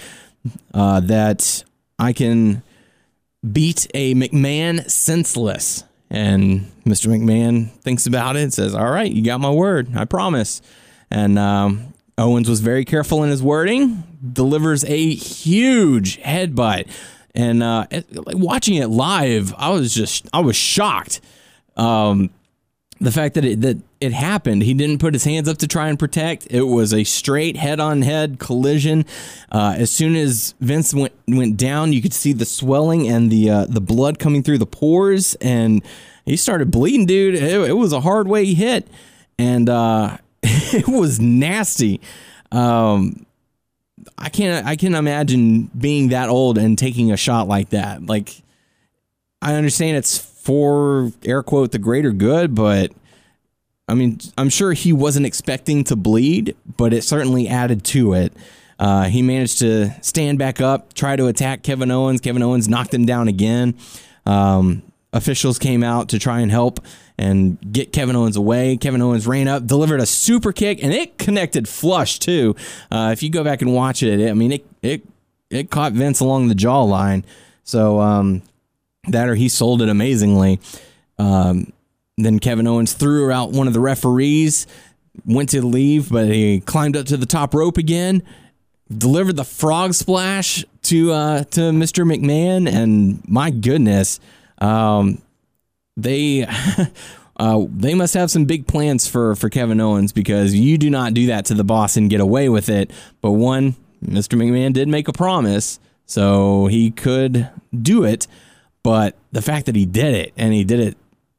uh, 0.72 1.00
that 1.00 1.64
I 1.98 2.12
can 2.12 2.62
beat 3.52 3.88
a 3.92 4.14
McMahon 4.14 4.88
senseless." 4.88 5.82
And 6.10 6.70
Mr. 6.84 7.08
McMahon 7.08 7.70
thinks 7.80 8.06
about 8.06 8.36
it 8.36 8.42
and 8.42 8.54
says, 8.54 8.74
All 8.74 8.90
right, 8.90 9.10
you 9.10 9.22
got 9.22 9.40
my 9.40 9.50
word. 9.50 9.96
I 9.96 10.04
promise. 10.04 10.62
And 11.10 11.38
um, 11.38 11.94
Owens 12.18 12.48
was 12.48 12.60
very 12.60 12.84
careful 12.84 13.22
in 13.22 13.30
his 13.30 13.42
wording, 13.42 14.04
delivers 14.32 14.84
a 14.84 15.14
huge 15.14 16.18
headbutt. 16.20 16.90
And 17.34 17.62
uh, 17.62 17.86
watching 18.32 18.76
it 18.76 18.88
live, 18.88 19.54
I 19.58 19.70
was 19.70 19.94
just, 19.94 20.28
I 20.32 20.40
was 20.40 20.56
shocked. 20.56 21.20
Um, 21.76 22.30
the 23.00 23.12
fact 23.12 23.34
that 23.34 23.44
it, 23.44 23.60
that 23.60 23.78
it 24.00 24.12
happened, 24.12 24.62
he 24.62 24.74
didn't 24.74 24.98
put 24.98 25.12
his 25.12 25.24
hands 25.24 25.48
up 25.48 25.58
to 25.58 25.68
try 25.68 25.88
and 25.88 25.98
protect. 25.98 26.46
It 26.50 26.62
was 26.62 26.94
a 26.94 27.04
straight 27.04 27.56
head 27.56 27.80
on 27.80 28.02
head 28.02 28.38
collision. 28.38 29.04
Uh, 29.52 29.74
as 29.76 29.90
soon 29.90 30.16
as 30.16 30.54
Vince 30.60 30.94
went 30.94 31.12
went 31.28 31.56
down, 31.56 31.92
you 31.92 32.00
could 32.00 32.14
see 32.14 32.32
the 32.32 32.46
swelling 32.46 33.06
and 33.08 33.30
the 33.30 33.50
uh, 33.50 33.66
the 33.66 33.80
blood 33.80 34.18
coming 34.18 34.42
through 34.42 34.58
the 34.58 34.66
pores, 34.66 35.34
and 35.36 35.82
he 36.24 36.36
started 36.36 36.70
bleeding, 36.70 37.06
dude. 37.06 37.34
It, 37.34 37.70
it 37.70 37.76
was 37.76 37.92
a 37.92 38.00
hard 38.00 38.28
way 38.28 38.44
he 38.44 38.54
hit, 38.54 38.88
and 39.38 39.68
uh, 39.68 40.16
it 40.42 40.88
was 40.88 41.20
nasty. 41.20 42.00
Um, 42.50 43.26
I 44.16 44.30
can't 44.30 44.66
I 44.66 44.76
can 44.76 44.94
imagine 44.94 45.64
being 45.78 46.08
that 46.08 46.28
old 46.28 46.56
and 46.56 46.78
taking 46.78 47.12
a 47.12 47.16
shot 47.16 47.46
like 47.46 47.70
that. 47.70 48.06
Like, 48.06 48.42
I 49.42 49.54
understand 49.54 49.98
it's 49.98 50.18
for 50.46 51.10
air 51.24 51.42
quote 51.42 51.72
the 51.72 51.78
greater 51.78 52.12
good, 52.12 52.54
but 52.54 52.92
I 53.88 53.94
mean, 53.94 54.20
I'm 54.38 54.48
sure 54.48 54.74
he 54.74 54.92
wasn't 54.92 55.26
expecting 55.26 55.82
to 55.84 55.96
bleed, 55.96 56.54
but 56.76 56.92
it 56.92 57.02
certainly 57.02 57.48
added 57.48 57.82
to 57.86 58.14
it. 58.14 58.32
Uh, 58.78 59.04
he 59.04 59.22
managed 59.22 59.58
to 59.58 59.90
stand 60.02 60.38
back 60.38 60.60
up, 60.60 60.94
try 60.94 61.16
to 61.16 61.26
attack 61.26 61.64
Kevin 61.64 61.90
Owens. 61.90 62.20
Kevin 62.20 62.44
Owens 62.44 62.68
knocked 62.68 62.94
him 62.94 63.04
down 63.04 63.26
again. 63.26 63.74
Um, 64.24 64.84
officials 65.12 65.58
came 65.58 65.82
out 65.82 66.10
to 66.10 66.18
try 66.20 66.38
and 66.38 66.52
help 66.52 66.78
and 67.18 67.58
get 67.72 67.92
Kevin 67.92 68.14
Owens 68.14 68.36
away. 68.36 68.76
Kevin 68.76 69.02
Owens 69.02 69.26
ran 69.26 69.48
up, 69.48 69.66
delivered 69.66 69.98
a 69.98 70.06
super 70.06 70.52
kick, 70.52 70.80
and 70.80 70.94
it 70.94 71.18
connected 71.18 71.68
flush 71.68 72.20
too. 72.20 72.54
Uh, 72.88 73.10
if 73.12 73.20
you 73.20 73.30
go 73.30 73.42
back 73.42 73.62
and 73.62 73.74
watch 73.74 74.04
it, 74.04 74.30
I 74.30 74.34
mean, 74.34 74.52
it 74.52 74.66
it 74.80 75.02
it 75.50 75.70
caught 75.70 75.92
Vince 75.92 76.20
along 76.20 76.46
the 76.46 76.54
jawline. 76.54 77.24
So 77.64 77.98
um, 77.98 78.42
that 79.08 79.28
or 79.28 79.34
he 79.34 79.48
sold 79.48 79.82
it 79.82 79.88
amazingly. 79.88 80.60
Um, 81.18 81.72
then 82.18 82.38
Kevin 82.38 82.66
Owens 82.66 82.92
threw 82.92 83.30
out 83.30 83.52
one 83.52 83.66
of 83.66 83.72
the 83.72 83.80
referees, 83.80 84.66
went 85.24 85.50
to 85.50 85.64
leave, 85.64 86.10
but 86.10 86.28
he 86.28 86.60
climbed 86.60 86.96
up 86.96 87.06
to 87.06 87.16
the 87.16 87.26
top 87.26 87.54
rope 87.54 87.76
again, 87.76 88.22
delivered 88.96 89.36
the 89.36 89.44
frog 89.44 89.94
splash 89.94 90.64
to 90.82 91.12
uh, 91.12 91.44
to 91.44 91.60
Mr. 91.72 92.04
McMahon, 92.04 92.70
and 92.70 93.26
my 93.28 93.50
goodness, 93.50 94.20
um, 94.58 95.20
they. 95.96 96.46
Uh, 97.38 97.66
they 97.68 97.94
must 97.94 98.14
have 98.14 98.30
some 98.30 98.46
big 98.46 98.66
plans 98.66 99.06
for, 99.06 99.36
for 99.36 99.50
Kevin 99.50 99.78
Owens 99.78 100.10
because 100.10 100.54
you 100.54 100.78
do 100.78 100.88
not 100.88 101.12
do 101.12 101.26
that 101.26 101.44
to 101.44 101.52
the 101.54 101.64
boss 101.64 101.98
and 101.98 102.08
get 102.08 102.18
away 102.18 102.48
with 102.48 102.70
it. 102.70 102.90
But 103.20 103.32
one, 103.32 103.76
Mr. 104.02 104.40
McMahon 104.40 104.72
did 104.72 104.88
make 104.88 105.06
a 105.06 105.12
promise, 105.12 105.78
so 106.06 106.66
he 106.66 106.90
could 106.90 107.50
do 107.78 108.04
it. 108.04 108.26
But 108.86 109.16
the 109.32 109.42
fact 109.42 109.66
that 109.66 109.74
he 109.74 109.84
did 109.84 110.14
it 110.14 110.32
and 110.36 110.54
he 110.54 110.62
did 110.62 110.78
it 110.78 110.96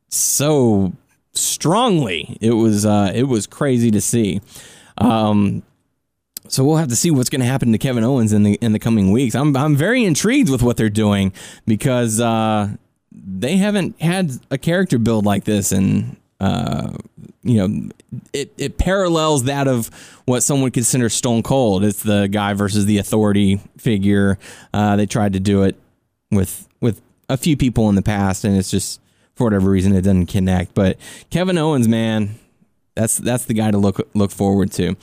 so 0.09 0.91
strongly, 1.31 2.37
it 2.41 2.51
was 2.51 2.85
uh, 2.85 3.13
it 3.15 3.23
was 3.23 3.47
crazy 3.47 3.89
to 3.91 4.01
see. 4.01 4.41
Um, 4.97 5.63
so 6.49 6.65
we'll 6.65 6.75
have 6.75 6.89
to 6.89 6.95
see 6.97 7.09
what's 7.09 7.29
going 7.29 7.39
to 7.39 7.47
happen 7.47 7.71
to 7.71 7.77
Kevin 7.77 8.03
Owens 8.03 8.33
in 8.33 8.43
the 8.43 8.55
in 8.55 8.73
the 8.73 8.79
coming 8.79 9.13
weeks. 9.13 9.33
I'm 9.33 9.55
I'm 9.55 9.77
very 9.77 10.03
intrigued 10.03 10.49
with 10.49 10.61
what 10.61 10.75
they're 10.75 10.89
doing 10.89 11.31
because 11.65 12.19
uh, 12.19 12.67
they 13.13 13.55
haven't 13.55 14.01
had 14.01 14.31
a 14.51 14.57
character 14.57 14.97
build 14.97 15.25
like 15.25 15.45
this, 15.45 15.71
and 15.71 16.17
uh, 16.41 16.97
you 17.43 17.65
know, 17.65 17.89
it 18.33 18.51
it 18.57 18.77
parallels 18.77 19.45
that 19.45 19.69
of 19.69 19.89
what 20.25 20.43
someone 20.43 20.71
considers 20.71 21.13
Stone 21.13 21.43
Cold. 21.43 21.85
It's 21.85 22.03
the 22.03 22.27
guy 22.27 22.55
versus 22.55 22.85
the 22.85 22.97
authority 22.97 23.61
figure. 23.77 24.37
Uh, 24.73 24.97
they 24.97 25.05
tried 25.05 25.31
to 25.31 25.39
do 25.39 25.63
it 25.63 25.77
with 26.29 26.66
with 26.66 26.66
a 27.29 27.37
few 27.37 27.57
people 27.57 27.89
in 27.89 27.95
the 27.95 28.01
past, 28.01 28.43
and 28.43 28.55
it's 28.55 28.71
just 28.71 29.01
for 29.35 29.45
whatever 29.45 29.69
reason 29.69 29.93
it 29.93 30.01
doesn't 30.01 30.27
connect. 30.27 30.73
But 30.73 30.97
Kevin 31.29 31.57
Owens, 31.57 31.87
man, 31.87 32.35
that's 32.95 33.17
that's 33.17 33.45
the 33.45 33.53
guy 33.53 33.71
to 33.71 33.77
look 33.77 34.07
look 34.13 34.31
forward 34.31 34.71
to. 34.73 34.95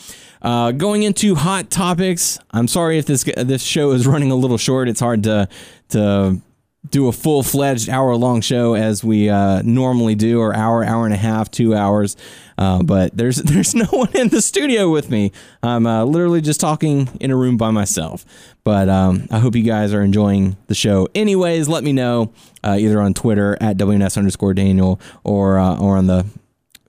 Uh, 0.43 0.73
going 0.73 1.05
into 1.05 1.35
hot 1.35 1.71
topics, 1.71 2.39
I'm 2.51 2.69
sorry 2.69 2.99
if 2.99 3.07
this 3.07 3.25
this 3.25 3.63
show 3.63 3.93
is 3.93 4.07
running 4.07 4.31
a 4.31 4.37
little 4.37 4.59
short. 4.59 4.89
It's 4.89 5.01
hard 5.01 5.23
to 5.25 5.49
to 5.91 6.41
do 6.89 7.09
a 7.09 7.13
full 7.13 7.43
fledged 7.43 7.89
hour 7.89 8.15
long 8.15 8.41
show 8.41 8.75
as 8.75 9.03
we 9.03 9.29
uh, 9.29 9.63
normally 9.65 10.15
do, 10.15 10.41
or 10.41 10.55
hour, 10.55 10.85
hour 10.85 11.05
and 11.05 11.15
a 11.15 11.19
half, 11.19 11.51
two 11.51 11.75
hours. 11.75 12.17
Uh, 12.57 12.83
but 12.83 13.17
there's 13.17 13.37
there's 13.43 13.75
no 13.75 13.87
one 13.87 14.15
in 14.15 14.29
the 14.29 14.43
studio 14.43 14.91
with 14.91 15.11
me. 15.11 15.33
I'm 15.63 15.87
uh, 15.87 16.05
literally 16.05 16.41
just 16.41 16.61
talking 16.61 17.09
in 17.21 17.31
a 17.31 17.37
room 17.37 17.57
by 17.57 17.71
myself. 17.71 18.25
But 18.65 18.89
um, 18.89 19.27
I 19.31 19.39
hope 19.39 19.57
you 19.57 19.63
guys 19.63 19.93
are 19.93 20.03
enjoying 20.03 20.57
the 20.69 20.75
show. 20.75 21.09
Anyways, 21.15 21.69
let 21.69 21.85
me 21.85 21.93
know 21.93 22.33
uh, 22.63 22.77
either 22.79 23.01
on 23.01 23.15
Twitter 23.15 23.59
at 23.61 23.77
WNS 23.77 24.17
underscore 24.17 24.55
Daniel 24.55 25.01
or 25.23 25.59
uh, 25.59 25.79
or 25.79 25.97
on 25.97 26.07
the 26.07 26.27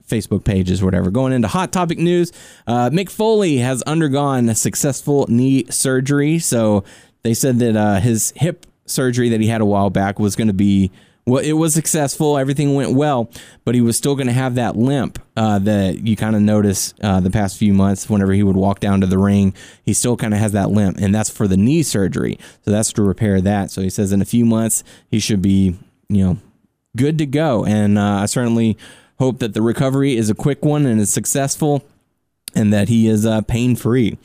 Facebook 0.06 0.44
pages, 0.44 0.82
whatever. 0.82 1.10
Going 1.10 1.32
into 1.32 1.48
hot 1.48 1.72
topic 1.72 1.98
news, 1.98 2.32
uh, 2.66 2.90
Mick 2.90 3.10
Foley 3.10 3.58
has 3.58 3.82
undergone 3.82 4.48
a 4.48 4.54
successful 4.54 5.26
knee 5.28 5.64
surgery. 5.68 6.38
So 6.38 6.84
they 7.22 7.34
said 7.34 7.58
that 7.58 8.02
his 8.02 8.32
hip 8.36 8.66
surgery 8.86 9.28
that 9.30 9.40
he 9.40 9.48
had 9.48 9.60
a 9.60 9.66
while 9.66 9.90
back 9.90 10.18
was 10.18 10.36
going 10.36 10.48
to 10.48 10.54
be 10.54 10.90
well, 11.28 11.42
it 11.42 11.54
was 11.54 11.74
successful. 11.74 12.38
Everything 12.38 12.74
went 12.74 12.92
well, 12.92 13.28
but 13.64 13.74
he 13.74 13.80
was 13.80 13.96
still 13.96 14.14
going 14.14 14.28
to 14.28 14.32
have 14.32 14.54
that 14.54 14.76
limp 14.76 15.18
uh, 15.36 15.58
that 15.58 16.06
you 16.06 16.14
kind 16.14 16.36
of 16.36 16.42
notice 16.42 16.94
uh, 17.02 17.18
the 17.18 17.32
past 17.32 17.58
few 17.58 17.74
months. 17.74 18.08
Whenever 18.08 18.32
he 18.32 18.44
would 18.44 18.54
walk 18.54 18.78
down 18.78 19.00
to 19.00 19.08
the 19.08 19.18
ring, 19.18 19.52
he 19.84 19.92
still 19.92 20.16
kind 20.16 20.32
of 20.32 20.38
has 20.38 20.52
that 20.52 20.70
limp, 20.70 20.98
and 20.98 21.12
that's 21.12 21.28
for 21.28 21.48
the 21.48 21.56
knee 21.56 21.82
surgery. 21.82 22.38
So 22.64 22.70
that's 22.70 22.92
to 22.92 23.02
repair 23.02 23.40
that. 23.40 23.72
So 23.72 23.82
he 23.82 23.90
says 23.90 24.12
in 24.12 24.22
a 24.22 24.24
few 24.24 24.44
months 24.44 24.84
he 25.10 25.18
should 25.18 25.42
be, 25.42 25.76
you 26.08 26.24
know, 26.24 26.38
good 26.96 27.18
to 27.18 27.26
go. 27.26 27.64
And 27.64 27.98
uh, 27.98 28.20
I 28.20 28.26
certainly 28.26 28.78
hope 29.18 29.40
that 29.40 29.52
the 29.52 29.62
recovery 29.62 30.16
is 30.16 30.30
a 30.30 30.34
quick 30.34 30.64
one 30.64 30.86
and 30.86 31.00
is 31.00 31.12
successful, 31.12 31.84
and 32.54 32.72
that 32.72 32.88
he 32.88 33.08
is 33.08 33.26
uh, 33.26 33.40
pain 33.40 33.74
free. 33.74 34.16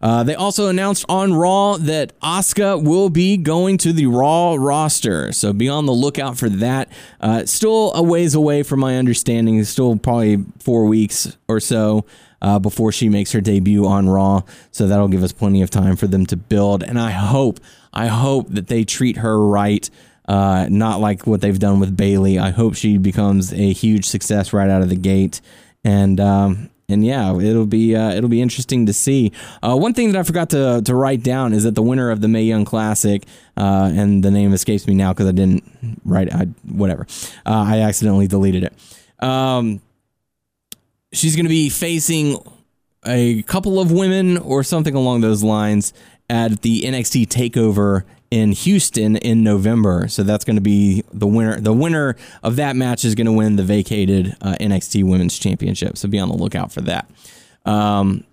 Uh, 0.00 0.22
they 0.22 0.34
also 0.34 0.68
announced 0.68 1.04
on 1.08 1.34
Raw 1.34 1.76
that 1.76 2.18
Asuka 2.20 2.82
will 2.82 3.10
be 3.10 3.36
going 3.36 3.78
to 3.78 3.92
the 3.92 4.06
Raw 4.06 4.54
roster, 4.54 5.32
so 5.32 5.52
be 5.52 5.68
on 5.68 5.86
the 5.86 5.92
lookout 5.92 6.38
for 6.38 6.48
that. 6.48 6.88
Uh, 7.20 7.44
still 7.46 7.92
a 7.94 8.02
ways 8.02 8.34
away 8.34 8.62
from 8.62 8.80
my 8.80 8.96
understanding. 8.96 9.62
Still 9.64 9.96
probably 9.96 10.44
four 10.60 10.86
weeks 10.86 11.36
or 11.48 11.58
so 11.58 12.04
uh, 12.40 12.58
before 12.58 12.92
she 12.92 13.08
makes 13.08 13.32
her 13.32 13.40
debut 13.40 13.86
on 13.86 14.08
Raw, 14.08 14.42
so 14.70 14.86
that'll 14.86 15.08
give 15.08 15.22
us 15.22 15.32
plenty 15.32 15.62
of 15.62 15.70
time 15.70 15.96
for 15.96 16.06
them 16.06 16.26
to 16.26 16.36
build. 16.36 16.82
And 16.82 16.98
I 16.98 17.10
hope, 17.10 17.58
I 17.92 18.06
hope 18.06 18.48
that 18.50 18.68
they 18.68 18.84
treat 18.84 19.18
her 19.18 19.40
right. 19.40 19.88
Uh, 20.26 20.66
not 20.68 21.00
like 21.00 21.26
what 21.26 21.40
they've 21.40 21.58
done 21.58 21.80
with 21.80 21.96
Bayley. 21.96 22.38
I 22.38 22.50
hope 22.50 22.74
she 22.74 22.98
becomes 22.98 23.50
a 23.50 23.72
huge 23.72 24.04
success 24.04 24.52
right 24.52 24.68
out 24.68 24.82
of 24.82 24.90
the 24.90 24.96
gate. 24.96 25.40
And 25.84 26.20
um, 26.20 26.68
and 26.88 27.04
yeah, 27.04 27.36
it'll 27.38 27.66
be 27.66 27.94
uh, 27.94 28.12
it'll 28.12 28.30
be 28.30 28.40
interesting 28.40 28.86
to 28.86 28.92
see. 28.92 29.30
Uh, 29.62 29.76
one 29.76 29.92
thing 29.92 30.10
that 30.12 30.18
I 30.18 30.22
forgot 30.22 30.50
to 30.50 30.80
to 30.82 30.94
write 30.94 31.22
down 31.22 31.52
is 31.52 31.64
that 31.64 31.74
the 31.74 31.82
winner 31.82 32.10
of 32.10 32.20
the 32.20 32.28
Mae 32.28 32.42
Young 32.42 32.64
Classic, 32.64 33.24
uh, 33.56 33.90
and 33.94 34.24
the 34.24 34.30
name 34.30 34.52
escapes 34.52 34.86
me 34.86 34.94
now 34.94 35.12
because 35.12 35.26
I 35.26 35.32
didn't 35.32 35.64
write 36.04 36.32
I, 36.32 36.44
whatever. 36.66 37.06
Uh, 37.44 37.64
I 37.66 37.80
accidentally 37.80 38.26
deleted 38.26 38.64
it. 38.64 39.24
Um, 39.24 39.82
she's 41.12 41.36
going 41.36 41.44
to 41.44 41.50
be 41.50 41.68
facing 41.68 42.38
a 43.04 43.42
couple 43.42 43.80
of 43.80 43.92
women 43.92 44.38
or 44.38 44.62
something 44.62 44.94
along 44.94 45.20
those 45.20 45.42
lines 45.42 45.92
at 46.30 46.62
the 46.62 46.82
NXT 46.82 47.28
Takeover 47.28 48.04
in 48.30 48.52
Houston 48.52 49.16
in 49.16 49.42
November. 49.42 50.08
So 50.08 50.22
that's 50.22 50.44
going 50.44 50.56
to 50.56 50.62
be 50.62 51.04
the 51.12 51.26
winner. 51.26 51.60
The 51.60 51.72
winner 51.72 52.16
of 52.42 52.56
that 52.56 52.76
match 52.76 53.04
is 53.04 53.14
going 53.14 53.26
to 53.26 53.32
win 53.32 53.56
the 53.56 53.62
vacated 53.62 54.36
uh, 54.40 54.56
NXT 54.60 55.04
Women's 55.04 55.38
Championship. 55.38 55.96
So 55.96 56.08
be 56.08 56.18
on 56.18 56.28
the 56.28 56.36
lookout 56.36 56.72
for 56.72 56.80
that. 56.82 57.10
Um, 57.64 58.24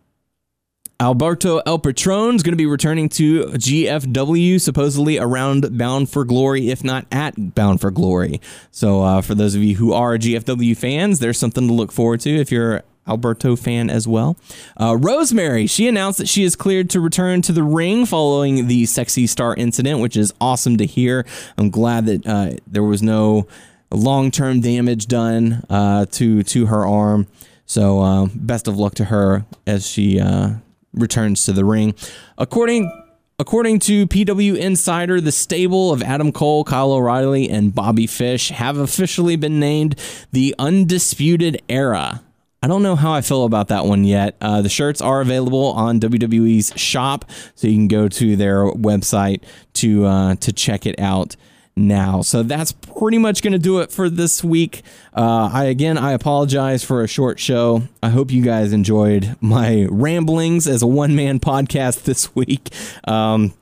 Alberto 1.00 1.58
El 1.66 1.78
Patron 1.80 2.36
is 2.36 2.44
going 2.44 2.54
to 2.54 2.58
be 2.58 2.66
returning 2.66 3.10
to 3.10 3.48
GFW, 3.48 4.62
supposedly 4.62 5.20
around 5.20 5.78
Bound 5.78 6.10
for 6.10 6.24
Glory, 6.24 6.70
if 6.70 6.86
not 6.86 7.06
at 7.12 7.54
Bound 7.54 7.82
for 7.82 7.92
Glory. 7.92 8.40
So, 8.72 9.02
uh, 9.02 9.22
for 9.22 9.36
those 9.36 9.56
of 9.56 9.62
you 9.62 9.76
who 9.76 9.92
are 9.92 10.18
GFW 10.18 10.78
fans, 10.78 11.20
there's 11.20 11.38
something 11.38 11.68
to 11.68 11.74
look 11.74 11.92
forward 11.92 12.22
to 12.22 12.30
if 12.30 12.50
you're 12.50 12.84
Alberto 13.08 13.56
fan 13.56 13.90
as 13.90 14.08
well. 14.08 14.38
Uh, 14.80 14.98
Rosemary, 14.98 15.68
she 15.68 15.88
announced 15.88 16.20
that 16.20 16.28
she 16.28 16.44
is 16.44 16.56
cleared 16.56 16.90
to 16.92 17.00
return 17.00 17.42
to 17.44 17.52
the 17.52 17.64
ring 17.64 18.06
following 18.06 18.68
the 18.68 18.86
Sexy 18.86 19.28
Star 19.28 19.56
incident, 19.56 20.00
which 20.00 20.18
is 20.18 20.34
awesome 20.42 20.78
to 20.78 20.86
hear. 20.86 21.26
I'm 21.58 21.70
glad 21.70 22.06
that 22.08 22.26
uh, 22.26 22.52
there 22.68 22.84
was 22.84 23.04
no 23.04 23.48
long 23.92 24.32
term 24.32 24.62
damage 24.62 25.08
done 25.08 25.64
uh, 25.70 26.06
to 26.12 26.44
to 26.44 26.66
her 26.68 26.86
arm. 26.86 27.28
So 27.66 28.02
uh, 28.02 28.28
best 28.34 28.68
of 28.68 28.78
luck 28.78 28.96
to 28.96 29.06
her 29.06 29.46
as 29.66 29.88
she 29.88 30.20
uh, 30.20 30.56
returns 30.94 31.46
to 31.46 31.54
the 31.54 31.66
ring. 31.66 31.96
According 32.38 32.92
According 33.38 33.80
to 33.80 34.08
PW 34.08 34.56
Insider, 34.56 35.20
the 35.20 35.34
stable 35.34 35.92
of 35.92 36.02
Adam 36.02 36.32
Cole, 36.32 36.64
Kyle 36.64 36.94
O'Reilly, 36.94 37.50
and 37.50 37.76
Bobby 37.76 38.08
Fish 38.08 38.48
have 38.48 38.78
officially 38.78 39.36
been 39.36 39.60
named 39.60 40.00
the 40.32 40.56
Undisputed 40.58 41.62
Era. 41.68 42.22
I 42.66 42.68
don't 42.68 42.82
know 42.82 42.96
how 42.96 43.14
I 43.14 43.22
feel 43.22 43.46
about 43.46 43.68
that 43.68 43.86
one 43.86 44.06
yet. 44.06 44.38
Uh, 44.42 44.64
the 44.64 44.70
shirts 44.70 45.00
are 45.00 45.22
available 45.22 45.66
on 45.74 46.00
WWE's 46.00 46.74
shop, 46.76 47.30
so 47.54 47.68
you 47.68 47.76
can 47.76 47.88
go 47.88 48.08
to 48.08 48.36
their 48.36 48.66
website 48.72 49.44
to 49.74 50.04
uh, 50.08 50.36
to 50.38 50.52
check 50.52 50.88
it 50.88 51.00
out 51.00 51.36
now. 51.76 52.24
So 52.24 52.42
that's 52.42 52.72
pretty 52.72 53.20
much 53.20 53.44
going 53.44 53.54
to 53.54 53.60
do 53.60 53.82
it 53.82 53.92
for 53.92 54.10
this 54.10 54.44
week. 54.44 54.82
Uh, 55.14 55.52
I 55.54 55.66
again, 55.66 56.00
I 56.00 56.14
apologize 56.14 56.84
for 56.84 57.04
a 57.04 57.08
short 57.08 57.40
show. 57.40 57.84
I 58.02 58.10
hope 58.10 58.32
you 58.32 58.42
guys 58.42 58.74
enjoyed 58.74 59.36
my 59.42 59.86
ramblings 59.92 60.68
as 60.68 60.82
a 60.82 60.88
one 60.88 61.16
man 61.16 61.40
podcast 61.40 62.02
this 62.06 62.34
week. 62.34 62.74
Um, 63.08 63.54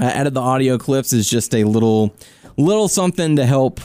I 0.00 0.06
added 0.06 0.32
the 0.32 0.40
audio 0.40 0.78
clips 0.78 1.12
as 1.12 1.28
just 1.28 1.54
a 1.54 1.64
little 1.64 2.14
little 2.56 2.88
something 2.88 3.36
to 3.36 3.44
help 3.44 3.80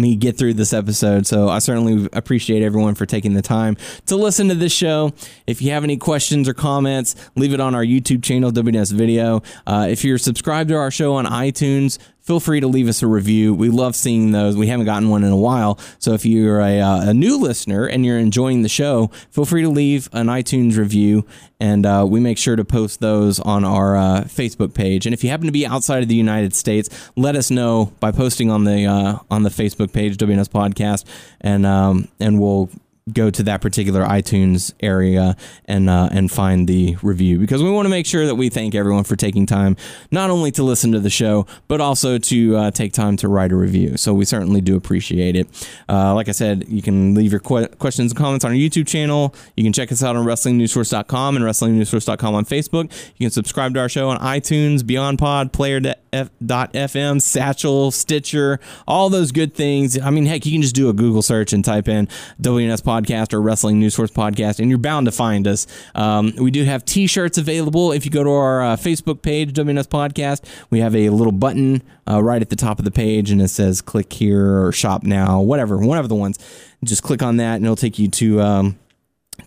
me 0.00 0.16
get 0.16 0.36
through 0.36 0.54
this 0.54 0.72
episode. 0.72 1.26
So 1.26 1.48
I 1.48 1.58
certainly 1.58 2.08
appreciate 2.12 2.62
everyone 2.62 2.94
for 2.94 3.06
taking 3.06 3.34
the 3.34 3.42
time 3.42 3.76
to 4.06 4.16
listen 4.16 4.48
to 4.48 4.54
this 4.54 4.72
show. 4.72 5.12
If 5.46 5.62
you 5.62 5.70
have 5.72 5.84
any 5.84 5.96
questions 5.96 6.48
or 6.48 6.54
comments, 6.54 7.14
leave 7.36 7.52
it 7.52 7.60
on 7.60 7.74
our 7.74 7.84
YouTube 7.84 8.22
channel, 8.22 8.50
WNS 8.50 8.92
Video. 8.92 9.42
Uh, 9.66 9.86
if 9.88 10.04
you're 10.04 10.18
subscribed 10.18 10.68
to 10.70 10.76
our 10.76 10.90
show 10.90 11.14
on 11.14 11.26
iTunes, 11.26 11.98
feel 12.30 12.38
free 12.38 12.60
to 12.60 12.68
leave 12.68 12.86
us 12.86 13.02
a 13.02 13.08
review. 13.08 13.52
We 13.52 13.70
love 13.70 13.96
seeing 13.96 14.30
those. 14.30 14.56
We 14.56 14.68
haven't 14.68 14.86
gotten 14.86 15.08
one 15.08 15.24
in 15.24 15.32
a 15.32 15.36
while. 15.36 15.80
So 15.98 16.12
if 16.12 16.24
you're 16.24 16.60
a, 16.60 16.78
uh, 16.78 17.10
a 17.10 17.12
new 17.12 17.36
listener 17.36 17.86
and 17.86 18.06
you're 18.06 18.20
enjoying 18.20 18.62
the 18.62 18.68
show, 18.68 19.10
feel 19.32 19.44
free 19.44 19.62
to 19.62 19.68
leave 19.68 20.08
an 20.12 20.28
iTunes 20.28 20.76
review, 20.76 21.26
and 21.58 21.84
uh, 21.84 22.06
we 22.08 22.20
make 22.20 22.38
sure 22.38 22.54
to 22.54 22.64
post 22.64 23.00
those 23.00 23.40
on 23.40 23.64
our 23.64 23.96
uh, 23.96 24.20
Facebook 24.26 24.74
page. 24.74 25.06
And 25.06 25.12
if 25.12 25.24
you 25.24 25.30
happen 25.30 25.46
to 25.46 25.52
be 25.52 25.66
outside 25.66 26.04
of 26.04 26.08
the 26.08 26.14
United 26.14 26.54
States, 26.54 27.10
let 27.16 27.34
us 27.34 27.50
know 27.50 27.92
by 27.98 28.12
posting 28.12 28.48
on 28.48 28.62
the 28.62 28.86
uh, 28.86 29.18
on 29.28 29.42
the 29.42 29.50
Facebook 29.50 29.92
page 29.92 30.16
WNS 30.16 30.50
Podcast, 30.50 31.06
and 31.40 31.66
um, 31.66 32.06
and 32.20 32.40
we'll 32.40 32.70
go 33.12 33.30
to 33.30 33.42
that 33.44 33.60
particular 33.60 34.04
iTunes 34.04 34.72
area 34.80 35.36
and 35.66 35.88
uh, 35.90 36.08
and 36.12 36.30
find 36.30 36.68
the 36.68 36.96
review 37.02 37.38
because 37.38 37.62
we 37.62 37.70
want 37.70 37.86
to 37.86 37.90
make 37.90 38.06
sure 38.06 38.26
that 38.26 38.34
we 38.34 38.48
thank 38.48 38.74
everyone 38.74 39.04
for 39.04 39.16
taking 39.16 39.46
time 39.46 39.76
not 40.10 40.30
only 40.30 40.50
to 40.50 40.62
listen 40.62 40.92
to 40.92 41.00
the 41.00 41.10
show 41.10 41.46
but 41.68 41.80
also 41.80 42.18
to 42.18 42.56
uh, 42.56 42.70
take 42.70 42.92
time 42.92 43.16
to 43.16 43.28
write 43.28 43.52
a 43.52 43.56
review. 43.56 43.96
So 43.96 44.14
we 44.14 44.24
certainly 44.24 44.60
do 44.60 44.76
appreciate 44.76 45.36
it. 45.36 45.48
Uh, 45.88 46.14
like 46.14 46.28
I 46.28 46.32
said, 46.32 46.66
you 46.68 46.82
can 46.82 47.14
leave 47.14 47.32
your 47.32 47.40
que- 47.40 47.68
questions 47.78 48.12
and 48.12 48.18
comments 48.18 48.44
on 48.44 48.50
our 48.52 48.56
YouTube 48.56 48.86
channel. 48.86 49.34
You 49.56 49.64
can 49.64 49.72
check 49.72 49.92
us 49.92 50.02
out 50.02 50.16
on 50.16 50.24
WrestlingNewsSource.com 50.26 51.36
and 51.36 51.44
WrestlingNewsSource.com 51.44 52.34
on 52.34 52.44
Facebook. 52.44 52.92
You 53.16 53.26
can 53.26 53.30
subscribe 53.30 53.74
to 53.74 53.80
our 53.80 53.88
show 53.88 54.08
on 54.08 54.18
iTunes, 54.18 54.86
Beyond 54.86 55.18
Pod, 55.18 55.52
Player.fm, 55.52 57.22
Satchel, 57.22 57.90
Stitcher, 57.90 58.60
all 58.86 59.10
those 59.10 59.32
good 59.32 59.54
things. 59.54 59.98
I 59.98 60.10
mean, 60.10 60.26
heck, 60.26 60.46
you 60.46 60.52
can 60.52 60.62
just 60.62 60.74
do 60.74 60.88
a 60.88 60.92
Google 60.92 61.22
search 61.22 61.52
and 61.52 61.64
type 61.64 61.88
in 61.88 62.08
WNS 62.40 62.84
Pod 62.84 62.99
podcast 63.02 63.32
or 63.32 63.40
Wrestling 63.40 63.78
News 63.78 63.94
Source 63.94 64.10
podcast, 64.10 64.58
and 64.58 64.68
you're 64.68 64.78
bound 64.78 65.06
to 65.06 65.12
find 65.12 65.46
us. 65.46 65.66
Um, 65.94 66.32
we 66.36 66.50
do 66.50 66.64
have 66.64 66.84
T-shirts 66.84 67.38
available. 67.38 67.92
If 67.92 68.04
you 68.04 68.10
go 68.10 68.24
to 68.24 68.30
our 68.30 68.62
uh, 68.62 68.76
Facebook 68.76 69.22
page, 69.22 69.52
WNS 69.52 69.88
Podcast, 69.88 70.44
we 70.70 70.80
have 70.80 70.94
a 70.94 71.10
little 71.10 71.32
button 71.32 71.82
uh, 72.08 72.22
right 72.22 72.42
at 72.42 72.50
the 72.50 72.56
top 72.56 72.78
of 72.78 72.84
the 72.84 72.90
page, 72.90 73.30
and 73.30 73.40
it 73.40 73.48
says 73.48 73.80
"Click 73.82 74.12
here" 74.12 74.64
or 74.64 74.72
"Shop 74.72 75.02
now," 75.02 75.40
whatever, 75.40 75.78
whatever 75.78 76.08
the 76.08 76.14
ones. 76.14 76.38
Just 76.82 77.02
click 77.02 77.22
on 77.22 77.36
that, 77.36 77.56
and 77.56 77.64
it'll 77.64 77.76
take 77.76 77.98
you 77.98 78.08
to 78.08 78.40
um, 78.40 78.78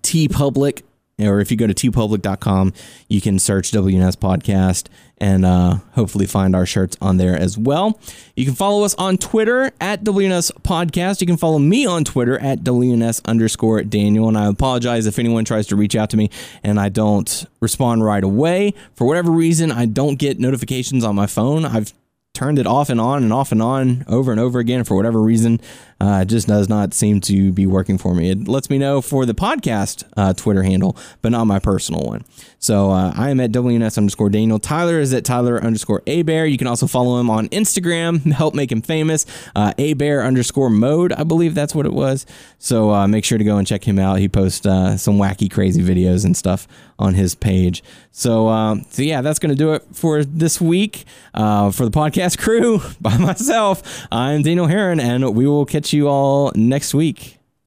TeePublic 0.01 0.83
or 1.27 1.39
if 1.39 1.51
you 1.51 1.57
go 1.57 1.67
to 1.67 1.73
teepublic.com, 1.73 2.73
you 3.07 3.21
can 3.21 3.39
search 3.39 3.71
WNS 3.71 4.15
Podcast 4.17 4.87
and 5.17 5.45
uh, 5.45 5.75
hopefully 5.93 6.25
find 6.25 6.55
our 6.55 6.65
shirts 6.65 6.97
on 6.99 7.17
there 7.17 7.37
as 7.37 7.57
well. 7.57 7.99
You 8.35 8.45
can 8.45 8.55
follow 8.55 8.83
us 8.83 8.93
on 8.95 9.17
Twitter 9.17 9.71
at 9.79 10.03
WNS 10.03 10.51
Podcast. 10.63 11.21
You 11.21 11.27
can 11.27 11.37
follow 11.37 11.59
me 11.59 11.85
on 11.85 12.03
Twitter 12.03 12.37
at 12.39 12.59
WNS 12.59 13.21
underscore 13.25 13.83
Daniel. 13.83 14.27
And 14.27 14.37
I 14.37 14.47
apologize 14.47 15.05
if 15.05 15.19
anyone 15.19 15.45
tries 15.45 15.67
to 15.67 15.75
reach 15.75 15.95
out 15.95 16.09
to 16.09 16.17
me 16.17 16.29
and 16.63 16.79
I 16.79 16.89
don't 16.89 17.45
respond 17.61 18.03
right 18.03 18.23
away. 18.23 18.73
For 18.95 19.07
whatever 19.07 19.31
reason, 19.31 19.71
I 19.71 19.85
don't 19.85 20.19
get 20.19 20.39
notifications 20.39 21.03
on 21.03 21.15
my 21.15 21.27
phone. 21.27 21.63
I've 21.63 21.93
turned 22.33 22.57
it 22.57 22.65
off 22.65 22.89
and 22.89 22.99
on 22.99 23.23
and 23.23 23.31
off 23.31 23.51
and 23.51 23.61
on 23.61 24.03
over 24.07 24.31
and 24.31 24.39
over 24.39 24.59
again 24.59 24.83
for 24.83 24.95
whatever 24.95 25.21
reason. 25.21 25.61
Uh, 26.03 26.19
it 26.19 26.25
just 26.25 26.49
does 26.49 26.67
not 26.67 26.93
seem 26.93 27.21
to 27.21 27.53
be 27.53 27.65
working 27.65 27.97
for 27.97 28.13
me. 28.13 28.29
It 28.29 28.45
lets 28.45 28.69
me 28.69 28.77
know 28.77 29.01
for 29.01 29.25
the 29.25 29.33
podcast 29.33 30.03
uh, 30.17 30.33
Twitter 30.33 30.61
handle, 30.61 30.97
but 31.21 31.31
not 31.31 31.45
my 31.45 31.59
personal 31.59 32.01
one. 32.01 32.25
So 32.59 32.91
uh, 32.91 33.13
I 33.15 33.29
am 33.29 33.39
at 33.39 33.53
WNS 33.53 33.97
underscore 33.97 34.29
Daniel. 34.29 34.59
Tyler 34.59 34.99
is 34.99 35.13
at 35.13 35.23
Tyler 35.23 35.63
underscore 35.63 36.01
A 36.05 36.23
Bear. 36.23 36.45
You 36.45 36.57
can 36.57 36.67
also 36.67 36.87
follow 36.87 37.21
him 37.21 37.29
on 37.29 37.47
Instagram, 37.49 38.31
help 38.33 38.53
make 38.53 38.69
him 38.69 38.81
famous. 38.81 39.25
Uh, 39.55 39.73
A 39.77 39.93
Bear 39.93 40.25
underscore 40.25 40.69
mode, 40.69 41.13
I 41.13 41.23
believe 41.23 41.55
that's 41.55 41.73
what 41.73 41.85
it 41.85 41.93
was. 41.93 42.25
So 42.59 42.91
uh, 42.91 43.07
make 43.07 43.23
sure 43.23 43.37
to 43.37 43.43
go 43.45 43.55
and 43.55 43.65
check 43.65 43.87
him 43.87 43.97
out. 43.97 44.19
He 44.19 44.27
posts 44.27 44.65
uh, 44.65 44.97
some 44.97 45.17
wacky, 45.17 45.49
crazy 45.49 45.81
videos 45.81 46.25
and 46.25 46.35
stuff 46.35 46.67
on 46.99 47.13
his 47.13 47.33
page. 47.33 47.81
So, 48.11 48.49
um, 48.49 48.85
so 48.89 49.03
yeah, 49.03 49.21
that's 49.21 49.39
going 49.39 49.49
to 49.49 49.55
do 49.55 49.73
it 49.73 49.83
for 49.93 50.25
this 50.25 50.59
week. 50.59 51.05
For 51.33 51.85
the 51.85 51.91
podcast 51.91 52.37
crew, 52.37 52.81
by 53.01 53.17
myself, 53.17 54.05
I'm 54.11 54.41
Daniel 54.41 54.67
Herron, 54.67 54.99
and 54.99 55.33
we 55.33 55.47
will 55.47 55.65
catch 55.65 55.92
you 55.93 56.07
all 56.07 56.51
next 56.55 56.93
week. 56.93 57.37